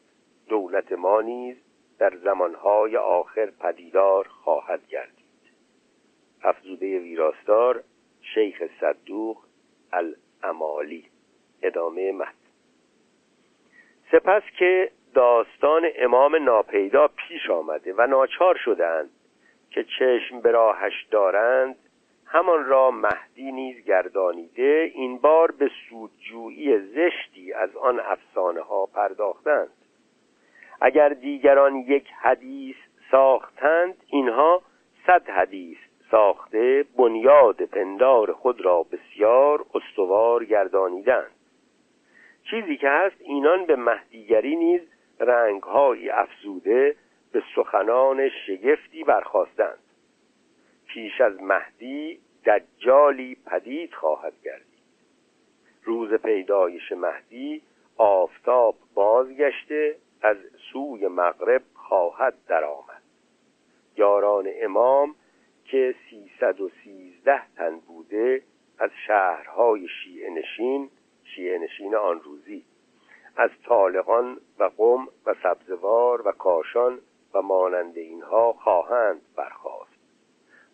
دولت 0.48 0.92
ما 0.92 1.20
نیز 1.20 1.56
در 1.98 2.16
زمانهای 2.16 2.96
آخر 2.96 3.46
پدیدار 3.46 4.28
خواهد 4.28 4.86
گردید. 4.86 5.22
افزوده 6.42 6.98
ویراستار 6.98 7.82
شیخ 8.34 8.62
صدوق 8.80 9.38
الامالی. 9.92 11.04
ادامه 11.62 12.12
متن. 12.12 12.32
سپس 14.12 14.42
که 14.58 14.90
داستان 15.14 15.88
امام 15.96 16.36
ناپیدا 16.36 17.08
پیش 17.08 17.50
آمده 17.50 17.94
و 17.96 18.06
ناچار 18.06 18.56
شدند 18.64 19.10
که 19.70 19.84
چشم 19.98 20.40
به 20.40 20.50
راهش 20.50 21.06
دارند 21.10 21.76
همان 22.32 22.64
را 22.64 22.90
مهدی 22.90 23.52
نیز 23.52 23.84
گردانیده 23.84 24.90
این 24.94 25.18
بار 25.18 25.50
به 25.50 25.70
سودجویی 25.90 26.78
زشتی 26.78 27.52
از 27.52 27.76
آن 27.76 28.00
افسانه 28.00 28.60
ها 28.60 28.86
پرداختند. 28.86 29.68
اگر 30.80 31.08
دیگران 31.08 31.76
یک 31.76 32.08
حدیث 32.20 32.76
ساختند 33.10 33.94
اینها 34.06 34.62
صد 35.06 35.30
حدیث 35.30 35.76
ساخته 36.10 36.84
بنیاد 36.96 37.62
پندار 37.62 38.32
خود 38.32 38.60
را 38.60 38.82
بسیار 38.82 39.64
استوار 39.74 40.44
گردانیدند. 40.44 41.30
چیزی 42.50 42.76
که 42.76 42.88
هست 42.88 43.16
اینان 43.20 43.66
به 43.66 43.76
مهدیگری 43.76 44.56
نیز 44.56 44.80
رنگهایی 45.20 46.10
افزوده 46.10 46.96
به 47.32 47.42
سخنان 47.54 48.28
شگفتی 48.28 49.04
برخواستند 49.04 49.78
پیش 50.92 51.20
از 51.20 51.42
مهدی 51.42 52.20
دجالی 52.46 53.36
پدید 53.46 53.94
خواهد 53.94 54.32
گردید. 54.44 54.82
روز 55.84 56.14
پیدایش 56.14 56.92
مهدی 56.92 57.62
آفتاب 57.96 58.74
بازگشته 58.94 59.96
از 60.22 60.36
سوی 60.72 61.08
مغرب 61.08 61.62
خواهد 61.74 62.34
درآمد. 62.48 63.02
یاران 63.96 64.48
امام 64.62 65.14
که 65.64 65.94
سیصد 66.10 66.60
و 66.60 66.70
سیزده 66.84 67.54
تن 67.56 67.78
بوده 67.78 68.42
از 68.78 68.90
شهرهای 69.06 69.88
شیعه 69.88 70.30
نشین 70.30 70.90
شیعه 71.24 71.58
نشین 71.58 71.94
آن 71.94 72.20
روزی 72.20 72.64
از 73.36 73.50
طالقان 73.64 74.40
و 74.58 74.64
قم 74.64 75.08
و 75.26 75.34
سبزوار 75.42 76.28
و 76.28 76.32
کاشان 76.32 76.98
و 77.34 77.42
مانند 77.42 77.98
اینها 77.98 78.52
خواهند 78.52 79.20
برخواست 79.36 79.81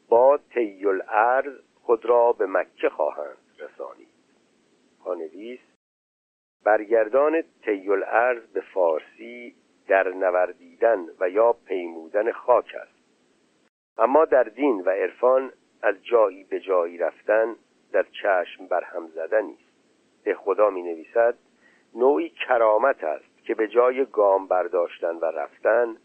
با 0.09 0.39
طی 0.55 0.87
الارض 0.87 1.61
خود 1.83 2.05
را 2.05 2.33
به 2.33 2.47
مکه 2.47 2.89
خواهند 2.89 3.37
رسانید. 3.59 4.09
پانویس 5.05 5.61
برگردان 6.65 7.43
طی 7.65 7.91
الارض 7.91 8.47
به 8.47 8.61
فارسی 8.61 9.55
در 9.89 10.09
نوردیدن 10.09 11.07
و 11.21 11.29
یا 11.29 11.53
پیمودن 11.53 12.33
خاک 12.33 12.75
است. 12.81 12.99
اما 13.99 14.25
در 14.25 14.45
دین 14.45 14.81
و 14.81 14.91
عرفان 14.91 15.53
از 15.83 15.95
جایی 16.05 16.45
به 16.45 16.61
جایی 16.61 16.99
رفتن 16.99 17.57
در 17.93 18.07
چشم 18.23 18.67
برهم 18.67 19.07
زدنی 19.07 19.53
است. 19.53 19.69
به 20.25 20.35
خدا 20.35 20.71
می 20.71 20.83
نویسد 20.83 21.35
نوعی 21.95 22.29
کرامت 22.29 23.05
است 23.05 23.45
که 23.45 23.55
به 23.55 23.69
جای 23.69 24.05
گام 24.05 24.47
برداشتن 24.47 25.17
و 25.17 25.25
رفتن 25.25 25.97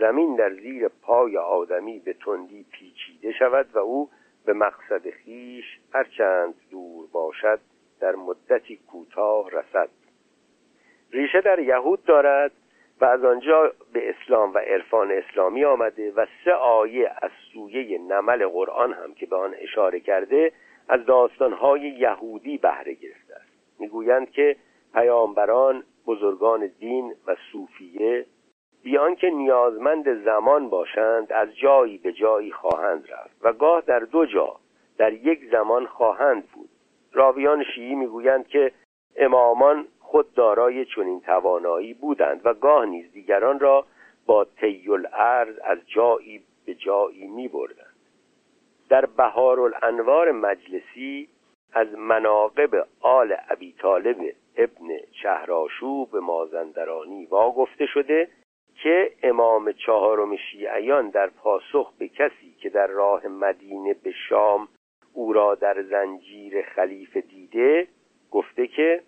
زمین 0.00 0.36
در 0.36 0.54
زیر 0.54 0.88
پای 0.88 1.36
آدمی 1.36 1.98
به 1.98 2.12
تندی 2.12 2.66
پیچیده 2.72 3.32
شود 3.32 3.66
و 3.74 3.78
او 3.78 4.10
به 4.44 4.52
مقصد 4.52 5.10
خیش 5.10 5.64
هرچند 5.92 6.54
دور 6.70 7.06
باشد 7.12 7.60
در 8.00 8.14
مدتی 8.14 8.76
کوتاه 8.76 9.50
رسد. 9.50 9.88
ریشه 11.12 11.40
در 11.40 11.58
یهود 11.58 12.04
دارد 12.04 12.52
و 13.00 13.04
از 13.04 13.24
آنجا 13.24 13.72
به 13.92 14.10
اسلام 14.10 14.54
و 14.54 14.58
عرفان 14.58 15.12
اسلامی 15.12 15.64
آمده 15.64 16.12
و 16.12 16.26
سه 16.44 16.52
آیه 16.52 17.12
از 17.22 17.30
سویه 17.52 17.98
نمل 17.98 18.46
قرآن 18.46 18.92
هم 18.92 19.14
که 19.14 19.26
به 19.26 19.36
آن 19.36 19.54
اشاره 19.58 20.00
کرده 20.00 20.52
از 20.88 21.06
داستانهای 21.06 21.80
یهودی 21.80 22.58
بهره 22.58 22.94
گرفته 22.94 23.34
است. 23.34 23.78
می‌گویند 23.78 24.30
که 24.30 24.56
پیامبران 24.94 25.84
بزرگان 26.06 26.66
دین 26.66 27.14
و 27.26 27.36
صوفیه 27.52 28.26
بیان 28.84 29.14
که 29.14 29.30
نیازمند 29.30 30.24
زمان 30.24 30.68
باشند 30.68 31.32
از 31.32 31.56
جایی 31.56 31.98
به 31.98 32.12
جایی 32.12 32.52
خواهند 32.52 33.08
رفت 33.10 33.36
و 33.42 33.52
گاه 33.52 33.80
در 33.80 33.98
دو 33.98 34.26
جا 34.26 34.56
در 34.98 35.12
یک 35.12 35.40
زمان 35.52 35.86
خواهند 35.86 36.46
بود. 36.46 36.68
راویان 37.12 37.64
شیعی 37.74 37.94
می‌گویند 37.94 38.48
که 38.48 38.72
امامان 39.16 39.86
خود 40.00 40.34
دارای 40.34 40.84
چنین 40.84 41.20
توانایی 41.20 41.94
بودند 41.94 42.40
و 42.44 42.54
گاه 42.54 42.86
نیز 42.86 43.12
دیگران 43.12 43.60
را 43.60 43.86
با 44.26 44.44
طی 44.44 44.90
الارض 44.90 45.58
از 45.64 45.78
جایی 45.86 46.42
به 46.66 46.74
جایی 46.74 47.26
می 47.26 47.48
بردند 47.48 47.94
در 48.88 49.06
بهار 49.06 49.60
الانوار 49.60 50.32
مجلسی 50.32 51.28
از 51.72 51.88
مناقب 51.98 52.86
آل 53.00 53.36
ابی 53.48 53.72
طالب 53.72 54.16
ابن 54.56 54.88
شهراشوب 55.12 56.16
مازندرانی 56.16 57.26
واگفته 57.26 57.86
شده 57.86 58.28
که 58.82 59.12
امام 59.22 59.72
چهارم 59.72 60.36
شیعیان 60.36 61.10
در 61.10 61.26
پاسخ 61.26 61.92
به 61.98 62.08
کسی 62.08 62.54
که 62.58 62.68
در 62.68 62.86
راه 62.86 63.26
مدینه 63.26 63.94
به 63.94 64.12
شام 64.28 64.68
او 65.12 65.32
را 65.32 65.54
در 65.54 65.82
زنجیر 65.82 66.62
خلیفه 66.62 67.20
دیده 67.20 67.88
گفته 68.30 68.66
که 68.66 69.02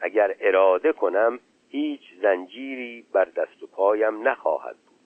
اگر 0.00 0.36
اراده 0.40 0.92
کنم 0.92 1.38
هیچ 1.68 2.00
زنجیری 2.22 3.06
بر 3.12 3.24
دست 3.24 3.62
و 3.62 3.66
پایم 3.66 4.28
نخواهد 4.28 4.76
بود. 4.76 4.98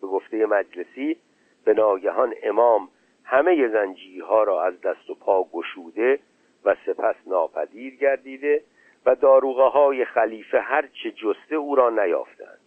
به 0.00 0.06
گفته 0.06 0.46
مجلسی 0.46 1.16
به 1.64 1.74
ناگهان 1.74 2.34
امام 2.42 2.88
همه 3.24 3.68
زنجیرها 3.68 4.42
را 4.42 4.64
از 4.64 4.80
دست 4.80 5.10
و 5.10 5.14
پا 5.14 5.44
گشوده 5.52 6.18
و 6.64 6.76
سپس 6.86 7.16
ناپدید 7.26 8.00
گردیده 8.00 8.62
و 9.06 9.14
داروغه 9.14 9.62
های 9.62 10.04
خلیفه 10.04 10.60
هرچه 10.60 11.10
جسته 11.10 11.54
او 11.54 11.74
را 11.74 11.90
نیافتند. 11.90 12.61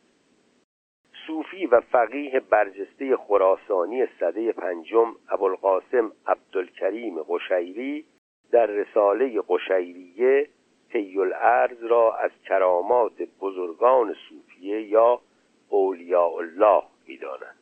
صوفی 1.28 1.66
و 1.66 1.82
فقیه 1.82 2.40
برجسته 2.40 3.18
خراسانی 3.18 4.06
صده 4.20 4.52
پنجم 4.52 5.16
ابوالقاسم 5.30 6.12
عبدالکریم 6.28 7.24
قشیری 7.24 8.06
در 8.52 8.66
رساله 8.66 9.42
قشیریه 9.50 10.48
طی 10.92 11.20
الارض 11.20 11.84
را 11.84 12.16
از 12.16 12.32
کرامات 12.48 13.22
بزرگان 13.42 14.16
صوفیه 14.30 14.82
یا 14.82 15.22
اولیاء 15.70 16.36
الله 16.38 16.84
می‌دانند. 17.08 17.60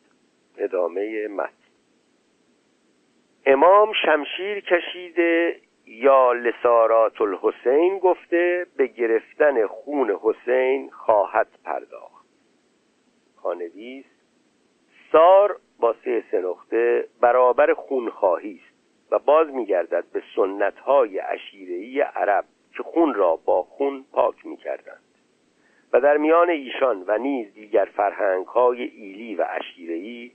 ادامه 0.58 1.28
متن. 1.28 1.54
امام 3.46 3.94
شمشیر 4.06 4.60
کشیده 4.60 5.60
یا 5.86 6.34
لسارات 6.34 7.22
الحسین 7.22 8.00
گفته 8.00 8.66
به 8.78 8.88
گرفتن 8.88 9.68
خون 9.68 10.20
حسین 10.22 10.90
خواهد 10.90 11.48
پرداخت. 11.64 12.13
خانویس 13.44 14.06
سار 15.12 15.60
با 15.80 15.96
سه 16.06 16.24
سنخته 16.32 17.08
برابر 17.22 17.74
خونخواهی 17.74 18.60
است 18.66 18.74
و 19.12 19.20
باز 19.20 19.48
میگردد 19.48 20.06
به 20.14 20.24
سنت 20.36 20.80
های 20.80 21.18
عشیرهی 21.18 22.02
عرب 22.02 22.46
که 22.78 22.84
خون 22.84 23.14
را 23.14 23.36
با 23.36 23.64
خون 23.64 24.06
پاک 24.12 24.46
می 24.46 24.58
کردند 24.58 25.04
و 25.94 26.00
در 26.00 26.18
میان 26.18 26.50
ایشان 26.50 27.04
و 27.08 27.18
نیز 27.18 27.54
دیگر 27.54 27.86
فرهنگ 27.86 28.48
های 28.48 28.84
ایلی 28.84 29.36
و 29.36 29.46
اشیرهی 29.50 30.32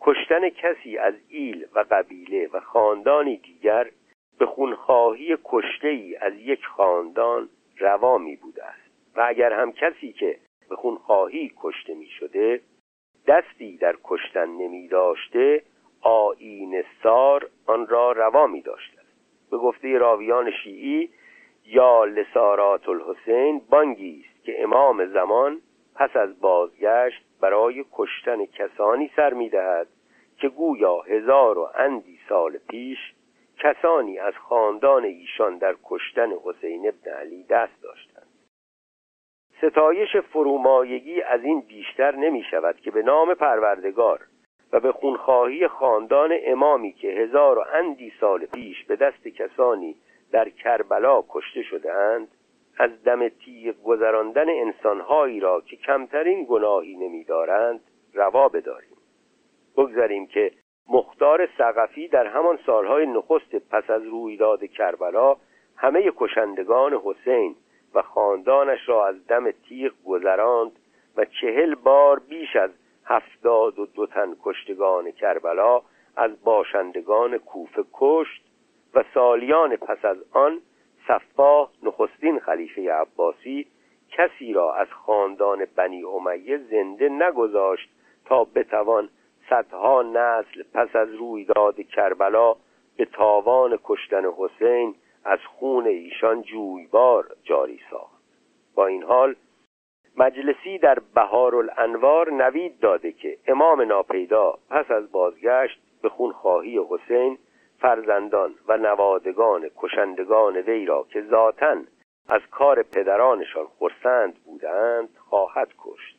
کشتن 0.00 0.48
کسی 0.48 0.98
از 0.98 1.14
ایل 1.28 1.66
و 1.74 1.84
قبیله 1.90 2.48
و 2.52 2.60
خاندانی 2.60 3.36
دیگر 3.36 3.90
به 4.38 4.46
خونخواهی 4.46 5.36
کشته 5.44 5.88
ای 5.88 6.16
از 6.16 6.32
یک 6.34 6.66
خاندان 6.66 7.48
روا 7.78 8.18
می 8.18 8.36
بوده 8.36 8.64
است. 8.64 8.90
و 9.16 9.24
اگر 9.28 9.52
هم 9.52 9.72
کسی 9.72 10.12
که 10.12 10.38
به 10.70 10.76
خونخواهی 10.76 11.52
کشته 11.62 11.94
می 11.94 12.06
شده 12.06 12.60
دستی 13.26 13.76
در 13.76 13.96
کشتن 14.04 14.48
نمی 14.48 14.88
داشته 14.88 15.62
آین 16.00 16.84
سار 17.02 17.50
آن 17.66 17.86
را 17.86 18.12
روا 18.12 18.46
می 18.46 18.60
داشته 18.62 18.98
به 19.50 19.56
گفته 19.56 19.98
راویان 19.98 20.50
شیعی 20.50 21.10
یا 21.66 22.04
لسارات 22.04 22.88
الحسین 22.88 23.62
بانگی 23.70 24.24
است 24.26 24.44
که 24.44 24.62
امام 24.62 25.06
زمان 25.06 25.60
پس 25.94 26.16
از 26.16 26.40
بازگشت 26.40 27.22
برای 27.40 27.84
کشتن 27.92 28.46
کسانی 28.46 29.10
سر 29.16 29.34
می‌دهد 29.34 29.86
که 30.38 30.48
گویا 30.48 31.00
هزار 31.00 31.58
و 31.58 31.68
اندی 31.74 32.18
سال 32.28 32.58
پیش 32.68 32.98
کسانی 33.58 34.18
از 34.18 34.34
خاندان 34.34 35.04
ایشان 35.04 35.58
در 35.58 35.76
کشتن 35.84 36.30
حسین 36.44 36.88
ابن 36.88 37.10
علی 37.10 37.44
دست 37.44 37.82
داشتند. 37.82 38.09
ستایش 39.62 40.16
فرومایگی 40.16 41.22
از 41.22 41.44
این 41.44 41.60
بیشتر 41.60 42.16
نمی 42.16 42.42
شود 42.50 42.76
که 42.80 42.90
به 42.90 43.02
نام 43.02 43.34
پروردگار 43.34 44.20
و 44.72 44.80
به 44.80 44.92
خونخواهی 44.92 45.68
خاندان 45.68 46.32
امامی 46.44 46.92
که 46.92 47.08
هزار 47.08 47.58
و 47.58 47.64
اندی 47.74 48.12
سال 48.20 48.46
پیش 48.46 48.84
به 48.84 48.96
دست 48.96 49.28
کسانی 49.28 49.96
در 50.32 50.48
کربلا 50.48 51.24
کشته 51.28 51.62
شدهاند 51.62 52.28
از 52.78 53.04
دم 53.04 53.28
تیغ 53.28 53.82
گذراندن 53.82 54.48
انسانهایی 54.48 55.40
را 55.40 55.60
که 55.60 55.76
کمترین 55.76 56.46
گناهی 56.48 56.96
نمیدارند 56.96 57.80
روا 58.14 58.48
بداریم. 58.48 58.96
بگذاریم 59.76 60.26
که 60.26 60.52
مختار 60.88 61.48
سقفی 61.58 62.08
در 62.08 62.26
همان 62.26 62.58
سالهای 62.66 63.06
نخست 63.06 63.56
پس 63.70 63.90
از 63.90 64.02
رویداد 64.02 64.64
کربلا 64.64 65.36
همه 65.76 66.12
کشندگان 66.16 67.00
حسین 67.04 67.56
و 67.94 68.02
خاندانش 68.02 68.88
را 68.88 69.06
از 69.06 69.26
دم 69.26 69.50
تیغ 69.50 69.92
گذراند 70.06 70.72
و 71.16 71.24
چهل 71.24 71.74
بار 71.74 72.18
بیش 72.18 72.56
از 72.56 72.70
هفتاد 73.04 73.78
و 73.78 73.86
دو 73.86 74.06
تن 74.06 74.36
کشتگان 74.42 75.10
کربلا 75.10 75.82
از 76.16 76.44
باشندگان 76.44 77.38
کوفه 77.38 77.84
کشت 77.92 78.42
و 78.94 79.04
سالیان 79.14 79.76
پس 79.76 80.04
از 80.04 80.16
آن 80.32 80.60
صفا 81.08 81.68
نخستین 81.82 82.38
خلیفه 82.38 82.92
عباسی 82.92 83.66
کسی 84.10 84.52
را 84.52 84.74
از 84.74 84.88
خاندان 84.90 85.66
بنی 85.76 86.04
امیه 86.04 86.58
زنده 86.58 87.08
نگذاشت 87.08 87.90
تا 88.24 88.44
بتوان 88.44 89.08
صدها 89.50 90.02
نسل 90.02 90.62
پس 90.74 90.96
از 90.96 91.14
رویداد 91.14 91.80
کربلا 91.80 92.54
به 92.96 93.04
تاوان 93.04 93.78
کشتن 93.84 94.24
حسین 94.24 94.94
از 95.24 95.38
خون 95.44 95.86
ایشان 95.86 96.42
جویبار 96.42 97.36
جاری 97.44 97.80
ساخت. 97.90 98.22
با 98.74 98.86
این 98.86 99.02
حال 99.02 99.34
مجلسی 100.16 100.78
در 100.78 100.98
بهار 101.14 101.56
الانوار 101.56 102.32
نوید 102.32 102.80
داده 102.80 103.12
که 103.12 103.38
امام 103.46 103.82
ناپیدا 103.82 104.58
پس 104.70 104.90
از 104.90 105.12
بازگشت 105.12 105.80
به 106.02 106.08
خونخواهی 106.08 106.80
حسین 106.88 107.38
فرزندان 107.78 108.54
و 108.68 108.76
نوادگان 108.76 109.70
کشندگان 109.76 110.56
وی 110.56 110.86
را 110.86 111.06
که 111.10 111.22
ذاتا 111.22 111.76
از 112.28 112.40
کار 112.50 112.82
پدرانشان 112.82 113.66
خرسند 113.78 114.34
بودند 114.44 115.08
خواهد 115.18 115.68
کشت. 115.78 116.16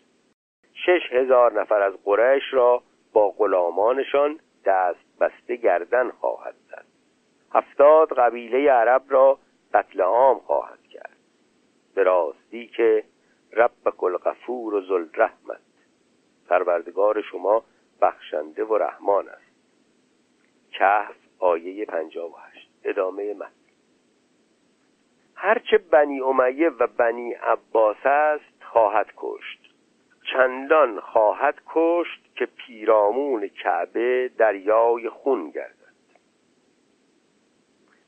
شش 0.74 1.12
هزار 1.12 1.62
نفر 1.62 1.82
از 1.82 1.94
قریش 2.06 2.44
را 2.54 2.84
با 3.14 3.30
غلامانشان 3.30 4.40
دست 4.66 5.20
بسته 5.20 5.56
گردن 5.56 6.10
خواهد 6.10 6.56
هفتاد 7.54 8.14
قبیله 8.14 8.72
عرب 8.72 9.04
را 9.10 9.40
قتل 9.74 10.02
عام 10.02 10.40
خواهد 10.40 10.88
کرد. 10.90 11.18
به 11.96 12.04
راستی 12.04 12.68
که 12.68 13.04
رب 13.54 14.04
الغفور 14.04 14.74
و 14.74 14.82
ذوالرحمت. 14.82 15.62
پروردگار 16.50 17.22
شما 17.22 17.64
بخشنده 18.02 18.64
و 18.64 18.78
رحمان 18.78 19.30
است. 19.30 19.52
کهف 20.72 21.16
آیه 21.40 21.86
58 21.86 22.70
ادامه 22.84 23.34
متن. 23.34 23.52
هرچه 25.36 25.78
بنی 25.78 26.22
امیه 26.22 26.70
و 26.70 26.88
بنی 26.88 27.34
عباس 27.34 28.06
است 28.06 28.64
خواهد 28.64 29.08
کشت. 29.18 29.60
چندان 30.34 31.00
خواهد 31.00 31.56
کشت 31.68 32.36
که 32.36 32.46
پیرامون 32.46 33.48
کعبه 33.48 34.32
دریای 34.38 35.10
خون 35.10 35.50
گردد. 35.50 35.81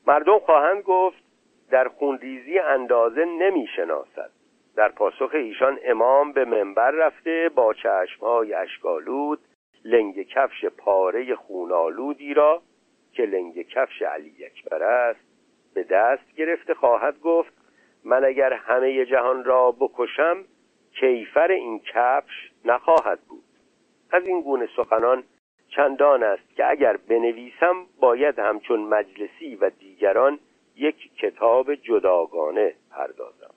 مردم 0.06 0.38
خواهند 0.38 0.82
گفت 0.82 1.24
در 1.70 1.88
خونریزی 1.88 2.58
اندازه 2.58 3.24
نمی‌شناسد. 3.24 4.30
در 4.76 4.88
پاسخ 4.88 5.30
ایشان 5.34 5.78
امام 5.84 6.32
به 6.32 6.44
منبر 6.44 6.90
رفته 6.90 7.50
با 7.54 7.74
چشمهای 7.74 8.54
اشکالود 8.54 9.38
لنگ 9.84 10.22
کفش 10.22 10.64
پاره 10.64 11.34
خونالودی 11.34 12.34
را 12.34 12.62
که 13.12 13.22
لنگ 13.22 13.62
کفش 13.62 14.02
علی 14.02 14.44
اکبر 14.44 14.82
است 14.82 15.20
به 15.74 15.82
دست 15.82 16.34
گرفته 16.36 16.74
خواهد 16.74 17.20
گفت 17.20 17.52
من 18.04 18.24
اگر 18.24 18.52
همه 18.52 19.06
جهان 19.06 19.44
را 19.44 19.72
بکشم 19.72 20.44
کیفر 21.00 21.50
این 21.50 21.78
کفش 21.78 22.50
نخواهد 22.64 23.18
بود. 23.28 23.44
از 24.12 24.26
این 24.26 24.40
گونه 24.40 24.68
سخنان 24.76 25.24
چندان 25.76 26.22
است 26.22 26.56
که 26.56 26.70
اگر 26.70 26.96
بنویسم 26.96 27.86
باید 28.00 28.38
همچون 28.38 28.80
مجلسی 28.80 29.56
و 29.56 29.70
دیگران 29.70 30.38
یک 30.76 31.16
کتاب 31.16 31.74
جداگانه 31.74 32.74
پردازم. 32.90 33.54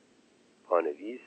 پانویس 0.70 1.22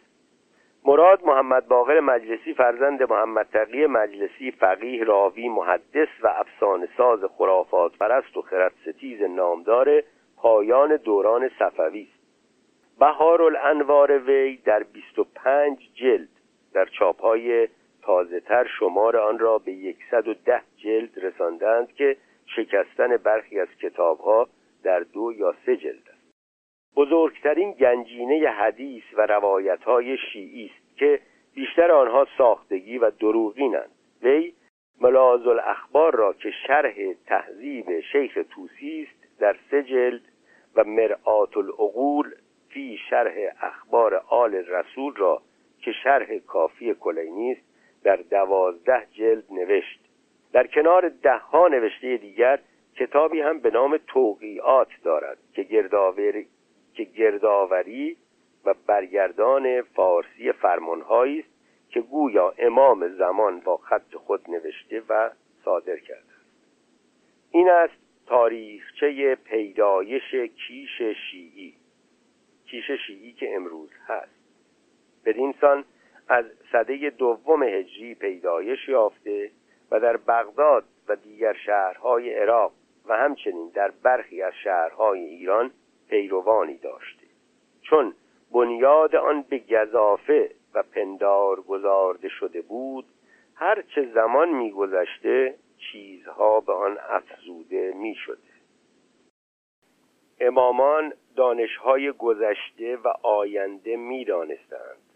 مراد 0.85 1.25
محمد 1.25 1.69
باقر 1.69 2.01
مجلسی 2.01 2.55
فرزند 2.55 3.03
محمد 3.03 3.47
تقی 3.53 3.87
مجلسی 3.87 4.51
فقیه 4.51 5.05
راوی 5.05 5.49
محدث 5.49 6.09
و 6.23 6.29
افسانه 6.29 6.89
ساز 6.97 7.21
خرافات 7.25 7.99
پرست 7.99 8.37
و 8.37 8.43
خرد 8.43 8.73
ستیز 8.87 9.23
نامدار 9.23 10.03
پایان 10.37 10.97
دوران 10.97 11.51
صفوی 11.59 12.03
است. 12.03 12.21
بهار 13.01 13.43
الانوار 13.43 14.19
وی 14.19 14.57
در 14.57 14.83
25 14.83 15.79
جلد 15.95 16.29
در 16.73 16.85
چاپهای 16.85 17.69
تازه 18.03 18.41
تر 18.41 18.67
شمار 18.79 19.17
آن 19.17 19.39
را 19.39 19.59
به 19.59 19.95
110 20.11 20.63
جلد 20.77 21.11
رساندند 21.25 21.95
که 21.95 22.17
شکستن 22.47 23.17
برخی 23.17 23.61
از 23.61 23.69
کتابها 23.83 24.49
در 24.83 25.01
دو 25.01 25.33
یا 25.33 25.55
سه 25.67 25.77
جلد 25.77 26.09
است. 26.09 26.21
بزرگترین 26.97 27.73
گنجینه 27.73 28.49
حدیث 28.49 29.03
و 29.17 29.27
روایت 29.27 29.83
های 29.83 30.17
شیعی 30.33 30.67
است 30.67 30.99
که 30.99 31.21
بیشتر 31.55 31.91
آنها 31.91 32.27
ساختگی 32.39 32.99
و 32.99 33.11
دروغینند 33.11 33.91
وی 34.23 34.55
ملاز 35.01 35.47
الاخبار 35.47 36.15
را 36.15 36.33
که 36.33 36.51
شرح 36.67 36.95
تهذیب 37.27 38.01
شیخ 38.01 38.39
توسی 38.51 39.09
است 39.09 39.41
در 39.41 39.57
سه 39.71 39.83
جلد 39.83 40.21
و 40.77 40.85
مرآت 40.85 41.57
العقول 41.57 42.35
فی 42.69 42.99
شرح 43.11 43.35
اخبار 43.61 44.15
آل 44.29 44.55
رسول 44.55 45.15
را 45.17 45.43
که 45.83 45.93
شرح 45.93 46.39
کافی 46.39 46.95
کلینی 46.95 47.53
است 47.53 47.70
در 48.05 48.17
دوازده 48.17 49.07
جلد 49.13 49.45
نوشت. 49.51 50.01
در 50.53 50.67
کنار 50.67 51.09
ده 51.09 51.37
ها 51.37 51.69
نوشته 51.69 52.17
دیگر 52.17 52.59
کتابی 52.97 53.41
هم 53.41 53.59
به 53.61 53.71
نام 53.71 53.99
توقیات 54.07 54.89
دارد 55.05 55.39
که 55.55 55.63
گردآوری 55.63 56.47
که 56.95 57.05
گردآوری 57.05 58.17
و 58.65 58.75
برگردان 58.87 59.83
فارسی 59.83 60.53
فرمانهایی 60.53 61.41
است 61.41 61.49
که 61.91 62.01
گویا 62.01 62.55
امام 62.59 63.09
زمان 63.09 63.61
با 63.61 63.77
خط 63.77 64.15
خود 64.15 64.51
نوشته 64.51 65.03
و 65.09 65.31
صادر 65.65 65.97
کرده 65.97 66.21
است. 66.21 66.51
این 67.51 67.69
است 67.69 67.95
تاریخچه 68.27 69.35
پیدایش 69.35 70.35
کیش 70.35 71.03
شیعی. 71.31 71.75
کیش 72.67 72.91
شیعی 73.07 73.33
که 73.33 73.55
امروز 73.55 73.91
هست. 74.07 74.41
بدینسان 75.25 75.85
از 76.31 76.45
صده 76.73 77.11
دوم 77.11 77.63
هجری 77.63 78.15
پیدایش 78.15 78.89
یافته 78.89 79.51
و 79.91 80.01
در 80.01 80.17
بغداد 80.17 80.85
و 81.09 81.17
دیگر 81.17 81.53
شهرهای 81.53 82.35
عراق 82.35 82.73
و 83.07 83.17
همچنین 83.17 83.71
در 83.75 83.91
برخی 84.03 84.43
از 84.43 84.53
شهرهای 84.65 85.21
ایران 85.21 85.71
پیروانی 86.09 86.79
داشته 86.79 87.27
چون 87.83 88.15
بنیاد 88.53 89.17
آن 89.17 89.43
به 89.43 89.59
گذافه 89.59 90.51
و 90.75 90.83
پندار 90.83 91.61
گذارده 91.61 92.29
شده 92.29 92.63
بود 92.63 93.05
هرچه 93.55 94.11
زمان 94.15 94.49
میگذشته 94.49 95.55
چیزها 95.79 96.61
به 96.61 96.73
آن 96.73 96.99
افزوده 97.09 97.93
می 97.97 98.15
شده 98.15 98.51
امامان 100.41 101.13
دانشهای 101.37 102.13
گذشته 102.13 102.97
و 102.97 103.09
آینده 103.23 103.97
می 103.97 104.25
دانستند. 104.25 105.10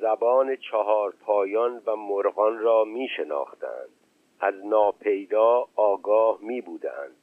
زبان 0.00 0.56
چهار 0.56 1.14
پایان 1.20 1.82
و 1.86 1.96
مرغان 1.96 2.58
را 2.58 2.84
می 2.84 3.08
شناختند. 3.16 3.88
از 4.40 4.54
ناپیدا 4.64 5.68
آگاه 5.76 6.38
می 6.42 6.60
بودند. 6.60 7.16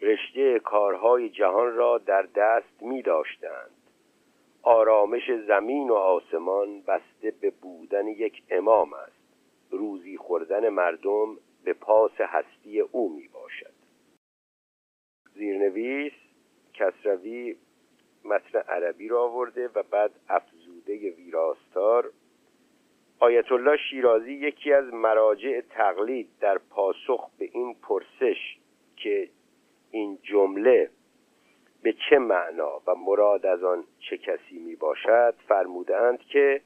رشته 0.00 0.58
کارهای 0.58 1.28
جهان 1.30 1.74
را 1.74 1.98
در 1.98 2.22
دست 2.22 2.82
می 2.82 3.02
داشتند. 3.02 3.70
آرامش 4.62 5.30
زمین 5.48 5.90
و 5.90 5.94
آسمان 5.94 6.80
بسته 6.80 7.30
به 7.40 7.50
بودن 7.50 8.06
یک 8.08 8.42
امام 8.50 8.94
است. 8.94 9.20
روزی 9.70 10.16
خوردن 10.16 10.68
مردم 10.68 11.36
به 11.64 11.72
پاس 11.72 12.20
هستی 12.20 12.80
او 12.80 13.16
می 13.16 13.28
باشد. 13.28 13.72
زیرنویس 15.34 16.12
کسروی 16.74 17.56
متن 18.24 18.58
عربی 18.58 19.08
را 19.08 19.22
آورده 19.22 19.70
و 19.74 19.82
بعد 19.82 20.10
افزوده 20.80 21.10
ویراستار 21.10 22.10
آیت 23.18 23.52
الله 23.52 23.76
شیرازی 23.90 24.32
یکی 24.32 24.72
از 24.72 24.94
مراجع 24.94 25.60
تقلید 25.60 26.28
در 26.40 26.58
پاسخ 26.58 27.30
به 27.38 27.48
این 27.52 27.74
پرسش 27.82 28.58
که 28.96 29.28
این 29.90 30.18
جمله 30.22 30.90
به 31.82 31.94
چه 32.08 32.18
معنا 32.18 32.80
و 32.86 32.94
مراد 32.94 33.46
از 33.46 33.64
آن 33.64 33.84
چه 34.10 34.18
کسی 34.18 34.58
می 34.58 34.76
باشد 34.76 35.34
فرمودند 35.48 36.18
که 36.18 36.60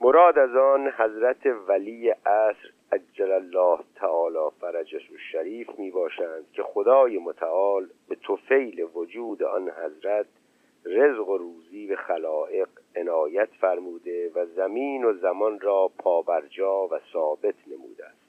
مراد 0.00 0.38
از 0.38 0.56
آن 0.56 0.88
حضرت 0.98 1.46
ولی 1.68 2.10
عصر 2.10 2.70
عجل 2.92 3.32
الله 3.32 3.78
تعالی 3.94 4.50
فرجش 4.60 5.10
و 5.10 5.16
شریف 5.32 5.70
می 5.78 5.90
باشند 5.90 6.52
که 6.52 6.62
خدای 6.62 7.18
متعال 7.18 7.88
به 8.08 8.14
توفیل 8.14 8.86
وجود 8.94 9.42
آن 9.42 9.70
حضرت 9.70 10.26
رزق 10.84 11.28
و 11.28 11.36
روزی 11.36 11.86
به 11.86 11.96
خلائق 11.96 12.68
عنایت 12.96 13.48
فرموده 13.60 14.30
و 14.34 14.46
زمین 14.46 15.04
و 15.04 15.12
زمان 15.12 15.60
را 15.60 15.90
پابرجا 15.98 16.86
و 16.86 17.00
ثابت 17.12 17.54
نموده 17.66 18.06
است. 18.06 18.20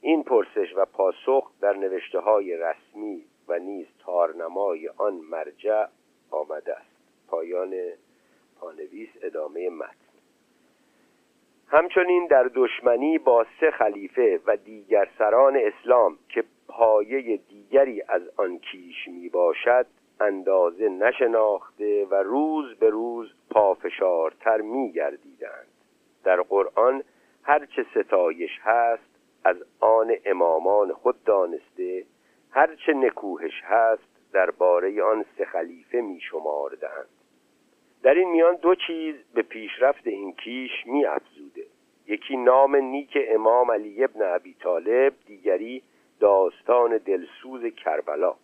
این 0.00 0.22
پرسش 0.22 0.74
و 0.76 0.84
پاسخ 0.84 1.50
در 1.60 1.72
نوشته 1.72 2.18
های 2.18 2.56
رسمی 2.56 3.24
و 3.48 3.58
نیز 3.58 3.86
تارنمای 3.98 4.88
آن 4.88 5.14
مرجع 5.14 5.86
آمده 6.30 6.76
است. 6.76 6.96
پایان 7.28 7.74
پانویس 8.60 9.08
ادامه 9.22 9.70
متن. 9.70 10.04
همچنین 11.68 12.26
در 12.26 12.50
دشمنی 12.54 13.18
با 13.18 13.46
سه 13.60 13.70
خلیفه 13.70 14.40
و 14.46 14.56
دیگر 14.56 15.08
سران 15.18 15.56
اسلام 15.56 16.18
که 16.28 16.44
پایه 16.68 17.36
دیگری 17.36 18.02
از 18.08 18.22
آن 18.36 18.58
کیش 18.58 19.08
می 19.08 19.28
باشد 19.28 19.86
اندازه 20.20 20.88
نشناخته 20.88 22.06
و 22.10 22.14
روز 22.14 22.74
به 22.74 22.90
روز 22.90 23.34
پافشارتر 23.50 24.60
می 24.60 24.92
گردیدند 24.92 25.68
در 26.24 26.42
قرآن 26.42 27.02
هرچه 27.42 27.86
ستایش 27.94 28.50
هست 28.62 29.14
از 29.44 29.56
آن 29.80 30.12
امامان 30.24 30.92
خود 30.92 31.24
دانسته 31.24 32.04
هرچه 32.50 32.92
نکوهش 32.92 33.62
هست 33.64 34.02
درباره 34.32 35.02
آن 35.02 35.24
سه 35.38 35.44
خلیفه 35.44 36.00
می 36.00 36.20
شماردند 36.20 37.08
در 38.02 38.14
این 38.14 38.30
میان 38.30 38.56
دو 38.56 38.74
چیز 38.74 39.14
به 39.34 39.42
پیشرفت 39.42 40.06
این 40.06 40.32
کیش 40.32 40.86
می 40.86 41.04
افزوده 41.04 41.66
یکی 42.06 42.36
نام 42.36 42.76
نیک 42.76 43.18
امام 43.28 43.70
علی 43.70 44.04
ابن 44.04 44.34
ابی 44.34 44.54
طالب 44.54 45.12
دیگری 45.26 45.82
داستان 46.20 46.96
دلسوز 46.96 47.64
کربلا. 47.64 48.34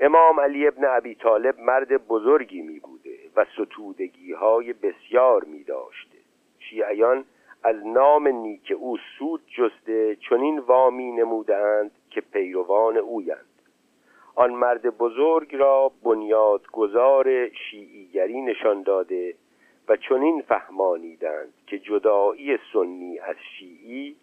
امام 0.00 0.40
علی 0.40 0.66
ابن 0.66 0.84
ابی 0.84 1.14
طالب 1.14 1.60
مرد 1.60 2.06
بزرگی 2.06 2.62
می 2.62 2.78
بوده 2.78 3.18
و 3.36 3.44
ستودگی 3.44 4.32
های 4.32 4.72
بسیار 4.72 5.44
می 5.44 5.64
داشته 5.64 6.18
شیعیان 6.58 7.24
از 7.64 7.76
نام 7.86 8.28
نیک 8.28 8.72
او 8.78 8.96
سود 9.18 9.40
جسته 9.58 10.16
چنین 10.28 10.58
وامی 10.58 11.12
نمودند 11.12 11.90
که 12.10 12.20
پیروان 12.20 12.96
اویند 12.96 13.44
آن 14.34 14.50
مرد 14.50 14.98
بزرگ 14.98 15.56
را 15.56 15.92
بنیادگذار 16.02 17.48
شیعیگری 17.48 18.40
نشان 18.40 18.82
داده 18.82 19.34
و 19.88 19.96
چنین 19.96 20.42
فهمانیدند 20.42 21.54
که 21.66 21.78
جدایی 21.78 22.58
سنی 22.72 23.18
از 23.18 23.36
شیعی 23.58 24.16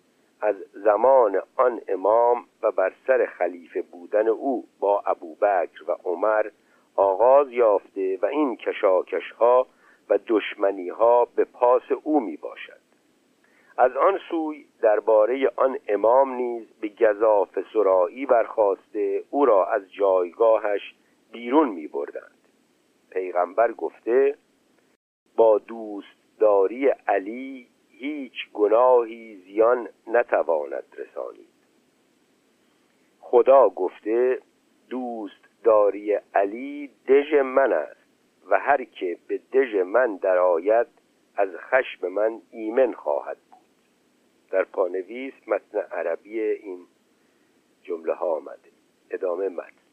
از 0.45 0.55
زمان 0.73 1.41
آن 1.55 1.81
امام 1.87 2.45
و 2.63 2.71
بر 2.71 2.93
سر 3.07 3.25
خلیفه 3.25 3.81
بودن 3.81 4.27
او 4.27 4.67
با 4.79 5.03
ابوبکر 5.05 5.83
و 5.87 5.91
عمر 6.03 6.49
آغاز 6.95 7.51
یافته 7.51 8.19
و 8.21 8.25
این 8.25 8.55
کشاکش 8.55 9.31
ها 9.31 9.67
و 10.09 10.19
دشمنی 10.27 10.89
ها 10.89 11.25
به 11.35 11.45
پاس 11.45 11.81
او 12.03 12.19
می 12.19 12.37
باشد 12.37 12.79
از 13.77 13.97
آن 13.97 14.19
سوی 14.29 14.65
درباره 14.81 15.51
آن 15.55 15.77
امام 15.87 16.33
نیز 16.33 16.67
به 16.81 16.87
گذاف 16.87 17.59
سرایی 17.73 18.25
برخواسته 18.25 19.23
او 19.29 19.45
را 19.45 19.65
از 19.65 19.93
جایگاهش 19.93 20.95
بیرون 21.31 21.69
می 21.69 21.87
بردند 21.87 22.49
پیغمبر 23.11 23.71
گفته 23.71 24.37
با 25.35 25.57
دوستداری 25.57 26.87
علی 26.87 27.67
هیچ 27.99 28.51
گناهی 28.53 29.35
زیان 29.35 29.89
نتواند 30.07 30.83
رسانید. 30.97 31.55
خدا 33.19 33.69
گفته 33.69 34.41
دوستداری 34.89 36.13
علی 36.35 36.89
دژ 37.07 37.33
من 37.33 37.73
است 37.73 38.05
و 38.49 38.59
هر 38.59 38.83
که 38.83 39.17
به 39.27 39.37
دژ 39.53 39.75
من 39.75 40.15
درآید 40.15 40.87
از 41.37 41.49
خشم 41.55 42.07
من 42.07 42.41
ایمن 42.51 42.93
خواهد 42.93 43.37
بود. 43.51 43.59
در 44.51 44.63
پانویس 44.63 45.33
متن 45.47 45.79
عربی 45.79 46.41
این 46.41 46.79
جمله 47.83 48.13
ها 48.13 48.35
آمده. 48.35 48.69
ادامه 49.11 49.49
متن. 49.49 49.85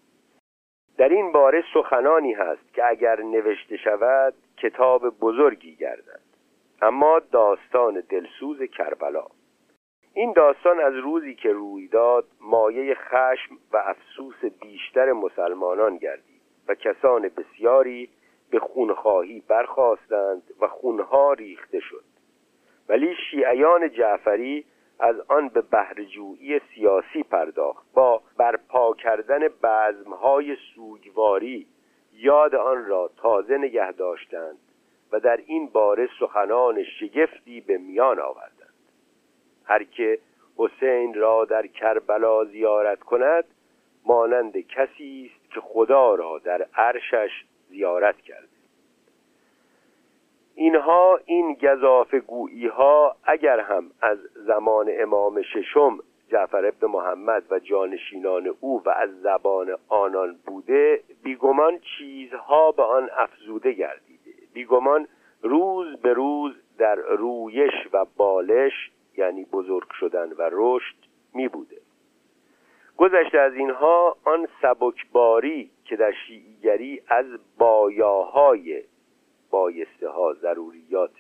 در 0.97 1.09
این 1.09 1.33
باره 1.33 1.65
سخنانی 1.75 2.33
هست 2.33 2.75
که 2.75 2.89
اگر 2.89 3.23
نوشته 3.23 3.77
شود 3.77 4.35
کتاب 4.57 5.19
بزرگی 5.19 5.77
گردد. 5.77 6.32
اما 6.83 7.19
داستان 7.19 8.03
دلسوز 8.09 8.63
کربلا. 8.63 9.27
این 10.15 10.33
داستان 10.33 10.81
از 10.81 10.95
روزی 10.95 11.35
که 11.35 11.53
روی 11.53 11.89
داد 11.89 12.25
مایه 12.41 12.95
خشم 12.95 13.59
و 13.73 13.77
افسوس 13.77 14.45
بیشتر 14.61 15.13
مسلمانان 15.13 15.97
گردید 15.97 16.43
و 16.69 16.75
کسان 16.75 17.31
بسیاری 17.37 18.09
به 18.51 18.59
خونخواهی 18.59 19.43
برخواستند 19.49 20.43
و 20.61 20.69
خونها 20.69 21.33
ریخته 21.33 21.81
شد. 21.81 22.05
ولی 22.89 23.15
شیعیان 23.31 23.91
جعفری 23.91 24.65
از 25.01 25.21
آن 25.29 25.49
به 25.49 25.61
بهرهجویی 25.61 26.61
سیاسی 26.75 27.23
پرداخت 27.23 27.87
با 27.95 28.23
برپا 28.37 28.95
کردن 28.95 29.49
بزمهای 29.63 30.57
سوگواری 30.75 31.67
یاد 32.13 32.55
آن 32.55 32.87
را 32.87 33.11
تازه 33.17 33.59
نگه 33.59 33.93
داشتند 33.93 34.59
و 35.13 35.21
در 35.21 35.37
این 35.47 35.67
باره 35.67 36.09
سخنان 36.21 36.85
شگفتی 36.85 37.61
به 37.61 37.79
میان 37.79 38.21
آوردند. 38.21 38.75
هر 39.65 39.85
که 39.85 40.19
حسین 40.57 41.15
را 41.15 41.45
در 41.45 41.67
کربلا 41.67 42.45
زیارت 42.45 43.01
کند 43.01 43.45
مانند 44.07 44.59
کسی 44.61 45.31
است 45.35 45.53
که 45.55 45.61
خدا 45.61 46.15
را 46.15 46.39
در 46.39 46.67
عرشش 46.75 47.45
زیارت 47.69 48.21
کرده. 48.21 48.49
اینها 50.55 51.21
این 51.25 51.55
گذاف 51.55 52.15
گویی 52.15 52.67
ها 52.67 53.17
اگر 53.25 53.61
هم 53.61 53.91
از 54.01 54.19
زمان 54.35 54.91
امام 55.01 55.43
ششم 55.43 55.99
جعفر 56.29 56.67
ابن 56.67 56.87
محمد 56.87 57.43
و 57.51 57.59
جانشینان 57.59 58.55
او 58.61 58.83
و 58.85 58.91
از 58.91 59.11
زبان 59.23 59.77
آنان 59.89 60.39
بوده 60.47 61.03
بیگمان 61.23 61.79
چیزها 61.79 62.73
به 62.73 62.83
آن 62.83 63.11
افزوده 63.19 63.73
گردیده 63.73 64.12
بیگمان 64.53 65.09
روز 65.43 65.97
به 65.97 66.13
روز 66.13 66.55
در 66.79 66.95
رویش 66.95 67.75
و 67.93 68.07
بالش 68.17 68.91
یعنی 69.17 69.45
بزرگ 69.45 69.91
شدن 70.01 70.33
و 70.33 70.51
رشد 70.53 70.97
می 71.35 71.49
بوده. 71.49 71.77
گذشته 72.97 73.39
از 73.39 73.55
اینها 73.55 74.17
آن 74.25 74.49
سبکباری 74.63 75.71
که 75.85 75.97
در 75.97 76.13
شیعیگری 76.27 77.03
از 77.09 77.27
بایاهای 77.59 78.83
بایسته 79.51 80.09
ها 80.09 80.35
ضروریات 80.35 81.15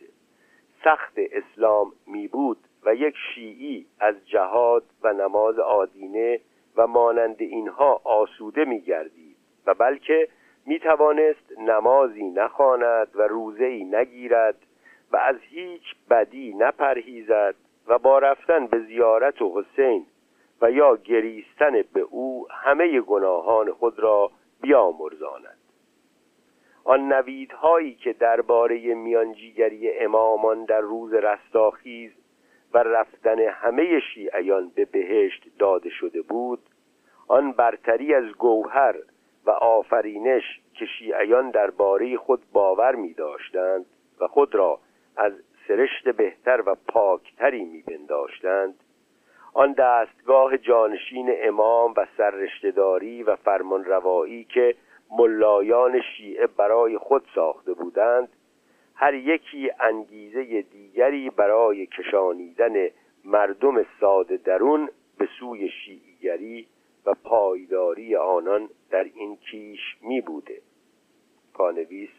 سخت 0.84 1.14
اسلام 1.16 1.92
می 2.06 2.28
بود 2.28 2.58
و 2.84 2.94
یک 2.94 3.14
شیعی 3.34 3.86
از 4.00 4.14
جهاد 4.26 4.84
و 5.02 5.12
نماز 5.12 5.58
آدینه 5.58 6.40
و 6.76 6.86
مانند 6.86 7.36
اینها 7.38 8.00
آسوده 8.04 8.64
می 8.64 8.80
گردید 8.80 9.36
و 9.66 9.74
بلکه 9.74 10.28
می 10.66 10.78
توانست 10.78 11.58
نمازی 11.58 12.24
نخواند 12.24 13.08
و 13.14 13.22
روزهی 13.22 13.84
نگیرد 13.84 14.56
و 15.12 15.16
از 15.16 15.36
هیچ 15.40 15.82
بدی 16.10 16.54
نپرهیزد 16.54 17.54
و 17.86 17.98
با 17.98 18.18
رفتن 18.18 18.66
به 18.66 18.78
زیارت 18.78 19.42
و 19.42 19.60
حسین 19.62 20.06
و 20.62 20.70
یا 20.70 20.96
گریستن 20.96 21.82
به 21.92 22.00
او 22.00 22.46
همه 22.50 23.00
گناهان 23.00 23.72
خود 23.72 23.98
را 23.98 24.30
بیامرزاند. 24.60 25.58
آن 26.84 27.12
نویدهایی 27.12 27.94
که 27.94 28.12
درباره 28.12 28.94
میانجیگری 28.94 29.98
امامان 29.98 30.64
در 30.64 30.80
روز 30.80 31.14
رستاخیز 31.14 32.10
و 32.74 32.78
رفتن 32.78 33.38
همه 33.38 34.00
شیعیان 34.00 34.72
به 34.74 34.84
بهشت 34.84 35.46
داده 35.58 35.90
شده 35.90 36.22
بود 36.22 36.58
آن 37.28 37.52
برتری 37.52 38.14
از 38.14 38.24
گوهر 38.24 38.94
و 39.46 39.50
آفرینش 39.50 40.60
که 40.74 40.86
شیعیان 40.86 41.50
درباره 41.50 42.16
خود 42.16 42.42
باور 42.52 42.94
می 42.94 43.14
داشتند 43.14 43.86
و 44.20 44.26
خود 44.28 44.54
را 44.54 44.78
از 45.16 45.32
سرشت 45.68 46.08
بهتر 46.08 46.62
و 46.66 46.76
پاکتری 46.88 47.64
می 47.64 47.82
بنداشتند 47.82 48.74
آن 49.54 49.72
دستگاه 49.72 50.58
جانشین 50.58 51.34
امام 51.42 51.94
و 51.96 52.06
سررشتهداری 52.16 53.22
و 53.22 53.36
فرمانروایی 53.36 54.44
که 54.44 54.74
ملایان 55.10 56.00
شیعه 56.16 56.46
برای 56.46 56.98
خود 56.98 57.24
ساخته 57.34 57.72
بودند 57.72 58.28
هر 58.94 59.14
یکی 59.14 59.70
انگیزه 59.80 60.62
دیگری 60.62 61.30
برای 61.30 61.86
کشانیدن 61.86 62.88
مردم 63.24 63.86
ساده 64.00 64.36
درون 64.36 64.88
به 65.18 65.28
سوی 65.40 65.68
شیعیگری 65.68 66.66
و 67.06 67.14
پایداری 67.24 68.16
آنان 68.16 68.68
در 68.92 69.04
این 69.14 69.36
کیش 69.36 69.80
می 70.02 70.20
بوده. 70.20 70.62
پانویس 71.54 72.10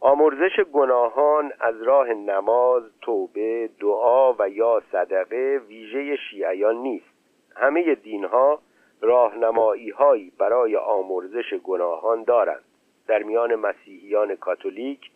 آمرزش 0.00 0.60
گناهان 0.72 1.52
از 1.60 1.82
راه 1.82 2.08
نماز، 2.08 2.82
توبه، 3.00 3.70
دعا 3.80 4.32
و 4.32 4.48
یا 4.48 4.82
صدقه 4.92 5.60
ویژه 5.68 6.16
شیعیان 6.16 6.76
نیست. 6.76 7.12
همه 7.56 7.94
دینها 7.94 8.62
راهنمایی 9.00 9.90
هایی 9.90 10.32
برای 10.38 10.76
آمرزش 10.76 11.54
گناهان 11.54 12.24
دارند. 12.24 12.64
در 13.06 13.22
میان 13.22 13.54
مسیحیان 13.54 14.34
کاتولیک 14.34 15.10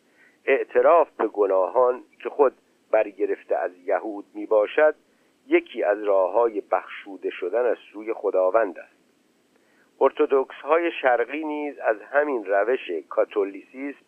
اعتراف 0.44 1.10
به 1.10 1.26
گناهان 1.26 2.02
که 2.22 2.28
خود 2.28 2.52
برگرفته 2.90 3.56
از 3.56 3.70
یهود 3.84 4.24
می 4.34 4.46
باشد 4.46 4.94
یکی 5.46 5.82
از 5.82 6.02
راه 6.02 6.32
های 6.32 6.60
بخشوده 6.60 7.30
شدن 7.30 7.66
از 7.66 7.76
سوی 7.92 8.12
خداوند 8.12 8.78
است. 8.78 8.95
ارتودکس 10.00 10.54
های 10.54 10.92
شرقی 11.02 11.44
نیز 11.44 11.78
از 11.78 11.96
همین 12.02 12.44
روش 12.44 12.90
کاتولیسیسم 13.08 14.06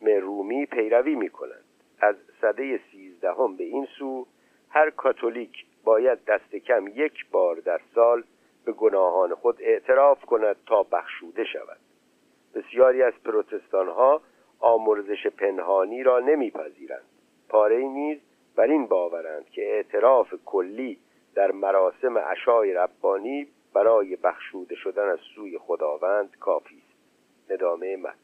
رومی 0.00 0.66
پیروی 0.66 1.14
می 1.14 1.30
کنند 1.30 1.64
از 2.00 2.16
صده 2.40 2.80
سیزدهم 2.92 3.56
به 3.56 3.64
این 3.64 3.86
سو 3.98 4.26
هر 4.68 4.90
کاتولیک 4.90 5.66
باید 5.84 6.24
دست 6.24 6.56
کم 6.56 6.86
یک 6.88 7.30
بار 7.30 7.56
در 7.56 7.80
سال 7.94 8.24
به 8.64 8.72
گناهان 8.72 9.34
خود 9.34 9.56
اعتراف 9.60 10.24
کند 10.24 10.56
تا 10.66 10.82
بخشوده 10.82 11.44
شود. 11.44 11.78
بسیاری 12.54 13.02
از 13.02 13.12
پروتستان 13.24 13.88
ها 13.88 14.20
آمرزش 14.60 15.26
پنهانی 15.26 16.02
را 16.02 16.18
نمیپذیرند. 16.18 17.04
پاره 17.48 17.78
نیز 17.78 18.18
بر 18.56 18.64
این 18.64 18.86
باورند 18.86 19.50
که 19.50 19.62
اعتراف 19.62 20.34
کلی 20.44 20.98
در 21.34 21.52
مراسم 21.52 22.18
عشای 22.18 22.72
ربانی 22.72 23.46
برای 23.76 24.16
بخشوده 24.16 24.74
شدن 24.74 25.08
از 25.08 25.18
سوی 25.34 25.58
خداوند 25.58 26.36
کافی 26.40 26.82
است. 26.88 27.52
ندامه 27.52 27.96
متن. 27.96 28.16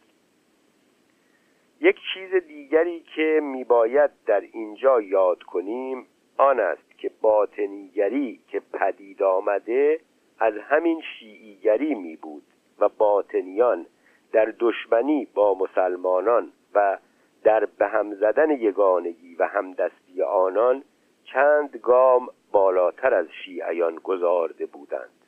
یک 1.80 1.96
چیز 2.14 2.34
دیگری 2.34 3.00
که 3.00 3.40
میباید 3.42 4.10
در 4.26 4.40
اینجا 4.40 5.00
یاد 5.00 5.42
کنیم 5.42 6.06
آن 6.38 6.60
است 6.60 6.98
که 6.98 7.10
باطنیگری 7.20 8.40
که 8.48 8.60
پدید 8.72 9.22
آمده 9.22 10.00
از 10.38 10.54
همین 10.58 11.02
شیعیگری 11.18 11.94
می 11.94 12.16
بود 12.16 12.42
و 12.78 12.88
باطنیان 12.88 13.86
در 14.32 14.54
دشمنی 14.58 15.28
با 15.34 15.54
مسلمانان 15.54 16.52
و 16.74 16.98
در 17.44 17.64
به 17.64 17.86
هم 17.86 18.14
زدن 18.14 18.50
یگانگی 18.50 19.34
و 19.34 19.46
همدستی 19.46 20.22
آنان 20.22 20.84
چند 21.24 21.76
گام 21.76 22.28
بالاتر 22.52 23.14
از 23.14 23.26
شیعیان 23.44 23.94
گذارده 23.94 24.66
بودند. 24.66 25.21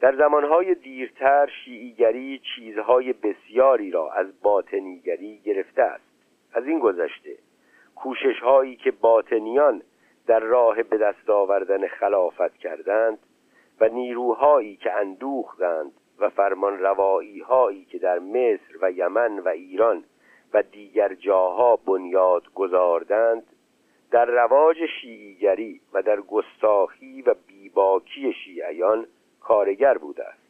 در 0.00 0.16
زمانهای 0.16 0.74
دیرتر 0.74 1.50
شیعیگری 1.64 2.40
چیزهای 2.56 3.12
بسیاری 3.12 3.90
را 3.90 4.12
از 4.12 4.40
باطنیگری 4.42 5.38
گرفته 5.38 5.82
است. 5.82 6.04
از 6.52 6.66
این 6.66 6.78
گذشته 6.78 7.36
کوشش 7.96 8.40
هایی 8.42 8.76
که 8.76 8.90
باطنیان 8.90 9.82
در 10.26 10.40
راه 10.40 10.82
به 10.82 10.98
دست 10.98 11.30
آوردن 11.30 11.86
خلافت 11.86 12.56
کردند 12.56 13.18
و 13.80 13.88
نیروهایی 13.88 14.76
که 14.76 14.92
اندوختند 14.92 15.92
و 16.18 16.28
فرمان 16.28 16.78
روایی 16.78 17.40
هایی 17.40 17.84
که 17.84 17.98
در 17.98 18.18
مصر 18.18 18.78
و 18.82 18.90
یمن 18.90 19.38
و 19.38 19.48
ایران 19.48 20.04
و 20.54 20.62
دیگر 20.62 21.14
جاها 21.14 21.76
بنیاد 21.76 22.42
گذاردند 22.54 23.42
در 24.10 24.24
رواج 24.24 24.76
شیعیگری 25.00 25.80
و 25.92 26.02
در 26.02 26.20
گستاخی 26.20 27.22
و 27.22 27.34
بیباکی 27.46 28.32
شیعیان 28.32 29.06
کارگر 29.48 29.98
بوده 29.98 30.24
است 30.24 30.42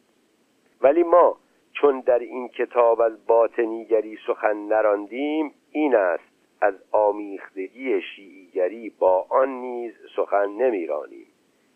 ولی 0.81 1.03
ما 1.03 1.37
چون 1.73 1.99
در 1.99 2.19
این 2.19 2.47
کتاب 2.47 3.01
از 3.01 3.25
باطنیگری 3.27 4.17
سخن 4.27 4.57
نراندیم 4.57 5.53
این 5.71 5.95
است 5.95 6.23
از 6.61 6.73
آمیختگی 6.91 8.01
شیعیگری 8.01 8.89
با 8.89 9.25
آن 9.29 9.49
نیز 9.49 9.93
سخن 10.15 10.49
نمیرانیم. 10.49 11.27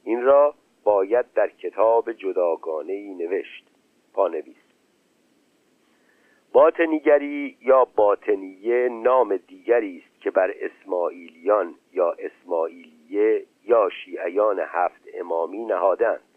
این 0.03 0.21
را 0.21 0.55
باید 0.83 1.33
در 1.33 1.49
کتاب 1.49 2.11
جداگانه 2.11 2.93
ای 2.93 3.13
نوشت. 3.15 3.65
پانویس. 4.13 4.55
باطنیگری 6.53 7.57
یا 7.61 7.85
باطنیه 7.95 8.89
نام 8.89 9.37
دیگری 9.37 10.03
است 10.05 10.21
که 10.21 10.31
بر 10.31 10.53
اسماعیلیان 10.59 11.75
یا 11.93 12.15
اسماعیلیه 12.19 13.45
یا 13.63 13.89
شیعیان 13.89 14.59
هفت 14.59 15.01
امامی 15.13 15.65
نهادند. 15.65 16.32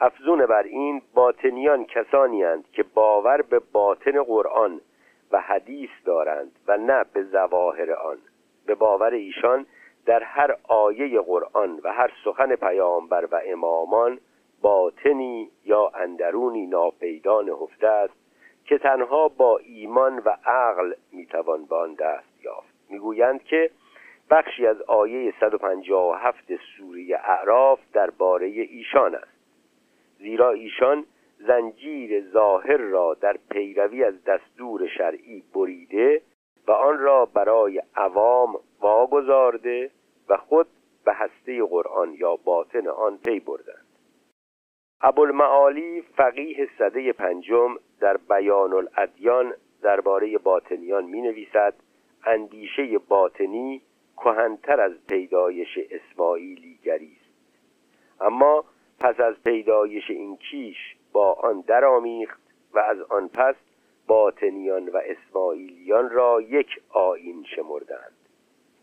افزون 0.00 0.46
بر 0.46 0.62
این 0.62 1.02
باطنیان 1.14 1.84
کسانی 1.84 2.42
هند 2.42 2.64
که 2.72 2.82
باور 2.82 3.42
به 3.42 3.60
باطن 3.72 4.22
قرآن 4.22 4.80
و 5.32 5.40
حدیث 5.40 5.90
دارند 6.04 6.52
و 6.68 6.76
نه 6.76 7.04
به 7.12 7.22
زواهر 7.22 7.92
آن. 7.92 8.18
به 8.66 8.74
باور 8.74 9.10
ایشان 9.10 9.66
در 10.06 10.22
هر 10.22 10.56
آیه 10.68 11.20
قرآن 11.20 11.80
و 11.84 11.92
هر 11.92 12.12
سخن 12.24 12.56
پیامبر 12.56 13.28
و 13.32 13.40
امامان 13.46 14.18
باطنی 14.62 15.50
یا 15.64 15.92
اندرونی 15.94 16.66
ناپیدا 16.66 17.42
نهفته 17.42 17.88
است 17.88 18.14
که 18.64 18.78
تنها 18.78 19.28
با 19.28 19.58
ایمان 19.58 20.18
و 20.18 20.36
عقل 20.44 20.92
می‌توان 21.12 21.64
به 21.64 21.76
آن 21.76 21.94
دست 21.94 22.44
یافت. 22.44 22.74
می‌گویند 22.90 23.42
که 23.42 23.70
بخشی 24.30 24.66
از 24.66 24.82
آیه 24.82 25.34
157 25.40 26.52
سوره 26.76 27.20
اعراف 27.24 27.78
درباره 27.92 28.46
ایشان 28.46 29.14
است. 29.14 29.37
زیرا 30.18 30.50
ایشان 30.50 31.04
زنجیر 31.38 32.30
ظاهر 32.30 32.76
را 32.76 33.14
در 33.14 33.36
پیروی 33.50 34.04
از 34.04 34.24
دستور 34.24 34.88
شرعی 34.88 35.42
بریده 35.54 36.22
و 36.68 36.72
آن 36.72 36.98
را 36.98 37.26
برای 37.26 37.82
عوام 37.96 38.60
واگذارده 38.80 39.90
و 40.28 40.36
خود 40.36 40.66
به 41.04 41.14
هسته 41.14 41.64
قرآن 41.64 42.14
یا 42.14 42.36
باطن 42.36 42.88
آن 42.88 43.18
پی 43.18 43.40
بردند. 43.40 43.86
ابوالمعالی 45.00 46.02
فقیه 46.02 46.68
صده 46.78 47.12
پنجم 47.12 47.76
در 48.00 48.16
بیان 48.16 48.72
الادیان 48.72 49.54
درباره 49.82 50.38
باطنیان 50.38 51.04
می 51.04 51.22
نویسد 51.22 51.74
اندیشه 52.24 52.98
باطنی 52.98 53.82
کهنتر 54.16 54.80
از 54.80 54.92
پیدایش 55.08 55.78
اسماعیلیگری 55.90 57.16
است. 57.20 57.28
اما 58.20 58.64
پس 59.00 59.20
از 59.20 59.34
پیدایش 59.44 60.10
این 60.10 60.36
کیش 60.36 60.96
با 61.12 61.32
آن 61.32 61.60
درآمیخت 61.60 62.40
و 62.74 62.78
از 62.78 63.00
آن 63.00 63.28
پس 63.28 63.54
باطنیان 64.06 64.88
و 64.88 65.00
اسماعیلیان 65.04 66.10
را 66.10 66.40
یک 66.40 66.80
آین 66.90 67.44
شمردند. 67.56 68.16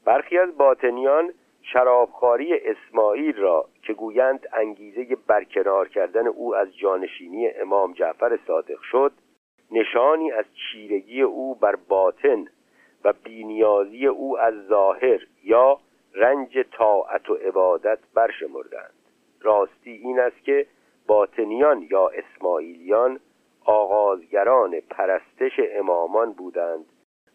برخی 0.05 0.37
از 0.37 0.57
باطنیان 0.57 1.33
شرابخواری 1.61 2.53
اسماعیل 2.53 3.37
را 3.37 3.65
که 3.83 3.93
گویند 3.93 4.47
انگیزه 4.53 5.17
برکنار 5.27 5.87
کردن 5.87 6.27
او 6.27 6.55
از 6.55 6.77
جانشینی 6.77 7.49
امام 7.49 7.93
جعفر 7.93 8.39
صادق 8.47 8.81
شد 8.81 9.11
نشانی 9.71 10.31
از 10.31 10.45
چیرگی 10.53 11.21
او 11.21 11.55
بر 11.55 11.75
باطن 11.75 12.47
و 13.03 13.13
بینیازی 13.23 14.07
او 14.07 14.39
از 14.39 14.53
ظاهر 14.67 15.27
یا 15.43 15.79
رنج 16.13 16.59
طاعت 16.77 17.29
و 17.29 17.33
عبادت 17.33 17.99
برشمردند. 18.13 18.93
راستی 19.45 19.91
این 19.91 20.19
است 20.19 20.43
که 20.43 20.67
باطنیان 21.07 21.87
یا 21.91 22.07
اسماعیلیان 22.09 23.19
آغازگران 23.65 24.79
پرستش 24.79 25.59
امامان 25.71 26.33
بودند 26.33 26.85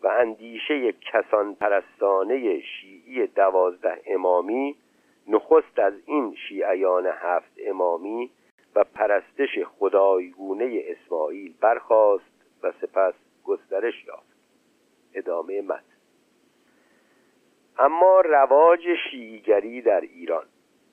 و 0.03 0.07
اندیشه 0.09 0.93
کسان 0.93 1.55
پرستانه 1.55 2.61
شیعی 2.61 3.27
دوازده 3.27 4.03
امامی 4.07 4.77
نخست 5.29 5.79
از 5.79 5.95
این 6.07 6.35
شیعیان 6.49 7.07
هفت 7.07 7.53
امامی 7.67 8.31
و 8.75 8.85
پرستش 8.85 9.59
خدایگونه 9.79 10.83
اسماعیل 10.87 11.55
برخاست 11.61 12.25
و 12.63 12.73
سپس 12.81 13.15
گسترش 13.45 14.05
یافت. 14.05 14.37
ادامه 15.15 15.63
متن. 15.63 15.85
اما 17.79 18.21
رواج 18.21 18.81
شیعیگری 19.11 19.83
در 19.83 20.01
ایران. 20.01 20.45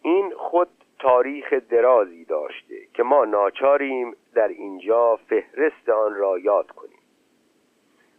این 0.01 0.33
خود 0.37 0.69
تاریخ 0.99 1.53
درازی 1.53 2.25
داشته 2.25 2.75
که 2.93 3.03
ما 3.03 3.25
ناچاریم 3.25 4.15
در 4.33 4.47
اینجا 4.47 5.15
فهرست 5.15 5.89
آن 5.89 6.15
را 6.15 6.39
یاد 6.39 6.71
کنیم. 6.71 6.99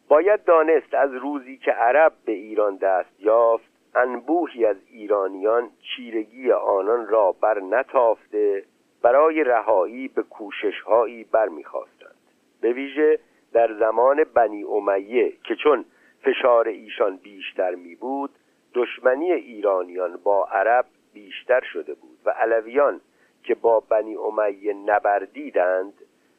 باید 0.08 0.44
دانست 0.44 0.94
از 0.94 1.14
روزی 1.14 1.56
که 1.56 1.70
عرب 1.70 2.12
به 2.24 2.32
ایران 2.32 2.76
دست 2.76 3.20
یافت 3.20 3.64
انبوهی 3.94 4.64
از 4.64 4.76
ایرانیان 4.90 5.70
چیرگی 5.80 6.52
آنان 6.52 7.08
را 7.08 7.32
بر 7.32 7.60
نتافته 7.60 8.64
برای 9.02 9.44
رهایی 9.44 10.08
به 10.08 10.22
کوششهایی 10.22 11.24
برمیخواستند. 11.24 12.14
به 12.60 12.72
ویژه 12.72 13.18
در 13.52 13.78
زمان 13.78 14.24
بنی 14.24 14.64
امیه 14.64 15.32
که 15.44 15.54
چون 15.54 15.84
فشار 16.22 16.68
ایشان 16.68 17.16
بیشتر 17.16 17.74
می 17.74 17.94
بود 17.94 18.30
دشمنی 18.74 19.32
ایرانیان 19.32 20.16
با 20.16 20.44
عرب 20.44 20.86
بیشتر 21.14 21.60
شده 21.72 21.94
بود. 21.94 22.07
و 22.24 22.30
علویان 22.30 23.00
که 23.42 23.54
با 23.54 23.80
بنی 23.80 24.16
امیه 24.16 24.72
نبردیدند 24.72 25.92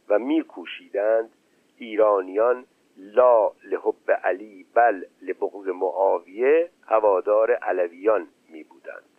و 0.10 0.20
میکوشیدند 0.20 1.30
ایرانیان 1.78 2.66
لا 2.98 3.52
لحب 3.64 4.12
علی 4.24 4.66
بل 4.74 5.04
لبغض 5.22 5.68
معاویه 5.68 6.70
هوادار 6.86 7.52
علویان 7.52 8.28
می 8.50 8.64
بودند 8.64 9.10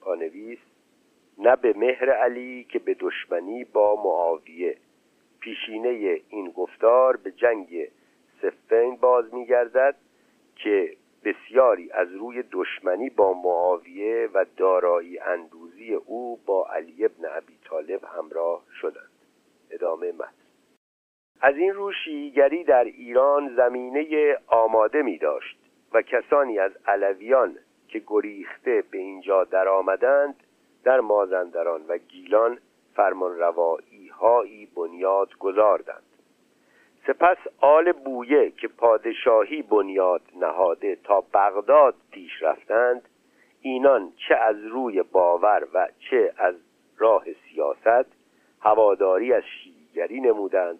پانویس 0.00 0.58
نه 1.38 1.56
به 1.56 1.72
مهر 1.76 2.10
علی 2.10 2.64
که 2.64 2.78
به 2.78 2.96
دشمنی 3.00 3.64
با 3.64 4.02
معاویه. 4.04 4.76
پیشینه 5.40 6.20
این 6.28 6.50
گفتار 6.50 7.16
به 7.16 7.30
جنگ 7.30 7.88
سفین 8.42 8.96
باز 8.96 9.34
میگردد 9.34 9.96
که 10.56 10.96
بسیاری 11.24 11.92
از 11.92 12.12
روی 12.12 12.44
دشمنی 12.52 13.10
با 13.10 13.32
معاویه 13.32 14.28
و 14.34 14.44
دارایی 14.56 15.18
اندوزی 15.18 15.94
او 15.94 16.40
با 16.46 16.68
علی 16.72 17.04
ابن 17.04 17.24
ابی 17.36 17.58
طالب 17.64 18.04
همراه 18.04 18.62
شدند. 18.80 19.10
ادامه 19.70 20.12
متن 20.12 20.32
از 21.40 21.56
این 21.56 21.74
رو 21.74 21.92
شیعیگری 21.92 22.64
در 22.64 22.84
ایران 22.84 23.56
زمینه 23.56 24.36
آماده 24.46 25.02
می 25.02 25.18
داشت 25.18 25.58
و 25.92 26.02
کسانی 26.02 26.58
از 26.58 26.72
علویان 26.86 27.58
که 27.88 28.02
گریخته 28.06 28.84
به 28.90 28.98
اینجا 28.98 29.44
درآمدند 29.44 30.42
در 30.84 31.00
مازندران 31.00 31.86
و 31.88 31.98
گیلان 31.98 32.58
فرمان 32.94 33.38
روایی 33.38 34.08
هایی 34.08 34.66
بنیاد 34.76 35.36
گذاردند. 35.38 36.09
سپس 37.06 37.36
آل 37.60 37.92
بویه 37.92 38.50
که 38.50 38.68
پادشاهی 38.68 39.62
بنیاد 39.62 40.22
نهاده 40.36 40.96
تا 41.04 41.24
بغداد 41.34 41.94
پیش 42.10 42.42
رفتند 42.42 43.08
اینان 43.60 44.12
چه 44.28 44.34
از 44.34 44.56
روی 44.64 45.02
باور 45.02 45.68
و 45.74 45.88
چه 46.10 46.32
از 46.36 46.54
راه 46.98 47.24
سیاست 47.32 48.06
هواداری 48.60 49.32
از 49.32 49.42
شیعیگری 49.42 50.20
نمودند 50.20 50.78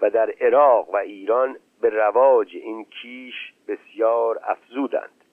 و 0.00 0.10
در 0.10 0.30
عراق 0.40 0.94
و 0.94 0.96
ایران 0.96 1.56
به 1.80 1.88
رواج 1.88 2.56
این 2.56 2.84
کیش 2.84 3.34
بسیار 3.68 4.40
افزودند. 4.44 5.24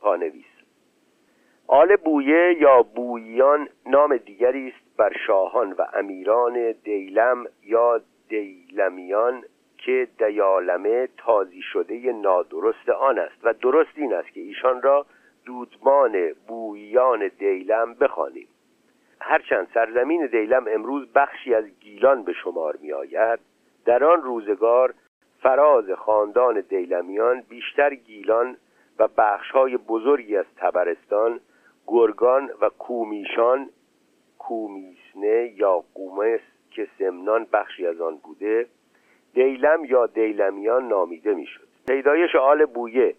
پانویس 0.00 0.44
آل 1.66 1.96
بویه 1.96 2.56
یا 2.60 2.82
بویان 2.82 3.68
نام 3.86 4.16
دیگری 4.16 4.68
است 4.68 4.96
بر 4.96 5.12
شاهان 5.26 5.72
و 5.72 5.86
امیران 5.94 6.72
دیلم 6.72 7.46
یا 7.62 8.00
دیلمیان 8.30 9.44
که 9.78 10.08
دیالمه 10.18 11.08
تازی 11.16 11.62
شده 11.62 12.12
نادرست 12.12 12.88
آن 12.88 13.18
است 13.18 13.36
و 13.42 13.52
درست 13.52 13.90
این 13.94 14.14
است 14.14 14.28
که 14.28 14.40
ایشان 14.40 14.82
را 14.82 15.06
دودمان 15.44 16.32
بویان 16.48 17.30
دیلم 17.38 17.94
بخوانیم. 17.94 18.48
هرچند 19.20 19.68
سرزمین 19.74 20.26
دیلم 20.26 20.64
امروز 20.68 21.12
بخشی 21.12 21.54
از 21.54 21.64
گیلان 21.80 22.22
به 22.22 22.32
شمار 22.32 22.76
می 22.82 22.92
آید 22.92 23.38
در 23.84 24.04
آن 24.04 24.22
روزگار 24.22 24.94
فراز 25.42 25.90
خاندان 25.90 26.60
دیلمیان 26.60 27.40
بیشتر 27.48 27.94
گیلان 27.94 28.56
و 28.98 29.08
بخشهای 29.18 29.76
بزرگی 29.76 30.36
از 30.36 30.46
تبرستان 30.56 31.40
گرگان 31.86 32.50
و 32.60 32.68
کومیشان 32.68 33.70
کومیسنه 34.38 35.52
یا 35.56 35.84
قومس 35.94 36.40
که 36.70 36.88
سمنان 36.98 37.46
بخشی 37.52 37.86
از 37.86 38.00
آن 38.00 38.16
بوده 38.16 38.66
دیلم 39.34 39.84
یا 39.84 40.06
دیلمیان 40.06 40.88
نامیده 40.88 41.34
می‌شد. 41.34 41.68
پیدایش 41.88 42.36
آل 42.36 42.64
بویه 42.66 43.14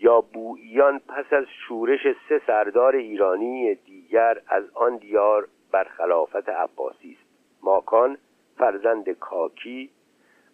یا 0.00 0.20
بوییان 0.20 0.98
پس 0.98 1.32
از 1.32 1.44
شورش 1.68 2.00
سه 2.28 2.40
سردار 2.46 2.96
ایرانی 2.96 3.74
دیگر 3.74 4.38
از 4.48 4.64
آن 4.74 4.96
دیار 4.96 5.48
بر 5.72 5.84
خلافت 5.84 6.48
عباسی 6.48 7.16
است. 7.20 7.30
ماکان 7.62 8.18
فرزند 8.58 9.10
کاکی 9.10 9.90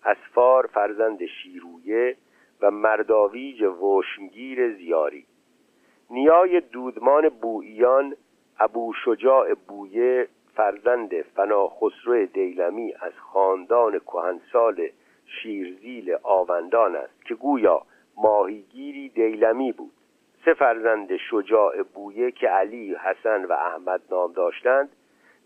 اسفار 0.05 0.67
فرزند 0.67 1.19
شیرویه 1.27 2.17
و 2.61 2.71
مرداویج 2.71 3.63
وشمگیر 3.63 4.75
زیاری. 4.77 5.27
نیای 6.11 6.61
دودمان 6.61 7.29
بوییان 7.29 8.17
ابو 8.61 8.93
شجاع 9.05 9.55
بویه 9.55 10.29
فرزند 10.55 11.23
فناخسرو 11.23 12.27
دیلمی 12.27 12.95
از 13.01 13.13
خاندان 13.19 13.99
کهنسال 13.99 14.89
شیرزیل 15.27 16.17
آوندان 16.23 16.97
است 16.97 17.27
که 17.27 17.35
گویا 17.35 17.83
ماهیگیری 18.17 19.09
دیلمی 19.09 19.73
بود. 19.73 19.93
سه 20.45 20.55
فرزند 20.55 21.17
شجاع 21.17 21.83
بویه 21.83 22.31
که 22.31 22.49
علی، 22.49 22.95
حسن 22.95 23.45
و 23.45 23.53
احمد 23.53 24.01
نام 24.11 24.33
داشتند 24.33 24.91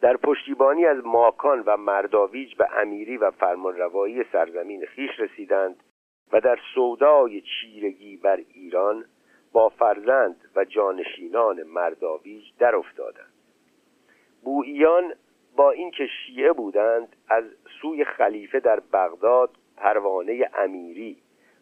در 0.00 0.16
پشتیبانی 0.16 0.86
از 0.86 1.06
ماکان 1.06 1.62
و 1.66 1.76
مرداویج 1.76 2.54
به 2.54 2.68
امیری 2.76 3.16
و 3.16 3.30
فرمانروایی 3.30 4.24
سرزمین 4.32 4.86
خیش 4.86 5.10
رسیدند 5.20 5.82
و 6.32 6.40
در 6.40 6.58
سودای 6.74 7.40
چیرگی 7.40 8.16
بر 8.16 8.40
ایران 8.54 9.04
با 9.52 9.68
فرزند 9.68 10.36
و 10.56 10.64
جانشینان 10.64 11.62
مرداویج 11.62 12.44
در 12.58 12.76
افتادند. 12.76 13.35
بوییان 14.46 15.14
با 15.56 15.70
اینکه 15.70 16.06
شیعه 16.06 16.52
بودند 16.52 17.16
از 17.28 17.44
سوی 17.80 18.04
خلیفه 18.04 18.60
در 18.60 18.80
بغداد 18.80 19.50
پروانه 19.76 20.50
امیری 20.54 21.16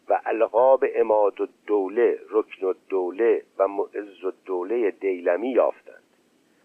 و 0.09 0.21
القاب 0.25 0.85
اماد 0.95 1.41
الدوله 1.41 2.19
رکن 2.29 2.65
الدوله 2.65 3.41
و 3.57 3.67
معز 3.67 4.25
الدوله 4.25 4.91
دیلمی 4.91 5.49
یافتند. 5.49 6.03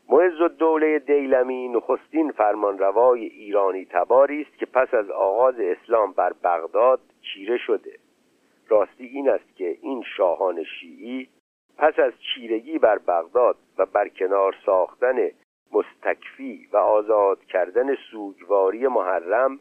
معز 0.09 0.41
الدوله 0.41 0.99
دیلمی 0.99 1.69
نخستین 1.69 2.31
فرمانروای 2.31 3.25
ایرانی 3.25 3.85
تباری 3.85 4.43
است 4.43 4.59
که 4.59 4.67
پس 4.67 4.95
از 4.95 5.11
آغاز 5.11 5.55
اسلام 5.61 6.13
بر 6.13 6.33
بغداد 6.45 7.01
چیره 7.23 7.59
شده. 7.59 7.99
راستی 8.69 9.07
این 9.07 9.29
است 9.29 9.57
که 9.57 9.79
این 9.83 10.03
شاهان 10.17 10.65
شیعی 10.65 11.29
پس 11.79 11.99
از 11.99 12.13
چیرگی 12.35 12.79
بر 12.79 12.99
بغداد 12.99 13.57
و 13.79 13.87
برکنار 13.87 14.57
ساختن 14.67 15.31
مستکفی 15.73 16.69
و 16.73 16.77
آزاد 16.77 17.45
کردن 17.45 17.95
سوگواری 17.95 18.89
محرم 18.89 19.61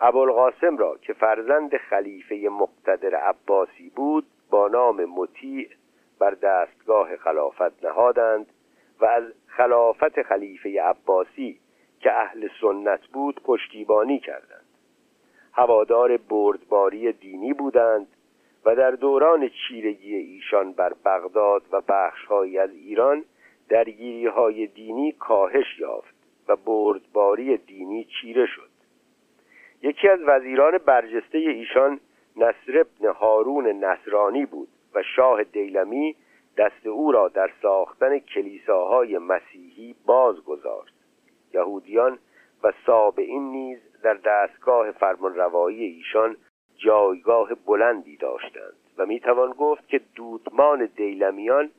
ابوالقاسم 0.00 0.76
را 0.76 0.98
که 1.02 1.12
فرزند 1.12 1.76
خلیفه 1.76 2.48
مقتدر 2.50 3.14
عباسی 3.14 3.92
بود 3.96 4.26
با 4.50 4.68
نام 4.68 5.04
مطیع 5.04 5.68
بر 6.18 6.30
دستگاه 6.30 7.16
خلافت 7.16 7.84
نهادند 7.84 8.46
و 9.00 9.04
از 9.04 9.24
خلافت 9.46 10.22
خلیفه 10.22 10.82
عباسی 10.82 11.60
که 12.00 12.12
اهل 12.12 12.48
سنت 12.60 13.06
بود 13.06 13.40
پشتیبانی 13.44 14.18
کردند. 14.18 14.64
هوادار 15.52 16.16
بردباری 16.16 17.12
دینی 17.12 17.52
بودند 17.52 18.06
و 18.64 18.76
در 18.76 18.90
دوران 18.90 19.48
چیرگی 19.48 20.14
ایشان 20.14 20.72
بر 20.72 20.92
بغداد 21.04 21.62
و 21.72 21.80
بخشهایی 21.88 22.58
از 22.58 22.70
ایران 22.70 23.24
درگیری 23.68 24.26
های 24.26 24.66
دینی 24.66 25.12
کاهش 25.12 25.78
یافت 25.78 26.14
و 26.48 26.56
بردباری 26.56 27.56
دینی 27.56 28.04
چیره 28.04 28.46
شد. 28.46 28.70
یکی 29.82 30.08
از 30.08 30.20
وزیران 30.26 30.78
برجسته 30.78 31.38
ایشان 31.38 32.00
نصر 32.36 32.80
ابن 32.80 33.12
هارون 33.12 33.66
نصرانی 33.66 34.46
بود 34.46 34.68
و 34.94 35.02
شاه 35.16 35.44
دیلمی 35.44 36.16
دست 36.56 36.86
او 36.86 37.12
را 37.12 37.28
در 37.28 37.50
ساختن 37.62 38.18
کلیساهای 38.18 39.18
مسیحی 39.18 39.94
باز 40.06 40.44
گذارد 40.44 40.92
یهودیان 41.54 42.18
و 42.62 42.72
سابعین 42.86 43.42
نیز 43.42 43.78
در 44.02 44.14
دستگاه 44.14 44.90
فرمانروایی 44.90 45.84
ایشان 45.84 46.36
جایگاه 46.76 47.54
بلندی 47.66 48.16
داشتند 48.16 48.76
و 48.98 49.06
می‌توان 49.06 49.50
گفت 49.50 49.88
که 49.88 50.00
دودمان 50.14 50.88
دیلمیان 50.96 51.70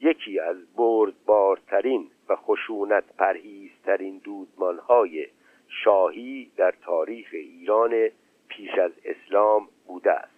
یکی 0.00 0.40
از 0.40 0.56
بردبارترین 0.76 2.10
و 2.28 2.36
خشونت 2.36 3.04
پرهیزترین 3.18 4.18
دودمانهای 4.24 5.26
شاهی 5.68 6.52
در 6.56 6.74
تاریخ 6.82 7.28
ایران 7.32 8.08
پیش 8.48 8.78
از 8.78 8.92
اسلام 9.04 9.68
بوده 9.86 10.12
است. 10.12 10.34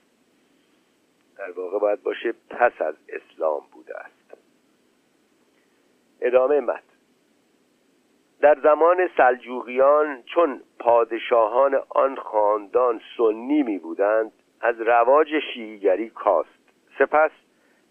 در 1.39 1.51
واقع 1.51 1.79
باید 1.79 2.03
باشه 2.03 2.35
پس 2.51 2.73
از 2.83 2.95
اسلام 3.09 3.63
بوده 3.73 3.97
است. 3.99 4.39
ادامه 6.21 6.61
مت 6.61 6.83
در 8.41 8.61
زمان 8.63 9.09
سلجوقیان 9.17 10.23
چون 10.23 10.61
پادشاهان 10.79 11.81
آن 11.89 12.17
خاندان 12.17 13.01
سنی 13.17 13.63
می 13.63 13.79
بودند 13.79 14.33
از 14.61 14.81
رواج 14.81 15.29
شیعیگری 15.55 16.11
کاست. 16.11 16.49
سپس 16.99 17.31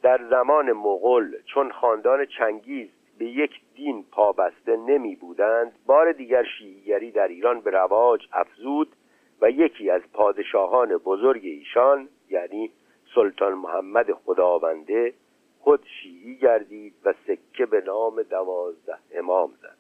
در 0.01 0.30
زمان 0.30 0.72
مغول 0.72 1.35
چون 1.45 1.72
خاندان 1.72 2.26
چنگیز 2.26 2.89
به 3.17 3.26
یک 3.26 3.51
دین 3.76 4.05
پابسته 4.11 4.77
نمی 4.77 5.15
بودند 5.15 5.72
بار 5.85 6.11
دیگر 6.11 6.43
شیعیگری 6.43 7.11
در 7.11 7.27
ایران 7.27 7.61
به 7.61 7.72
رواج 7.72 8.27
افزود 8.34 8.95
و 9.41 9.49
یکی 9.49 9.89
از 9.89 10.01
پادشاهان 10.13 10.97
بزرگ 10.97 11.41
ایشان 11.45 12.09
یعنی 12.30 12.72
سلطان 13.15 13.53
محمد 13.53 14.11
خداونده 14.11 15.13
خود 15.59 15.85
شیعی 16.01 16.35
گردید 16.35 16.93
و 17.05 17.13
سکه 17.27 17.65
به 17.65 17.81
نام 17.81 18.22
دوازده 18.22 18.97
امام 19.13 19.53
زد. 19.61 19.77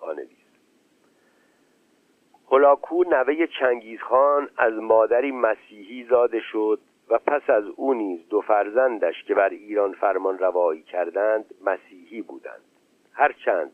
آنویس. 0.00 0.28
هلاکو 2.50 3.04
نوه 3.04 3.46
چنگیزخان 3.60 4.48
از 4.58 4.72
مادری 4.72 5.32
مسیحی 5.32 6.04
زاده 6.04 6.40
شد 6.40 6.80
و 7.12 7.18
پس 7.18 7.50
از 7.50 7.64
او 7.76 7.94
نیز 7.94 8.28
دو 8.28 8.40
فرزندش 8.40 9.24
که 9.24 9.34
بر 9.34 9.48
ایران 9.48 9.92
فرمان 9.92 10.38
روایی 10.38 10.82
کردند 10.82 11.44
مسیحی 11.64 12.22
بودند. 12.22 12.62
هرچند 13.12 13.72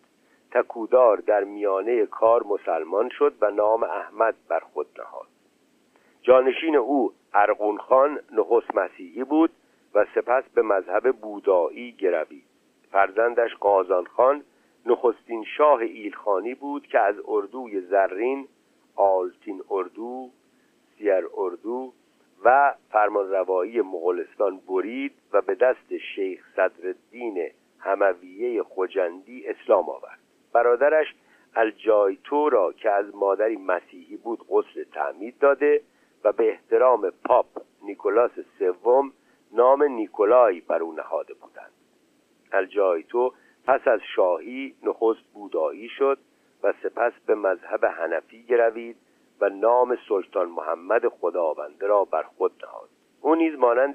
تکودار 0.51 1.16
در 1.16 1.44
میانه 1.44 2.06
کار 2.06 2.43
مسلمان 2.43 3.09
شد 3.09 3.35
و 3.40 3.51
نام 3.51 3.82
احمد 3.82 4.35
بر 4.48 4.60
خود 4.60 4.86
نهاد. 4.98 5.27
جانشین 6.23 6.77
او 6.77 7.12
ارغون 7.35 7.78
خان 7.78 8.20
نخست 8.32 8.74
مسیحی 8.74 9.24
بود 9.24 9.51
و 9.94 10.06
سپس 10.15 10.44
به 10.55 10.62
مذهب 10.62 11.12
بودایی 11.12 11.93
گروید. 11.93 12.44
فرزندش 12.90 13.55
قازان 13.55 14.05
خان 14.05 14.43
نخستین 14.86 15.44
شاه 15.56 15.81
ایلخانی 15.81 16.55
بود 16.55 16.86
که 16.86 16.98
از 16.98 17.15
اردوی 17.28 17.81
زرین 17.81 18.48
آلتین 18.97 19.62
اردو 19.70 20.31
سیر 20.98 21.28
اردو 21.36 21.93
و 22.44 22.74
فرمانروایی 22.90 23.81
مغولستان 23.81 24.60
برید 24.69 25.12
و 25.32 25.40
به 25.40 25.55
دست 25.55 25.97
شیخ 26.15 26.44
صدرالدین 26.56 27.51
همویه 27.78 28.62
خجندی 28.62 29.47
اسلام 29.47 29.89
آورد. 29.89 30.19
برادرش 30.52 31.15
الجایتو 31.56 32.48
را 32.48 32.73
که 32.73 32.90
از 32.90 33.15
مادری 33.15 33.56
مسیحی 33.56 34.16
بود 34.16 34.47
غسل 34.48 34.85
تعمید 34.85 35.39
داده 35.39 35.82
و 36.24 36.32
به 36.32 36.48
احترام 36.48 37.12
پاپ 37.24 37.47
نیکولاس 37.82 38.31
سوم 38.59 39.12
نام 39.52 39.82
نیکولای 39.82 40.60
بر 40.60 40.82
او 40.82 40.93
نهاده 40.93 41.35
بودند. 41.35 41.73
الجایتو 42.52 43.32
پس 43.66 43.89
از 43.89 44.01
شاهی 44.16 44.74
نخست 44.82 45.32
بودایی 45.35 45.89
شد 45.89 46.19
و 46.62 46.73
سپس 46.82 47.12
به 47.27 47.35
مذهب 47.35 47.85
حنفی 47.85 48.43
گروید 48.43 48.97
و 49.40 49.48
نام 49.48 49.98
سلطان 50.09 50.48
محمد 50.48 51.09
خداونده 51.09 51.86
را 51.86 52.05
بر 52.05 52.23
خود 52.23 52.52
نهاد. 52.62 52.89
او 53.20 53.35
نیز 53.35 53.59
مانند 53.59 53.94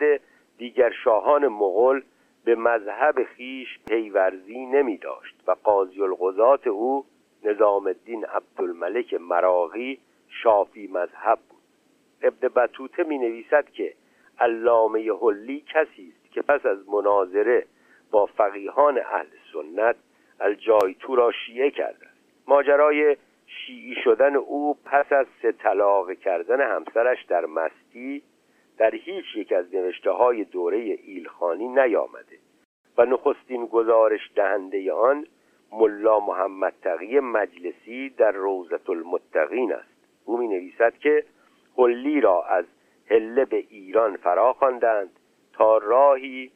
دیگر 0.57 0.91
شاهان 1.03 1.47
مغول 1.47 2.01
به 2.45 2.55
مذهب 2.55 3.23
خیش 3.23 3.79
پیورزی 3.87 4.65
نمی 4.65 4.97
داشت 4.97 5.35
و 5.47 5.55
قاضی 5.63 6.01
القضات 6.01 6.67
او 6.67 7.05
نظام 7.43 7.87
الدین 7.87 8.25
عبدالملک 8.25 9.13
مراغی 9.13 9.99
شافی 10.43 10.87
مذهب 10.87 11.39
بود. 11.49 11.61
ابن 12.21 12.47
بطوته 12.47 13.03
می 13.03 13.17
نویسد 13.17 13.69
که 13.69 13.93
علامه 14.39 15.11
حلی 15.21 15.63
کسی 15.73 16.13
است 16.15 16.33
که 16.33 16.41
پس 16.41 16.65
از 16.65 16.89
مناظره 16.89 17.65
با 18.11 18.25
فقیهان 18.25 18.97
اهل 18.97 19.27
سنت 19.53 19.95
الجایتو 20.39 21.15
را 21.15 21.31
شیعه 21.31 21.71
کرده 21.71 22.07
ماجرای 22.47 23.17
شیعی 23.65 23.95
شدن 24.03 24.35
او 24.35 24.77
پس 24.85 25.11
از 25.11 25.27
سه 25.41 25.51
طلاق 25.51 26.13
کردن 26.13 26.61
همسرش 26.61 27.23
در 27.23 27.45
مستی 27.45 28.23
در 28.77 28.95
هیچ 28.95 29.25
یک 29.35 29.51
از 29.51 29.75
نوشته 29.75 30.11
های 30.11 30.43
دوره 30.43 30.77
ایلخانی 30.77 31.67
نیامده 31.67 32.37
و 32.97 33.05
نخستین 33.05 33.65
گزارش 33.65 34.31
دهنده 34.35 34.93
آن 34.93 35.25
ملا 35.71 36.19
محمد 36.19 36.73
تقی 36.81 37.19
مجلسی 37.19 38.09
در 38.09 38.31
روزت 38.31 38.89
المتقین 38.89 39.73
است. 39.73 39.93
او 40.25 40.37
می 40.37 40.47
نویسد 40.47 40.97
که 40.97 41.23
حلی 41.77 42.21
را 42.21 42.43
از 42.43 42.65
هله 43.09 43.45
به 43.45 43.63
ایران 43.69 44.17
فرا 44.17 44.53
خواندند 44.53 45.09
تا 45.53 45.77
راهی 45.77 46.51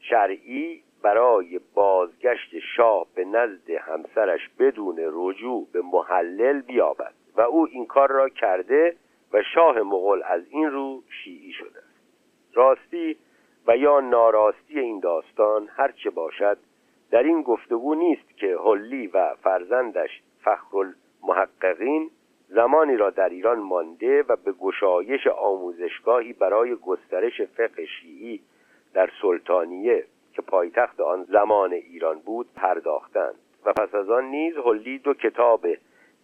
شرعی 0.00 0.82
برای 1.02 1.60
بازگشت 1.74 2.58
شاه 2.76 3.06
به 3.14 3.24
نزد 3.24 3.70
همسرش 3.70 4.48
بدون 4.58 4.96
رجوع 5.12 5.66
به 5.72 5.82
محلل 5.82 6.60
بیابد 6.60 7.14
و 7.36 7.40
او 7.40 7.66
این 7.70 7.86
کار 7.86 8.10
را 8.10 8.28
کرده 8.28 8.96
و 9.32 9.42
شاه 9.54 9.82
مغول 9.82 10.22
از 10.24 10.42
این 10.50 10.70
رو 10.70 11.02
شیعی 11.08 11.52
شده 11.52 11.78
است. 11.78 12.00
راستی 12.54 13.16
و 13.66 13.76
یا 13.76 14.00
ناراستی 14.00 14.80
این 14.80 15.00
داستان 15.00 15.68
هرچه 15.76 16.10
باشد 16.10 16.58
در 17.10 17.22
این 17.22 17.42
گفتگو 17.42 17.94
نیست 17.94 18.36
که 18.36 18.56
حلی 18.64 19.06
و 19.06 19.34
فرزندش 19.34 20.22
فخر 20.44 20.76
المحققین 20.76 22.10
زمانی 22.48 22.96
را 22.96 23.10
در 23.10 23.28
ایران 23.28 23.58
مانده 23.58 24.22
و 24.28 24.36
به 24.36 24.52
گشایش 24.52 25.26
آموزشگاهی 25.26 26.32
برای 26.32 26.74
گسترش 26.74 27.42
فقه 27.42 27.86
شیعی 27.86 28.40
در 28.94 29.10
سلطانیه 29.22 30.04
که 30.40 30.46
پایتخت 30.46 31.00
آن 31.00 31.24
زمان 31.24 31.72
ایران 31.72 32.18
بود 32.18 32.46
پرداختند 32.56 33.34
و 33.64 33.72
پس 33.72 33.94
از 33.94 34.10
آن 34.10 34.24
نیز 34.24 34.56
حلی 34.56 34.98
دو 34.98 35.14
کتاب 35.14 35.66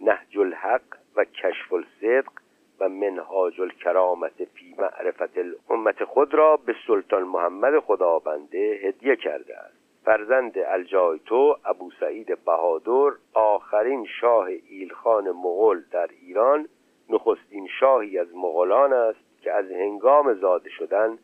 نهج 0.01 0.39
الحق 0.39 0.83
و 1.17 1.25
کشف 1.25 1.73
الصدق 1.73 2.33
و 2.81 2.89
منهاج 2.89 3.61
الکرامت 3.61 4.45
فی 4.45 4.75
معرفت 4.79 5.39
الامت 5.39 6.05
خود 6.05 6.35
را 6.35 6.57
به 6.57 6.75
سلطان 6.87 7.23
محمد 7.23 7.79
خدابنده 7.79 8.81
هدیه 8.83 9.17
کرده 9.17 9.59
است. 9.59 9.77
فرزند 10.05 10.59
الجایتو 10.59 11.57
ابو 11.65 11.91
سعید 12.01 12.45
بهادر 12.45 13.17
آخرین 13.35 14.07
شاه 14.21 14.49
ایلخان 14.69 15.31
مغول 15.31 15.83
در 15.93 16.09
ایران 16.21 16.69
نخستین 17.09 17.69
شاهی 17.81 18.19
از 18.19 18.37
مغولان 18.37 18.93
است 18.93 19.43
که 19.43 19.53
از 19.53 19.71
هنگام 19.71 20.35
زاده 20.35 20.71
شدن 20.71 21.19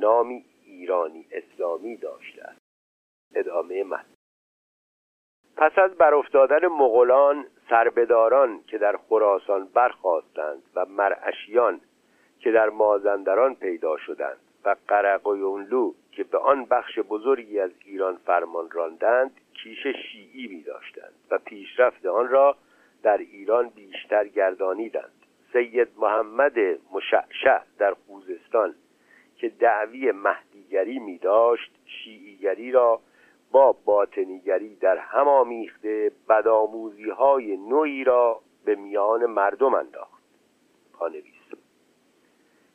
نامی 0.00 0.44
ایرانی 0.76 1.26
اسلامی 1.30 1.96
داشته 1.96 2.42
است. 2.42 2.60
ادامه 3.34 3.84
متن. 3.84 4.16
پس 5.56 5.78
از 5.78 5.90
برافتادن 5.94 6.66
مغولان 6.66 7.46
سربداران 7.70 8.62
که 8.66 8.78
در 8.78 8.96
خراسان 8.96 9.68
برخواستند 9.74 10.62
و 10.74 10.86
مرعشیان 10.86 11.80
که 12.38 12.50
در 12.50 12.68
مازندران 12.68 13.54
پیدا 13.54 13.96
شدند 13.96 14.40
و 14.64 14.76
قرقیونلو 14.88 15.92
که 16.12 16.24
به 16.24 16.38
آن 16.38 16.64
بخش 16.64 16.98
بزرگی 16.98 17.60
از 17.60 17.70
ایران 17.84 18.16
فرمان 18.16 18.70
راندند 18.70 19.40
کیش 19.54 19.86
شیعی 19.86 20.46
می 20.46 20.62
داشتند 20.62 21.14
و 21.30 21.38
پیشرفت 21.38 22.06
آن 22.06 22.28
را 22.28 22.56
در 23.02 23.18
ایران 23.18 23.68
بیشتر 23.68 24.28
گردانیدند. 24.28 25.12
سید 25.52 25.88
محمد 25.96 26.58
مشعشع 26.92 27.60
در 27.78 27.94
خوزستان 27.94 28.74
که 29.36 29.48
دعوی 29.48 30.12
مهدیگری 30.66 30.98
می 30.98 31.18
داشت 31.18 31.70
شیعیگری 31.86 32.70
را 32.70 33.00
با 33.50 33.72
باطنیگری 33.72 34.76
در 34.76 34.98
هم 34.98 35.28
آمیخته 35.28 36.12
بدآموزی 36.28 37.10
های 37.10 37.56
نوعی 37.56 38.04
را 38.04 38.40
به 38.64 38.74
میان 38.74 39.26
مردم 39.26 39.74
انداخت. 39.74 40.22
پانویس 40.92 41.24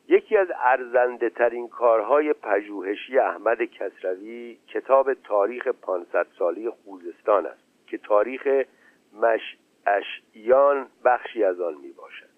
یکی 0.08 0.36
از 0.36 0.48
ارزنده 0.60 1.30
ترین 1.30 1.68
کارهای 1.68 2.32
پژوهشی 2.32 3.18
احمد 3.18 3.62
کسروی 3.64 4.58
کتاب 4.68 5.14
تاریخ 5.14 5.68
500 5.68 6.26
سالی 6.38 6.70
خوزستان 6.70 7.46
است 7.46 7.62
که 7.86 7.98
تاریخ 7.98 8.64
مشعشیان 9.12 10.86
بخشی 11.04 11.44
از 11.44 11.60
آن 11.60 11.74
می 11.74 11.92
باشد. 11.92 12.32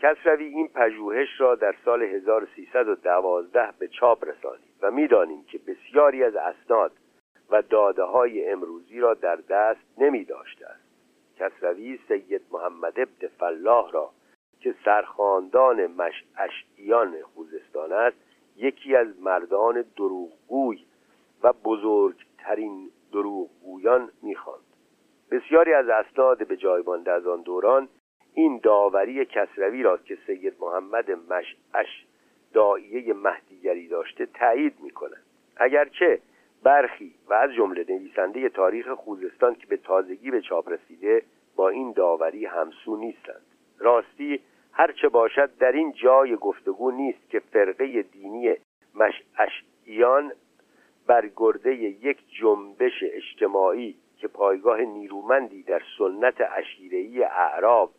کسروی 0.00 0.44
این 0.44 0.68
پژوهش 0.68 1.28
را 1.38 1.54
در 1.54 1.74
سال 1.84 2.02
1312 2.02 3.68
به 3.78 3.88
چاپ 3.88 4.24
رسانید. 4.24 4.73
و 4.84 4.90
می‌دانیم 4.90 5.44
که 5.44 5.58
بسیاری 5.58 6.24
از 6.24 6.36
اسناد 6.36 6.92
و 7.50 7.62
داده 7.62 8.02
های 8.02 8.50
امروزی 8.50 9.00
را 9.00 9.14
در 9.14 9.36
دست 9.36 9.80
نمی 9.98 10.24
داشته 10.24 10.66
است. 10.66 10.84
کسروی 11.38 11.98
سید 12.08 12.42
محمد 12.50 13.00
ابن 13.00 13.28
فلاح 13.38 13.90
را 13.92 14.10
که 14.60 14.74
سرخاندان 14.84 15.86
مشعشیان 15.86 17.22
خوزستان 17.22 17.92
است 17.92 18.16
یکی 18.56 18.96
از 18.96 19.20
مردان 19.20 19.84
دروغگوی 19.96 20.84
و 21.42 21.52
بزرگترین 21.52 22.90
دروغگویان 23.12 24.10
می‌خواند. 24.22 24.64
بسیاری 25.30 25.72
از 25.72 25.88
اسناد 25.88 26.46
به 26.46 26.56
جای 26.56 26.82
مانده 26.86 27.12
از 27.12 27.26
آن 27.26 27.42
دوران 27.42 27.88
این 28.34 28.60
داوری 28.62 29.24
کسروی 29.24 29.82
را 29.82 29.96
که 29.96 30.18
سید 30.26 30.54
محمد 30.60 31.10
مشعش 31.10 32.06
دایه 32.52 33.12
مهدیگری 33.64 33.88
داشته 33.88 34.26
تایید 34.26 34.74
می‌کنند 34.80 35.22
اگرچه 35.56 36.20
برخی 36.62 37.14
و 37.28 37.34
از 37.34 37.50
جمله 37.52 37.84
نویسنده 37.88 38.48
تاریخ 38.48 38.88
خوزستان 38.88 39.54
که 39.54 39.66
به 39.66 39.76
تازگی 39.76 40.30
به 40.30 40.40
چاپ 40.40 40.68
رسیده 40.68 41.22
با 41.56 41.68
این 41.68 41.92
داوری 41.92 42.46
همسو 42.46 42.96
نیستند. 42.96 43.42
راستی 43.78 44.40
هرچه 44.72 45.08
باشد 45.08 45.56
در 45.58 45.72
این 45.72 45.92
جای 45.92 46.36
گفتگو 46.36 46.90
نیست 46.90 47.30
که 47.30 47.40
فرقه 47.40 48.02
دینی 48.02 48.54
مشعشیان 48.94 50.32
بر 51.06 51.30
گرده 51.36 51.74
یک 51.74 52.18
جنبش 52.40 53.02
اجتماعی 53.02 53.96
که 54.16 54.28
پایگاه 54.28 54.80
نیرومندی 54.80 55.62
در 55.62 55.82
سنت 55.98 56.34
اشیرهی 56.56 57.22
اعراب 57.22 57.90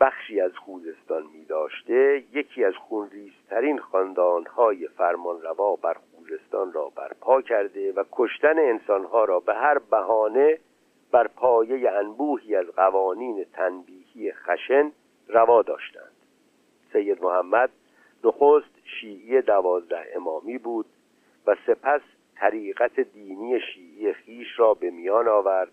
بخشی 0.00 0.40
از 0.40 0.52
خوزستان 0.56 1.22
می 1.32 1.44
داشته 1.44 2.24
یکی 2.32 2.64
از 2.64 2.74
خونریزترین 2.74 3.78
خاندانهای 3.78 4.88
فرمانروا 4.88 5.76
بر 5.76 5.94
خوزستان 5.94 6.72
را 6.72 6.92
برپا 6.96 7.42
کرده 7.42 7.92
و 7.92 8.04
کشتن 8.12 8.58
انسانها 8.58 9.24
را 9.24 9.40
به 9.40 9.54
هر 9.54 9.78
بهانه 9.78 10.58
بر 11.12 11.26
پایه 11.26 11.90
انبوهی 11.90 12.56
از 12.56 12.66
قوانین 12.66 13.44
تنبیهی 13.52 14.32
خشن 14.32 14.92
روا 15.28 15.62
داشتند. 15.62 16.12
سید 16.92 17.22
محمد 17.22 17.70
نخست 18.24 18.70
شیعی 18.84 19.42
دوازده 19.42 20.06
امامی 20.16 20.58
بود 20.58 20.86
و 21.46 21.56
سپس 21.66 22.00
طریقت 22.36 23.00
دینی 23.00 23.60
شیعی 23.60 24.12
خیش 24.12 24.58
را 24.58 24.74
به 24.74 24.90
میان 24.90 25.28
آورد 25.28 25.72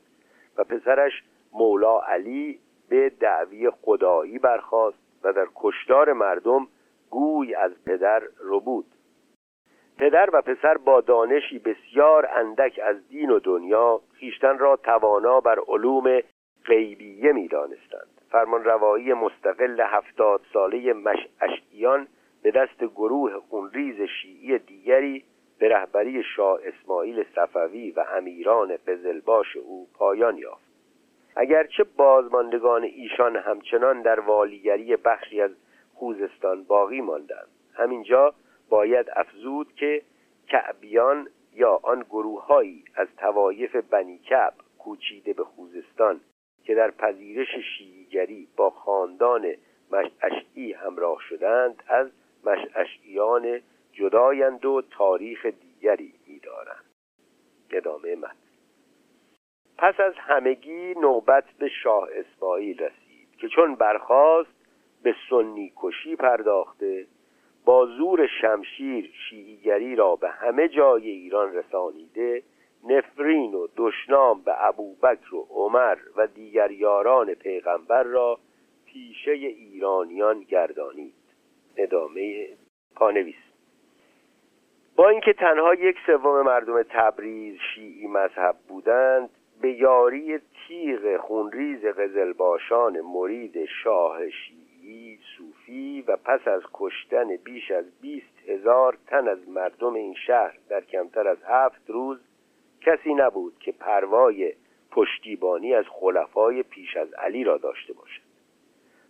و 0.57 0.63
پسرش 0.63 1.23
مولا 1.53 1.99
علی 1.99 2.59
به 2.89 3.09
دعوی 3.09 3.69
خدایی 3.69 4.39
برخاست 4.39 4.97
و 5.23 5.33
در 5.33 5.47
کشتار 5.55 6.13
مردم 6.13 6.67
گوی 7.09 7.55
از 7.55 7.71
پدر 7.85 8.21
رو 8.39 8.59
بود. 8.59 8.85
پدر 9.97 10.29
و 10.33 10.41
پسر 10.41 10.77
با 10.77 11.01
دانشی 11.01 11.59
بسیار 11.59 12.29
اندک 12.35 12.79
از 12.83 13.07
دین 13.07 13.29
و 13.29 13.39
دنیا 13.39 14.01
خیشتن 14.19 14.57
را 14.57 14.75
توانا 14.75 15.39
بر 15.39 15.59
علوم 15.67 16.21
غیبیه 16.65 17.31
می 17.31 17.47
دانستند 17.47 18.21
فرمان 18.31 18.63
روایی 18.63 19.13
مستقل 19.13 19.81
هفتاد 19.81 20.41
ساله 20.53 20.93
مشعشیان 20.93 22.07
به 22.43 22.51
دست 22.51 22.83
گروه 22.83 23.39
خونریز 23.49 24.01
شیعی 24.01 24.59
دیگری 24.59 25.23
به 25.59 25.69
رهبری 25.69 26.23
شاه 26.35 26.59
اسماعیل 26.63 27.25
صفوی 27.35 27.91
و 27.91 28.05
امیران 28.17 28.77
قزلباش 28.87 29.57
او 29.57 29.87
پایان 29.93 30.37
یافت. 30.37 30.62
اگرچه 31.35 31.83
بازماندگان 31.83 32.83
ایشان 32.83 33.35
همچنان 33.35 34.01
در 34.01 34.19
والیگری 34.19 34.95
بخشی 34.95 35.41
از 35.41 35.51
خوزستان 35.93 36.63
باقی 36.63 37.01
ماندند 37.01 37.47
همینجا 37.73 38.33
باید 38.69 39.05
افزود 39.15 39.75
که 39.75 40.01
کعبیان 40.47 41.29
یا 41.55 41.79
گروه 41.83 42.03
گروههایی 42.03 42.83
از 42.95 43.07
توایف 43.17 43.75
بنی 43.75 44.17
کعب 44.17 44.53
کوچیده 44.79 45.33
به 45.33 45.43
خوزستان 45.43 46.21
که 46.63 46.75
در 46.75 46.91
پذیرش 46.91 47.55
شیعیگری 47.77 48.47
با 48.57 48.69
خاندان 48.69 49.53
مشعشعی 49.91 50.73
همراه 50.73 51.17
شدند 51.29 51.83
از 51.87 52.07
مشعشعیان 52.45 53.61
جدایند 53.93 54.65
و 54.65 54.81
تاریخ 54.91 55.45
دیگری 55.45 56.13
می‌دارند. 56.27 56.85
ادامه 57.71 58.15
متن 58.15 58.42
پس 59.77 59.99
از 59.99 60.13
همگی 60.17 60.93
نوبت 60.93 61.45
به 61.59 61.69
شاه 61.69 62.07
اسماعیل 62.13 62.79
رسید 62.79 63.37
که 63.37 63.47
چون 63.47 63.75
برخاست 63.75 64.49
به 65.03 65.15
سنی 65.29 65.73
کشی 65.81 66.15
پرداخته 66.15 67.07
با 67.65 67.85
زور 67.85 68.27
شمشیر 68.41 69.13
شیعیگری 69.29 69.95
را 69.95 70.15
به 70.15 70.29
همه 70.29 70.67
جای 70.67 71.09
ایران 71.09 71.53
رسانیده 71.55 72.43
نفرین 72.83 73.53
و 73.53 73.67
دشنام 73.77 74.41
به 74.41 74.65
ابوبکر 74.67 75.35
و 75.35 75.47
عمر 75.49 75.97
و 76.15 76.27
دیگر 76.27 76.71
یاران 76.71 77.33
پیغمبر 77.33 78.03
را 78.03 78.39
پیشه 78.85 79.31
ایرانیان 79.31 80.39
گردانید. 80.39 81.13
ادامه 81.77 82.47
پانویس. 82.95 83.35
با 84.95 85.09
اینکه 85.09 85.33
تنها 85.33 85.73
یک 85.73 85.97
سوم 86.05 86.41
مردم 86.41 86.83
تبریز 86.83 87.57
شیعی 87.75 88.07
مذهب 88.07 88.55
بودند 88.67 89.29
به 89.63 89.71
یاری 89.71 90.39
تیغ 90.67 91.17
خونریز 91.17 91.85
قزلباشان 91.85 93.01
مرید 93.01 93.65
شاه 93.65 94.29
شیعی 94.29 95.19
صوفی 95.37 96.01
و 96.07 96.17
پس 96.17 96.47
از 96.47 96.61
کشتن 96.73 97.35
بیش 97.35 97.71
از 97.71 97.85
بیست 98.01 98.49
هزار 98.49 98.97
تن 99.07 99.27
از 99.27 99.49
مردم 99.49 99.93
این 99.93 100.13
شهر 100.13 100.57
در 100.69 100.81
کمتر 100.81 101.27
از 101.27 101.37
هفت 101.47 101.89
روز 101.89 102.19
کسی 102.81 103.13
نبود 103.13 103.53
که 103.59 103.71
پروای 103.71 104.53
پشتیبانی 104.91 105.73
از 105.73 105.85
خلفای 105.89 106.63
پیش 106.63 106.97
از 106.97 107.13
علی 107.13 107.43
را 107.43 107.57
داشته 107.57 107.93
باشد. 107.93 108.21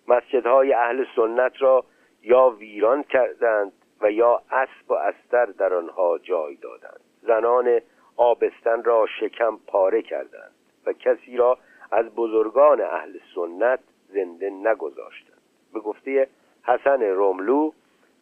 مسجدهای 0.07 0.73
اهل 0.73 1.05
سنت 1.15 1.61
را 1.61 1.85
یا 2.23 2.49
ویران 2.49 3.03
کردند 3.03 3.71
و 4.01 4.11
یا 4.11 4.41
اسب 4.51 4.91
و 4.91 4.93
استر 4.93 5.45
در 5.45 5.73
آنها 5.73 6.17
جای 6.17 6.55
دادند. 6.55 6.99
زنان 7.21 7.80
آبستن 8.18 8.84
را 8.84 9.06
شکم 9.19 9.57
پاره 9.68 10.02
کردند 10.02 10.52
و 10.85 10.94
کسی 10.94 11.38
را 11.38 11.57
از 11.91 12.06
بزرگان 12.15 12.81
اهل 12.81 13.18
سنت 13.35 13.80
زنده 14.10 14.49
نگذاشتند. 14.49 15.41
به 15.73 15.80
گفته 15.80 16.27
حسن 16.64 17.02
روملو 17.02 17.72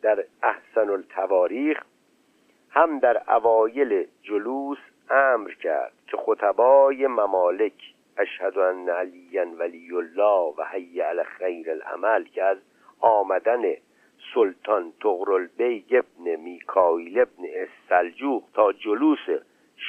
در 0.01 0.23
احسن 0.43 0.89
التواریخ 0.89 1.83
هم 2.69 2.99
در 2.99 3.21
اوایل 3.27 4.07
جلوس 4.23 4.77
امر 5.09 5.51
کرد 5.51 5.93
که 6.07 6.17
خطبای 6.17 7.07
ممالک 7.07 7.73
اشهد 8.17 8.57
ان 8.57 8.89
علی 8.89 9.37
ولی 9.37 9.95
الله 9.95 10.53
و 10.57 10.63
حی 10.71 11.01
علی 11.01 11.23
خیر 11.23 11.71
العمل 11.71 12.23
که 12.23 12.43
از 12.43 12.57
آمدن 12.99 13.61
سلطان 14.33 14.93
طغرل 15.01 15.47
بیگ 15.57 16.03
ابن 16.03 16.35
میکایل 16.35 17.19
ابن 17.19 17.43
السلجوق 17.55 18.43
تا 18.53 18.73
جلوس 18.73 19.29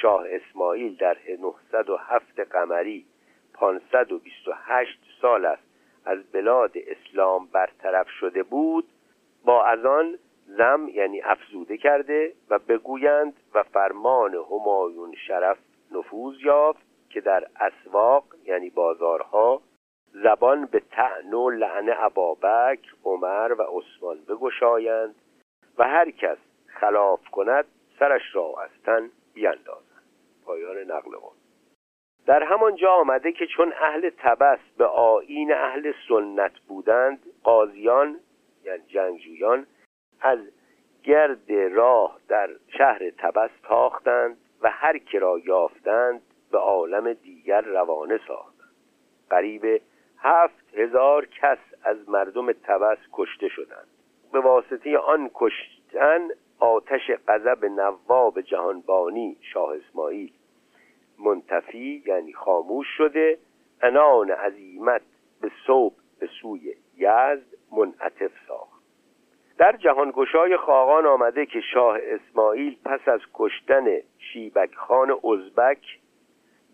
شاه 0.01 0.25
اسماعیل 0.29 0.95
در 0.95 1.17
907 1.39 2.39
قمری 2.39 3.05
528 3.53 4.99
سال 5.21 5.45
است 5.45 5.63
از 6.05 6.23
بلاد 6.31 6.71
اسلام 6.75 7.45
برطرف 7.45 8.09
شده 8.09 8.43
بود 8.43 8.85
با 9.45 9.65
از 9.65 9.85
آن 9.85 10.17
زم 10.47 10.89
یعنی 10.93 11.21
افزوده 11.21 11.77
کرده 11.77 12.33
و 12.49 12.59
بگویند 12.59 13.33
و 13.53 13.63
فرمان 13.63 14.33
همایون 14.51 15.15
شرف 15.27 15.57
نفوذ 15.91 16.35
یافت 16.41 16.81
که 17.09 17.21
در 17.21 17.47
اسواق 17.59 18.23
یعنی 18.45 18.69
بازارها 18.69 19.61
زبان 20.13 20.65
به 20.65 20.81
تعن 20.91 21.33
و 21.33 21.49
لعن 21.49 21.89
عبابک 21.89 22.79
عمر 23.05 23.55
و 23.57 23.61
عثمان 23.61 24.17
بگشایند 24.29 25.15
و 25.77 25.83
هر 25.83 26.11
کس 26.11 26.37
خلاف 26.67 27.29
کند 27.29 27.65
سرش 27.99 28.35
را 28.35 28.53
از 28.63 28.69
تن 28.85 29.09
بیندازند 29.33 29.82
پایان 30.45 30.77
نقل 30.77 31.17
قول. 31.17 31.37
در 32.25 32.43
همان 32.43 32.75
جا 32.75 32.91
آمده 32.91 33.31
که 33.31 33.47
چون 33.47 33.73
اهل 33.81 34.09
تبس 34.17 34.59
به 34.77 34.85
آین 34.85 35.53
اهل 35.53 35.93
سنت 36.07 36.59
بودند 36.67 37.19
قاضیان 37.43 38.19
یعنی 38.63 38.83
جنگجویان 38.87 39.67
از 40.21 40.39
گرد 41.03 41.51
راه 41.51 42.19
در 42.27 42.49
شهر 42.77 43.09
تبس 43.09 43.49
تاختند 43.63 44.37
و 44.61 44.69
هر 44.71 44.97
که 44.97 45.19
را 45.19 45.39
یافتند 45.45 46.21
به 46.51 46.57
عالم 46.57 47.13
دیگر 47.13 47.61
روانه 47.61 48.19
ساختند. 48.27 48.73
قریب 49.29 49.81
هفت 50.17 50.73
هزار 50.73 51.25
کس 51.25 51.57
از 51.83 52.09
مردم 52.09 52.51
تبس 52.51 52.97
کشته 53.13 53.47
شدند. 53.47 53.87
به 54.33 54.39
واسطه 54.39 54.97
آن 54.97 55.31
کشتن 55.33 56.29
آتش 56.63 57.11
غضب 57.27 57.65
نواب 57.65 58.41
جهانبانی 58.41 59.37
شاه 59.41 59.75
اسماعیل. 59.75 60.31
منتفی 61.19 62.03
یعنی 62.05 62.33
خاموش 62.33 62.87
شده. 62.97 63.37
انان 63.81 64.31
عظیمت 64.31 65.01
به 65.41 65.51
صوب 65.67 65.93
به 66.19 66.29
سوی 66.41 66.75
یزد 66.97 67.45
منعطف 67.71 68.31
ساخت. 68.47 68.83
در 69.57 69.77
جهانگشای 69.77 70.57
خاقان 70.57 71.05
آمده 71.05 71.45
که 71.45 71.61
شاه 71.73 71.97
اسماعیل 72.03 72.77
پس 72.85 73.07
از 73.07 73.21
کشتن 73.33 73.85
شیبک 74.17 74.75
خان 74.75 75.11
ازبک 75.11 75.99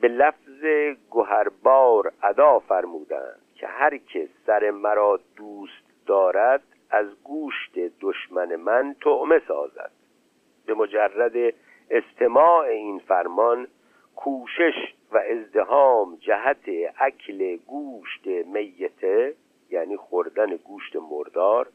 به 0.01 0.07
لفظ 0.07 0.63
گوهربار 1.09 2.11
ادا 2.23 2.59
فرمودند 2.59 3.41
که 3.55 3.67
هر 3.67 3.97
که 3.97 4.29
سر 4.45 4.71
مرا 4.71 5.19
دوست 5.35 6.05
دارد 6.05 6.63
از 6.89 7.23
گوشت 7.23 7.79
دشمن 8.01 8.55
من 8.55 8.95
تعمه 9.01 9.41
سازد. 9.47 9.91
به 10.65 10.73
مجرد 10.73 11.53
استماع 11.89 12.65
این 12.65 12.99
فرمان 12.99 13.67
کوشش 14.15 14.93
و 15.11 15.17
ازدهام 15.17 16.15
جهت 16.15 16.69
اکل 16.99 17.55
گوشت 17.55 18.27
میته 18.27 19.35
یعنی 19.69 19.97
خوردن 19.97 20.55
گوشت 20.55 20.95
مردار. 20.95 21.67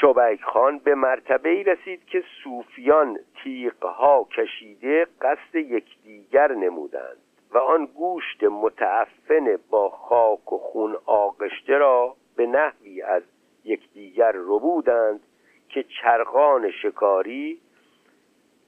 شبک 0.00 0.42
خان 0.42 0.78
به 0.78 0.94
مرتبه 0.94 1.48
ای 1.48 1.64
رسید 1.64 2.04
که 2.04 2.24
صوفیان 2.44 3.18
تیغها 3.42 4.28
کشیده 4.36 5.06
قصد 5.20 5.54
یکدیگر 5.54 6.52
نمودند 6.52 7.16
و 7.50 7.58
آن 7.58 7.86
گوشت 7.86 8.44
متعفن 8.44 9.58
با 9.70 9.90
خاک 9.90 10.52
و 10.52 10.58
خون 10.58 10.96
آغشته 11.06 11.78
را 11.78 12.16
به 12.36 12.46
نحوی 12.46 13.02
از 13.02 13.22
یکدیگر 13.64 14.32
ربودند 14.34 15.20
که 15.68 15.84
چرخان 16.02 16.70
شکاری 16.70 17.60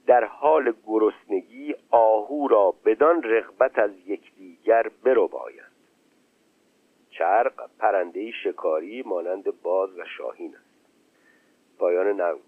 در 0.06 0.24
حال 0.24 0.72
گرسنگی 0.86 1.74
آهو 1.90 2.48
را 2.48 2.74
بدان 2.84 3.22
رغبت 3.22 3.78
از 3.78 3.90
یکدیگر 4.06 4.90
بربایند. 5.04 5.72
چرق 7.10 7.70
پرنده 7.78 8.30
شکاری 8.30 9.02
مانند 9.02 9.62
باز 9.62 9.98
و 9.98 10.04
شاهین 10.04 10.54
است. 10.56 10.72
پایان 11.78 12.20
نقل. 12.20 12.38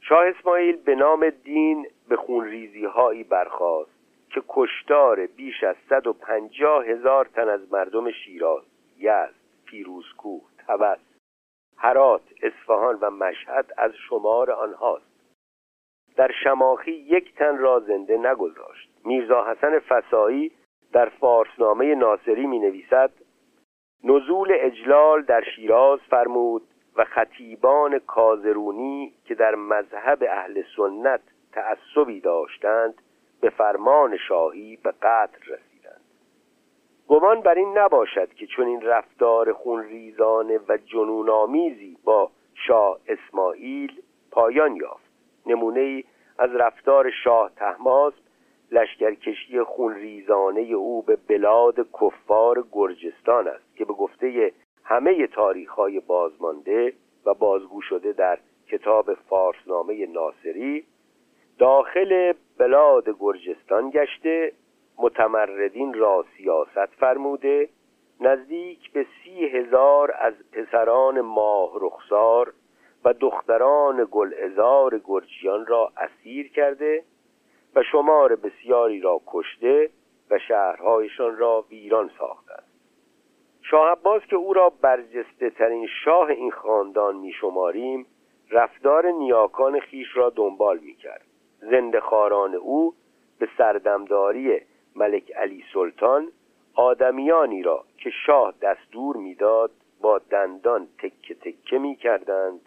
شاه 0.00 0.26
اسماعیل 0.26 0.76
به 0.76 0.94
نام 0.94 1.30
دین 1.30 1.86
به 2.08 2.16
خونریزی 2.16 2.84
هایی 2.84 3.24
برخواست 3.24 3.90
که 4.30 4.42
کشتار 4.48 5.26
بیش 5.26 5.64
از 5.64 5.76
150 5.88 6.84
هزار 6.84 7.24
تن 7.24 7.48
از 7.48 7.72
مردم 7.72 8.10
شیراز 8.10 8.62
یزد 8.98 9.34
پیروزکوه 9.64 10.42
تبس 10.66 10.98
هرات 11.82 12.22
اصفهان 12.42 12.98
و 13.00 13.10
مشهد 13.10 13.72
از 13.78 13.92
شمار 14.08 14.50
آنهاست. 14.50 15.12
در 16.16 16.30
شماخی 16.44 16.92
یک 16.92 17.34
تن 17.34 17.58
را 17.58 17.80
زنده 17.80 18.16
نگذاشت. 18.16 18.90
میرزا 19.04 19.44
حسن 19.50 19.78
فسایی 19.78 20.52
در 20.92 21.08
فارسنامه 21.08 21.94
ناصری 21.94 22.46
می 22.46 22.58
نویسد 22.58 23.10
نزول 24.04 24.48
اجلال 24.52 25.22
در 25.22 25.42
شیراز 25.56 26.00
فرمود 26.10 26.62
و 26.96 27.04
خطیبان 27.04 27.98
کازرونی 27.98 29.12
که 29.24 29.34
در 29.34 29.54
مذهب 29.54 30.24
اهل 30.28 30.62
سنت 30.76 31.20
تعصبی 31.52 32.20
داشتند 32.20 32.94
به 33.40 33.50
فرمان 33.50 34.16
شاهی 34.16 34.76
به 34.76 34.90
قتل 35.02 35.38
رسیدند 35.40 35.71
گمان 37.08 37.40
بر 37.40 37.54
این 37.54 37.78
نباشد 37.78 38.34
که 38.34 38.46
چون 38.46 38.66
این 38.66 38.82
رفتار 38.82 39.52
خونریزانه 39.52 40.60
و 40.68 40.76
جنونآمیزی 40.76 41.96
با 42.04 42.30
شاه 42.66 42.98
اسماعیل 43.08 44.02
پایان 44.30 44.76
یافت. 44.76 45.12
نمونه 45.46 45.80
ای 45.80 46.04
از 46.38 46.50
رفتار 46.54 47.10
شاه 47.24 47.50
تحماسب 47.56 48.16
لشکرکشی 48.72 49.62
خونریزانه 49.62 50.60
او 50.60 51.02
به 51.02 51.16
بلاد 51.28 51.86
کفار 52.00 52.64
گرجستان 52.72 53.48
است 53.48 53.76
که 53.76 53.84
به 53.84 53.92
گفته 53.92 54.52
همه 54.84 55.26
تاریخ 55.26 55.70
های 55.70 56.00
بازمانده 56.00 56.92
و 57.26 57.34
بازگو 57.34 57.82
شده 57.82 58.12
در 58.12 58.38
کتاب 58.68 59.14
فارسنامه 59.14 60.06
ناصری 60.06 60.84
داخل 61.58 62.32
بلاد 62.58 63.16
گرجستان 63.20 63.90
گشته 63.90 64.52
متمردین 64.98 65.94
را 65.94 66.24
سیاست 66.36 66.86
فرموده 66.86 67.68
نزدیک 68.20 68.92
به 68.92 69.06
سی 69.24 69.44
هزار 69.44 70.14
از 70.18 70.34
پسران 70.52 71.20
ماه 71.20 71.72
رخسار 71.80 72.52
و 73.04 73.12
دختران 73.12 74.08
گلعزار 74.10 75.00
گرجیان 75.04 75.66
را 75.66 75.92
اسیر 75.96 76.52
کرده 76.52 77.04
و 77.74 77.82
شمار 77.82 78.36
بسیاری 78.36 79.00
را 79.00 79.20
کشته 79.26 79.90
و 80.30 80.38
شهرهایشان 80.38 81.36
را 81.36 81.64
ویران 81.70 82.10
ساخته 82.18 82.52
است. 82.52 82.72
شاه 83.62 83.90
عباس 83.90 84.22
که 84.22 84.36
او 84.36 84.52
را 84.52 84.70
برجسته 84.70 85.50
ترین 85.50 85.86
شاه 86.04 86.28
این 86.28 86.50
خاندان 86.50 87.16
می 87.16 87.32
شماریم 87.32 88.06
رفتار 88.50 89.10
نیاکان 89.10 89.80
خیش 89.80 90.16
را 90.16 90.30
دنبال 90.30 90.78
می 90.78 90.94
کرد. 90.94 91.26
زنده 91.58 92.00
خاران 92.00 92.54
او 92.54 92.94
به 93.38 93.48
سردمداری 93.58 94.60
ملک 94.96 95.32
علی 95.32 95.64
سلطان 95.74 96.32
آدمیانی 96.74 97.62
را 97.62 97.84
که 97.98 98.10
شاه 98.26 98.54
دستور 98.62 99.16
می‌داد 99.16 99.70
با 100.00 100.18
دندان 100.18 100.88
تکه 100.98 101.34
تکه 101.34 101.78
می 101.78 101.96
کردند 101.96 102.60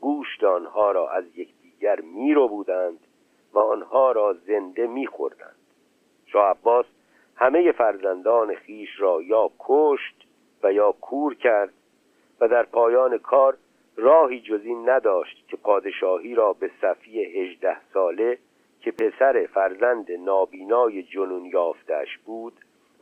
گوشت 0.00 0.44
آنها 0.44 0.90
را 0.92 1.10
از 1.10 1.24
یکدیگر 1.38 2.00
می 2.00 2.34
رو 2.34 2.48
بودند 2.48 2.98
و 3.52 3.58
آنها 3.58 4.12
را 4.12 4.32
زنده 4.32 4.86
می 4.86 5.06
خوردند 5.06 5.56
شاه 6.26 6.50
عباس 6.50 6.86
همه 7.36 7.72
فرزندان 7.72 8.54
خیش 8.54 8.88
را 8.98 9.22
یا 9.22 9.50
کشت 9.58 10.26
و 10.62 10.72
یا 10.72 10.92
کور 10.92 11.34
کرد 11.34 11.72
و 12.40 12.48
در 12.48 12.62
پایان 12.62 13.18
کار 13.18 13.56
راهی 13.96 14.40
جز 14.40 14.60
این 14.64 14.90
نداشت 14.90 15.48
که 15.48 15.56
پادشاهی 15.56 16.34
را 16.34 16.52
به 16.52 16.70
صفی 16.80 17.24
هجده 17.24 17.76
ساله 17.92 18.38
که 18.80 18.90
پسر 18.90 19.46
فرزند 19.54 20.12
نابینای 20.12 21.02
جنون 21.02 21.44
یافتش 21.44 22.18
بود 22.18 22.52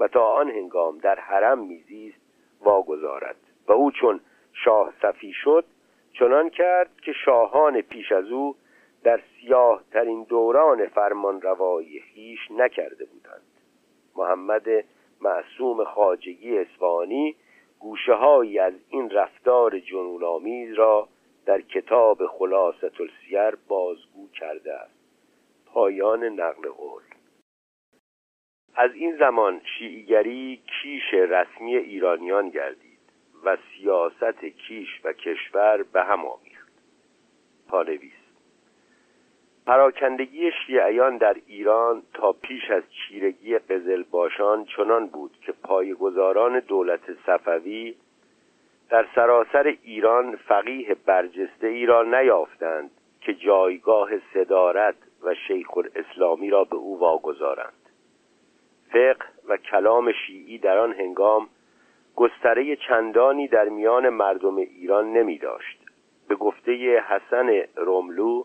و 0.01 0.09
تا 0.09 0.25
آن 0.25 0.51
هنگام 0.51 0.99
در 0.99 1.21
حرم 1.21 1.59
میزیست 1.59 2.19
واگذارد 2.61 3.37
و 3.69 3.73
او 3.73 3.91
چون 3.91 4.21
شاه 4.53 4.93
صفی 5.03 5.33
شد 5.33 5.65
چنان 6.13 6.51
کرد 6.51 6.91
که 7.03 7.13
شاهان 7.13 7.81
پیش 7.81 8.13
از 8.13 8.31
او 8.31 8.57
در 9.05 9.21
سیاه 9.41 9.83
ترین 9.93 10.23
دوران 10.23 10.87
فرمان 10.87 11.41
روایی 11.41 12.01
خیش 12.01 12.51
نکرده 12.51 13.05
بودند. 13.05 13.43
محمد 14.17 14.67
معصوم 15.21 15.85
خاجگی 15.85 16.59
اسفانی 16.59 17.37
گوشه 17.81 18.15
هایی 18.15 18.59
از 18.59 18.75
این 18.91 19.11
رفتار 19.11 19.79
جنونآمیز 19.79 20.75
را 20.75 21.09
در 21.47 21.61
کتاب 21.61 22.27
خلاصت 22.27 23.01
السیر 23.01 23.59
بازگو 23.69 24.29
کرده 24.35 24.75
است. 24.75 24.98
پایان 25.79 26.25
نقل 26.25 26.69
قول. 26.69 27.03
از 28.75 28.95
این 28.95 29.17
زمان 29.17 29.61
شیعیگری 29.79 30.63
کیش 30.67 31.15
رسمی 31.15 31.77
ایرانیان 31.77 32.49
گردید 32.49 32.99
و 33.45 33.57
سیاست 33.57 34.45
کیش 34.45 34.89
و 35.05 35.13
کشور 35.13 35.83
به 35.83 36.03
هم 36.03 36.27
آمیخت. 36.27 36.73
پانویس 37.69 38.13
پراکندگی 39.67 40.51
شیعیان 40.67 41.17
در 41.17 41.37
ایران 41.47 42.03
تا 42.15 42.33
پیش 42.33 42.71
از 42.71 42.83
چیرگی 42.91 43.59
قزلباشان 43.59 44.65
چنان 44.65 45.07
بود 45.07 45.37
که 45.47 45.53
پایگزاران 45.53 46.61
دولت 46.61 47.15
صفوی 47.27 47.95
در 48.91 49.07
سراسر 49.15 49.77
ایران 49.83 50.37
فقیه 50.37 50.97
برجسته 51.07 51.67
ای 51.67 51.87
را 51.87 52.03
نیافتند 52.03 52.91
که 53.21 53.35
جایگاه 53.35 54.11
صدارت 54.35 55.08
و 55.23 55.35
شیخ 55.35 55.77
الاسلامی 55.77 56.51
را 56.51 56.65
به 56.65 56.77
او 56.77 56.99
واگذارند. 56.99 57.73
فقه 58.93 59.27
و 59.49 59.57
کلام 59.57 60.13
شیعی 60.13 60.59
در 60.59 60.79
آن 60.79 60.93
هنگام 60.93 61.49
گستره 62.17 62.77
چندانی 62.77 63.49
در 63.49 63.69
میان 63.69 64.09
مردم 64.09 64.57
ایران 64.57 65.13
نمی 65.13 65.39
داشت. 65.39 65.79
به 66.29 66.35
گفته 66.35 67.01
حسن 67.01 67.63
روملو 67.77 68.45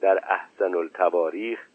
در 0.00 0.24
احسن 0.28 0.74
التواریخ 0.74 1.66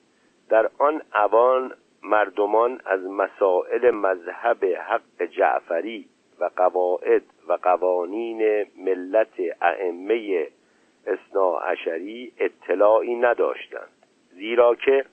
در 0.49 0.69
آن 0.77 1.01
اوان 1.15 1.73
مردمان 2.03 2.81
از 2.85 3.03
مسائل 3.03 3.91
مذهب 3.91 4.65
حق 4.65 5.23
جعفری 5.23 6.09
و 6.39 6.49
قواعد 6.55 7.23
و 7.47 7.53
قوانین 7.53 8.65
ملت 8.77 9.39
ائمه 9.61 10.47
اثنا 11.07 11.57
عشری 11.57 12.33
اطلاعی 12.39 13.15
نداشتند. 13.15 13.98
زیرا 14.39 14.75
که 14.75 15.05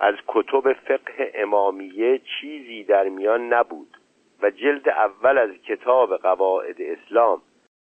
از 0.00 0.14
کتب 0.26 0.72
فقه 0.72 1.32
امامیه 1.34 2.20
چیزی 2.40 2.84
در 2.84 3.08
میان 3.08 3.52
نبود 3.52 3.96
و 4.42 4.50
جلد 4.50 4.88
اول 4.88 5.38
از 5.38 5.50
کتاب 5.50 6.16
قواعد 6.16 6.76
اسلام 6.82 7.42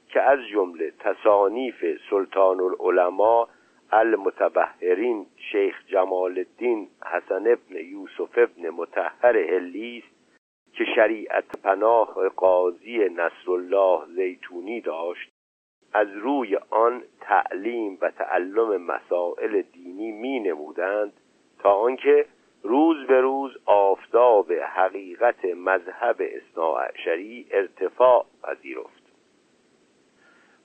که 0.08 0.20
از 0.20 0.38
جمله 0.52 0.92
تصانیف 1.00 1.84
سلطان 2.10 2.60
العلماء 2.60 3.48
المتبهرین 3.92 5.26
شیخ 5.52 5.86
جمال 5.86 6.38
الدین 6.38 6.88
حسن 7.06 7.46
ابن 7.46 7.76
یوسف 7.76 8.38
ابن 8.38 8.70
متحر 8.70 9.36
هلی 9.36 10.02
است 10.04 10.14
که 10.72 10.84
شریعت 10.94 11.62
پناه 11.62 12.28
قاضی 12.28 12.98
نصرالله 12.98 14.00
زیتونی 14.14 14.80
داشت 14.80 15.33
از 15.94 16.08
روی 16.12 16.56
آن 16.70 17.02
تعلیم 17.20 17.98
و 18.00 18.10
تعلم 18.10 18.76
مسائل 18.82 19.62
دینی 19.62 20.12
می 20.12 20.40
نمودند 20.40 21.12
تا 21.58 21.70
آنکه 21.70 22.26
روز 22.62 23.06
به 23.06 23.20
روز 23.20 23.56
آفتاب 23.66 24.52
حقیقت 24.52 25.44
مذهب 25.44 26.16
اصناعشری 26.20 27.46
ارتفاع 27.50 28.26
پذیرفت. 28.42 29.04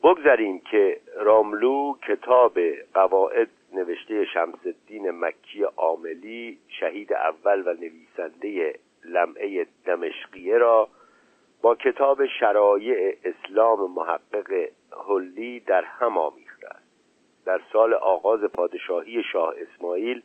بگذاریم 0.04 0.60
که 0.72 1.00
راملو 1.16 1.94
کتاب 2.08 2.60
قواعد 2.94 3.50
نوشته 3.74 4.26
شمس 4.26 4.60
الدین 4.66 5.12
مکی 5.12 5.64
عاملی 5.64 6.58
شهید 6.68 7.14
اول 7.14 7.68
و 7.68 7.74
نویسنده 7.74 8.80
لمعه 9.06 9.68
دمشقیه 9.86 10.58
را 10.58 10.90
با 11.62 11.76
کتاب 11.76 12.26
شرایع 12.26 13.18
اسلام 13.24 13.92
محقق 13.92 14.70
هلی 15.08 15.60
در 15.60 15.84
هم 15.84 16.18
آمیخته 16.18 16.68
است. 16.68 16.90
در 17.46 17.62
سال 17.74 17.94
آغاز 17.94 18.44
پادشاهی 18.44 19.24
شاه 19.24 19.54
اسماعیل 19.58 20.22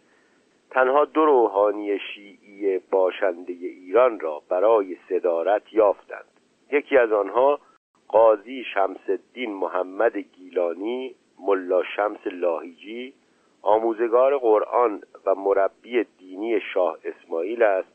تنها 0.71 1.05
دو 1.05 1.25
روحانی 1.25 1.99
شیعی 1.99 2.79
باشنده 2.79 3.53
ایران 3.53 4.21
را 4.21 4.43
برای 4.49 4.97
صدارت 5.09 5.73
یافتند. 5.73 6.25
یکی 6.73 6.97
از 6.97 7.13
آنها 7.13 7.61
قاضی 8.09 8.65
شمس 8.75 9.09
الدین 9.09 9.55
محمد 9.55 10.17
گیلانی 10.17 11.15
ملا 11.41 11.83
شمس 11.97 12.27
لاهیجی 12.27 13.15
آموزگار 13.63 14.39
قرآن 14.39 15.03
و 15.27 15.35
مربی 15.35 16.05
دینی 16.19 16.61
شاه 16.61 16.99
اسماعیل 17.05 17.63
است 17.63 17.94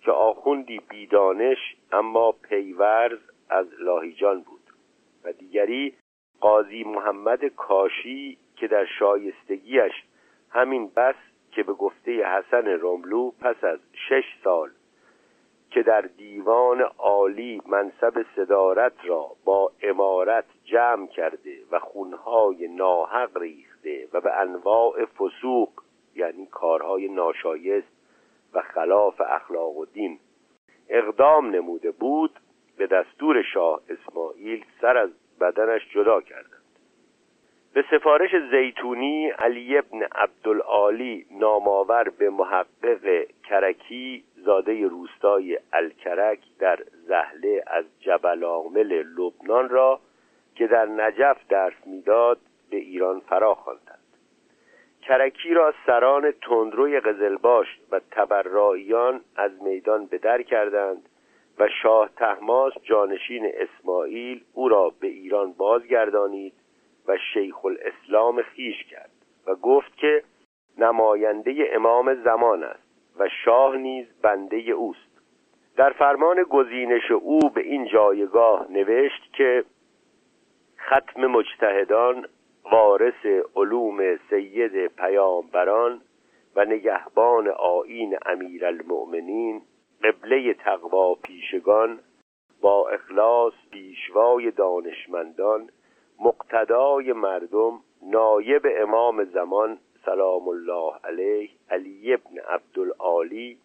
که 0.00 0.10
آخوندی 0.10 0.80
بیدانش 0.88 1.76
اما 1.92 2.32
پیورز 2.32 3.18
از 3.48 3.66
لاهیجان 3.78 4.40
بود 4.40 4.62
و 5.24 5.32
دیگری 5.32 5.94
قاضی 6.40 6.84
محمد 6.84 7.44
کاشی 7.44 8.38
که 8.56 8.66
در 8.66 8.86
شایستگیش 8.98 9.92
همین 10.50 10.88
بس 10.96 11.14
که 11.50 11.62
به 11.62 11.72
گفته 11.72 12.26
حسن 12.26 12.78
رملو 12.80 13.30
پس 13.30 13.64
از 13.64 13.78
شش 14.08 14.24
سال 14.44 14.70
که 15.70 15.82
در 15.82 16.00
دیوان 16.00 16.80
عالی 16.80 17.62
منصب 17.66 18.26
صدارت 18.36 18.92
را 19.04 19.30
با 19.44 19.72
امارت 19.82 20.44
جمع 20.64 21.06
کرده 21.06 21.58
و 21.70 21.78
خونهای 21.78 22.68
ناحق 22.68 23.38
ریخته 23.38 24.08
و 24.12 24.20
به 24.20 24.40
انواع 24.40 25.04
فسوق 25.04 25.68
یعنی 26.14 26.46
کارهای 26.46 27.08
ناشایست 27.08 27.97
و 28.54 28.62
خلاف 28.62 29.20
اخلاق 29.20 29.76
و 29.76 29.84
دین. 29.84 30.18
اقدام 30.88 31.50
نموده 31.50 31.90
بود 31.90 32.40
به 32.76 32.86
دستور 32.86 33.42
شاه 33.42 33.80
اسماعیل 33.88 34.64
سر 34.80 34.96
از 34.96 35.10
بدنش 35.40 35.88
جدا 35.94 36.20
کردند. 36.20 36.58
به 37.74 37.84
سفارش 37.90 38.30
زیتونی 38.50 39.30
علی 39.30 39.78
ابن 39.78 40.02
عبدالعالی 40.02 41.26
نامآور 41.30 42.08
به 42.08 42.30
محقق 42.30 43.24
کرکی 43.48 44.24
زاده 44.36 44.86
روستای 44.86 45.58
الکرک 45.72 46.38
در 46.58 46.78
زهله 47.06 47.64
از 47.66 47.84
جبل 48.00 48.44
عامل 48.44 49.02
لبنان 49.02 49.68
را 49.68 50.00
که 50.54 50.66
در 50.66 50.86
نجف 50.86 51.36
درس 51.48 51.86
می‌داد 51.86 52.38
به 52.70 52.76
ایران 52.76 53.20
فرا 53.20 53.54
خواندند 53.54 53.97
کرکی 55.08 55.54
را 55.54 55.74
سران 55.86 56.30
تندروی 56.30 57.00
قزلباش 57.00 57.66
و 57.90 58.00
تبراییان 58.10 59.20
از 59.36 59.62
میدان 59.62 60.06
به 60.06 60.18
در 60.18 60.42
کردند 60.42 61.08
و 61.58 61.68
شاه 61.82 62.10
تحماس 62.16 62.72
جانشین 62.82 63.52
اسماعیل 63.54 64.44
او 64.52 64.68
را 64.68 64.92
به 65.00 65.06
ایران 65.06 65.52
بازگردانید 65.52 66.52
و 67.06 67.16
شیخ 67.32 67.64
الاسلام 67.64 68.42
خیش 68.42 68.84
کرد 68.84 69.10
و 69.46 69.54
گفت 69.54 69.96
که 69.96 70.22
نماینده 70.78 71.70
امام 71.72 72.14
زمان 72.14 72.64
است 72.64 72.88
و 73.18 73.28
شاه 73.44 73.76
نیز 73.76 74.06
بنده 74.22 74.56
اوست. 74.56 75.08
در 75.76 75.90
فرمان 75.90 76.42
گزینش 76.42 77.10
او 77.10 77.50
به 77.50 77.60
این 77.60 77.86
جایگاه 77.86 78.66
نوشت 78.70 79.32
که 79.32 79.64
ختم 80.78 81.26
مجتهدان 81.26 82.26
وارث 82.72 83.26
علوم 83.56 84.16
سید 84.30 84.86
پیامبران 84.86 86.00
و 86.56 86.64
نگهبان 86.64 87.48
آین 87.48 88.18
امیر 88.26 88.66
المؤمنین 88.66 89.62
قبله 90.04 90.54
تقوا 90.54 91.14
پیشگان 91.14 92.00
با 92.60 92.88
اخلاص 92.88 93.52
پیشوای 93.70 94.50
دانشمندان 94.50 95.70
مقتدای 96.20 97.12
مردم 97.12 97.80
نایب 98.02 98.66
امام 98.76 99.24
زمان 99.24 99.78
سلام 100.04 100.48
الله 100.48 100.92
علیه 101.04 101.50
علی 101.70 102.14
ابن 102.14 102.38
عبدالعالی. 102.48 103.58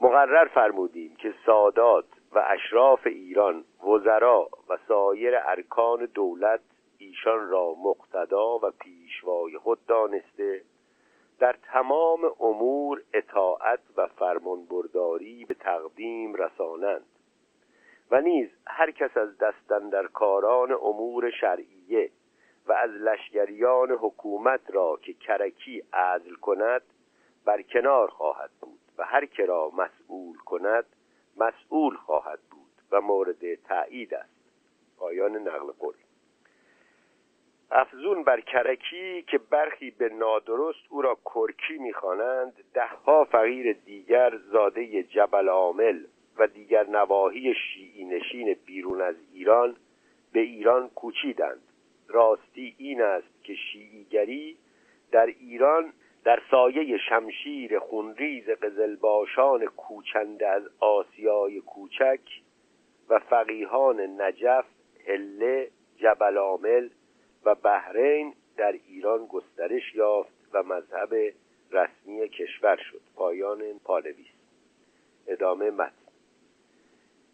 مقرر 0.00 0.44
فرمودیم 0.44 1.16
که 1.16 1.34
سادات 1.46 2.04
و 2.32 2.44
اشراف 2.48 3.06
ایران 3.06 3.64
وزرا 3.88 4.48
و 4.68 4.78
سایر 4.88 5.34
ارکان 5.44 6.08
دولت 6.14 6.60
ایشان 7.18 7.48
را 7.48 7.74
مقتدا 7.74 8.58
و 8.58 8.70
پیشوای 8.70 9.58
خود 9.58 9.86
دانسته 9.86 10.62
در 11.38 11.56
تمام 11.62 12.20
امور 12.40 13.02
اطاعت 13.12 13.80
و 13.96 14.06
فرمانبرداری 14.06 15.44
به 15.44 15.54
تقدیم 15.54 16.34
رسانند 16.34 17.06
و 18.10 18.20
نیز 18.20 18.48
هر 18.66 18.90
کس 18.90 19.16
از 19.16 19.38
دستن 19.38 19.88
در 19.88 20.06
کاران 20.06 20.72
امور 20.72 21.30
شرعیه 21.30 22.10
و 22.66 22.72
از 22.72 22.90
لشگریان 22.90 23.90
حکومت 23.90 24.70
را 24.70 24.98
که 25.02 25.12
کرکی 25.12 25.82
عدل 25.92 26.34
کند 26.34 26.82
بر 27.44 27.62
کنار 27.62 28.10
خواهد 28.10 28.50
بود 28.60 28.80
و 28.98 29.04
هر 29.04 29.26
که 29.26 29.46
را 29.46 29.70
مسئول 29.70 30.36
کند 30.36 30.84
مسئول 31.36 31.96
خواهد 31.96 32.40
بود 32.50 32.72
و 32.90 33.00
مورد 33.00 33.54
تایید 33.54 34.14
است. 34.14 34.38
پایان 34.98 35.36
نقل 35.36 35.72
قول. 35.78 35.94
افزون 37.70 38.22
بر 38.22 38.40
کرکی 38.40 39.22
که 39.22 39.38
برخی 39.38 39.90
به 39.90 40.08
نادرست 40.08 40.78
او 40.88 41.02
را 41.02 41.18
کرکی 41.24 41.78
می‌خوانند 41.78 42.52
دهها 42.74 43.24
فقیر 43.24 43.72
دیگر 43.72 44.36
زاده 44.36 45.02
جبل 45.02 45.48
عامل 45.48 46.04
و 46.38 46.46
دیگر 46.46 46.86
نواحی 46.86 47.54
شیعی 47.54 48.04
نشین 48.04 48.56
بیرون 48.66 49.00
از 49.00 49.14
ایران 49.32 49.76
به 50.32 50.40
ایران 50.40 50.88
کوچیدند. 50.88 51.62
راستی 52.08 52.74
این 52.78 53.02
است 53.02 53.44
که 53.44 53.54
شیعیگری 53.54 54.56
در 55.12 55.26
ایران 55.26 55.92
در 56.24 56.42
سایه 56.50 56.98
شمشیر 56.98 57.78
خونریز 57.78 58.50
قزلباشان 58.50 59.66
کوچنده 59.66 60.48
از 60.48 60.62
آسیای 60.80 61.60
کوچک 61.60 62.20
و 63.08 63.18
فقیهان 63.18 64.00
نجف، 64.00 64.64
هله، 65.06 65.70
جبل 65.96 66.36
عامل 66.36 66.88
و 67.44 67.54
بحرین 67.54 68.34
در 68.56 68.72
ایران 68.88 69.26
گسترش 69.26 69.94
یافت 69.94 70.32
و 70.52 70.62
مذهب 70.62 71.14
رسمی 71.70 72.28
کشور 72.28 72.76
شد. 72.76 73.00
پایان 73.16 73.78
پانویس. 73.84 74.26
ادامه 75.26 75.70
متن. 75.70 76.08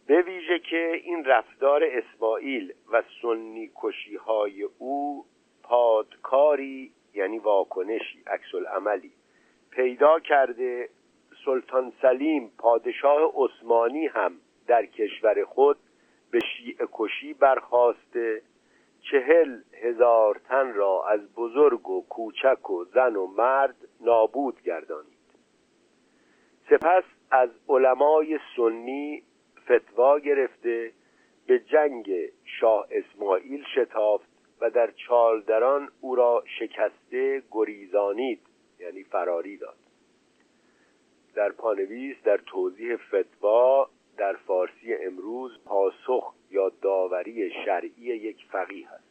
به 0.06 0.22
ویژه 0.22 0.58
که 0.58 1.00
این 1.04 1.24
رفتار 1.24 1.84
اسماعیل 1.84 2.74
و 2.92 3.02
سنی 3.22 3.70
کشی 3.82 4.16
های 4.16 4.62
او 4.78 5.24
پادکاری 5.62 6.92
یعنی 7.14 7.38
واکنشی 7.38 8.22
عکس 8.26 8.54
عملی 8.76 9.12
پیدا 9.70 10.20
کرده 10.20 10.88
سلطان 11.44 11.92
سلیم 12.02 12.52
پادشاه 12.58 13.32
عثمانی 13.34 14.06
هم 14.06 14.32
در 14.66 14.86
کشور 14.86 15.44
خود 15.44 15.76
به 16.30 16.40
شیعه 16.40 16.88
کشی 16.92 17.34
برخواسته 17.34 18.42
چهل 19.10 19.60
هزار 19.72 20.40
تن 20.48 20.74
را 20.74 21.04
از 21.08 21.34
بزرگ 21.34 21.88
و 21.88 22.06
کوچک 22.08 22.70
و 22.70 22.84
زن 22.84 23.16
و 23.16 23.26
مرد 23.26 23.76
نابود 24.00 24.62
گردانید. 24.62 25.14
سپس 26.70 27.04
از 27.30 27.50
علمای 27.68 28.38
سنی 28.56 29.22
فتوا 29.64 30.18
گرفته 30.18 30.92
به 31.46 31.58
جنگ 31.58 32.10
شاه 32.44 32.86
اسماعیل 32.90 33.64
شتافت 33.74 34.28
و 34.60 34.70
در 34.70 34.90
چالدران 34.90 35.88
او 36.00 36.14
را 36.14 36.44
شکسته 36.58 37.42
گریزانید 37.50 38.40
یعنی 38.78 39.02
فراری 39.02 39.56
داد. 39.56 39.76
در 41.34 41.52
پانویس 41.52 42.16
در 42.24 42.36
توضیح 42.36 42.96
فتوا 42.96 43.90
در 44.16 44.32
فارسی 44.32 44.94
امروز 44.94 45.58
پاسخ 45.64 46.34
یا 46.50 46.72
داوری 46.82 47.50
شرعی 47.64 48.02
یک 48.02 48.46
فقیه 48.50 48.88
است. 48.88 49.04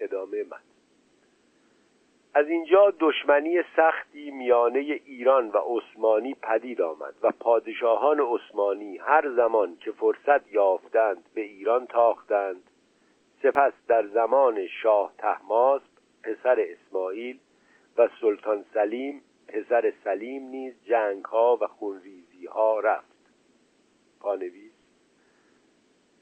ادامه 0.00 0.42
من 0.42 0.58
از 2.34 2.48
اینجا 2.48 2.94
دشمنی 3.00 3.62
سختی 3.76 4.30
میانه 4.30 4.78
ایران 4.78 5.48
و 5.48 5.58
عثمانی 5.58 6.34
پدید 6.34 6.82
آمد 6.82 7.14
و 7.22 7.30
پادشاهان 7.40 8.20
عثمانی 8.20 8.96
هر 8.96 9.30
زمان 9.36 9.76
که 9.76 9.92
فرصت 9.92 10.52
یافتند 10.52 11.24
به 11.34 11.40
ایران 11.40 11.86
تاختند 11.86 12.70
سپس 13.42 13.72
در 13.88 14.06
زمان 14.06 14.66
شاه 14.66 15.12
تحماسب 15.18 15.84
پسر 16.22 16.66
اسماعیل 16.68 17.38
و 17.98 18.08
سلطان 18.20 18.64
سلیم 18.74 19.22
پسر 19.48 19.92
سلیم 20.04 20.42
نیز 20.42 20.74
جنگ 20.84 21.24
ها 21.24 21.58
و 21.60 21.66
خونریزی 21.66 22.46
ها 22.46 22.80
رفت. 22.80 23.15
پانویس 24.20 24.72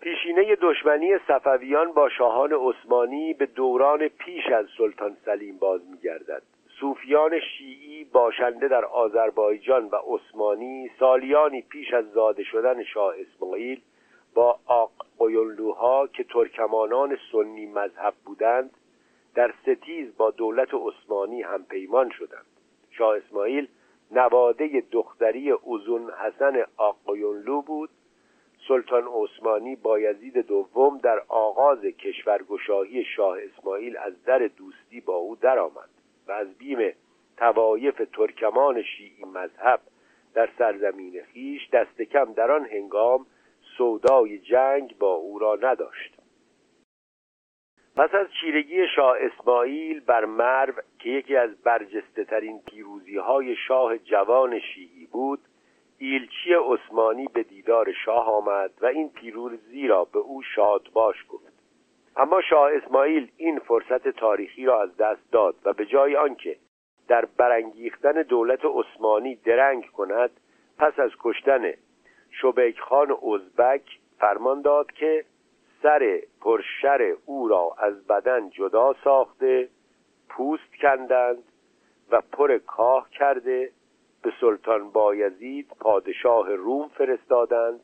پیشینه 0.00 0.56
دشمنی 0.60 1.18
صفویان 1.28 1.92
با 1.92 2.08
شاهان 2.08 2.52
عثمانی 2.52 3.34
به 3.34 3.46
دوران 3.46 4.08
پیش 4.08 4.46
از 4.46 4.66
سلطان 4.78 5.16
سلیم 5.24 5.58
باز 5.58 5.80
میگردد. 5.90 6.42
صوفیان 6.80 7.40
شیعی 7.40 8.04
باشنده 8.04 8.68
در 8.68 8.84
آذربایجان 8.84 9.84
و 9.84 9.96
عثمانی 10.06 10.90
سالیانی 11.00 11.62
پیش 11.62 11.94
از 11.94 12.04
زاده 12.12 12.44
شدن 12.44 12.82
شاه 12.84 13.14
اسماعیل 13.20 13.80
با 14.34 14.58
آق 14.66 14.92
قیلوها 15.18 16.06
که 16.06 16.24
ترکمانان 16.24 17.18
سنی 17.32 17.66
مذهب 17.66 18.14
بودند 18.24 18.70
در 19.34 19.54
ستیز 19.62 20.16
با 20.16 20.30
دولت 20.30 20.68
عثمانی 20.74 21.42
هم 21.42 21.64
پیمان 21.64 22.10
شدند. 22.10 22.46
شاه 22.90 23.16
اسماعیل 23.16 23.68
نواده 24.14 24.82
دختری 24.90 25.50
اوزون 25.50 26.10
حسن 26.10 26.64
آقایونلو 26.76 27.62
بود. 27.62 27.90
سلطان 28.68 29.04
عثمانی 29.14 29.76
بایزید 29.76 30.38
دوم 30.38 30.98
در 30.98 31.22
آغاز 31.28 31.80
کشورگشایی 31.80 33.04
شاه 33.04 33.38
اسماعیل 33.42 33.96
از 33.96 34.24
در 34.24 34.38
دوستی 34.38 35.00
با 35.00 35.14
او 35.14 35.36
درآمد 35.36 35.88
و 36.28 36.32
از 36.32 36.54
بیم 36.54 36.92
توایف 37.36 38.02
ترکمان 38.12 38.82
شیعی 38.82 39.24
مذهب 39.24 39.80
در 40.34 40.48
سرزمین 40.58 41.22
خیش 41.32 41.70
دست 41.72 42.02
کم 42.02 42.32
در 42.32 42.50
آن 42.50 42.66
هنگام 42.66 43.26
سودای 43.78 44.38
جنگ 44.38 44.98
با 44.98 45.14
او 45.14 45.38
را 45.38 45.58
نداشت. 45.62 46.13
پس 47.96 48.14
از 48.14 48.26
چیرگی 48.40 48.88
شاه 48.96 49.16
اسماعیل 49.20 50.00
بر 50.00 50.24
مرو 50.24 50.72
که 50.98 51.10
یکی 51.10 51.36
از 51.36 51.62
برجسته 51.62 52.24
ترین 52.24 52.60
پیروزی 52.66 53.16
های 53.16 53.56
شاه 53.56 53.98
جوان 53.98 54.60
شیعی 54.60 55.06
بود 55.06 55.40
ایلچی 55.98 56.54
عثمانی 56.54 57.28
به 57.34 57.42
دیدار 57.42 57.92
شاه 58.04 58.28
آمد 58.28 58.70
و 58.80 58.86
این 58.86 59.08
پیروزی 59.08 59.86
را 59.86 60.04
به 60.04 60.18
او 60.18 60.42
شاد 60.42 60.90
باش 60.92 61.16
گفت. 61.28 61.52
اما 62.16 62.40
شاه 62.40 62.70
اسماعیل 62.72 63.30
این 63.36 63.58
فرصت 63.58 64.08
تاریخی 64.08 64.64
را 64.64 64.82
از 64.82 64.96
دست 64.96 65.32
داد 65.32 65.54
و 65.64 65.72
به 65.72 65.86
جای 65.86 66.16
آنکه 66.16 66.56
در 67.08 67.24
برانگیختن 67.24 68.22
دولت 68.22 68.60
عثمانی 68.64 69.34
درنگ 69.34 69.86
کند 69.90 70.30
پس 70.78 70.98
از 70.98 71.10
کشتن 71.20 71.72
شبیک 72.30 72.80
خان 72.80 73.10
ازبک 73.10 73.98
فرمان 74.18 74.62
داد 74.62 74.92
که 74.92 75.24
سر 75.84 76.22
پرشر 76.40 77.16
او 77.26 77.48
را 77.48 77.74
از 77.78 78.06
بدن 78.06 78.50
جدا 78.50 78.94
ساخته 79.04 79.68
پوست 80.28 80.76
کندند 80.80 81.42
و 82.10 82.20
پر 82.32 82.58
کاه 82.58 83.10
کرده 83.10 83.70
به 84.22 84.32
سلطان 84.40 84.90
بایزید 84.90 85.68
پادشاه 85.80 86.54
روم 86.54 86.88
فرستادند 86.88 87.80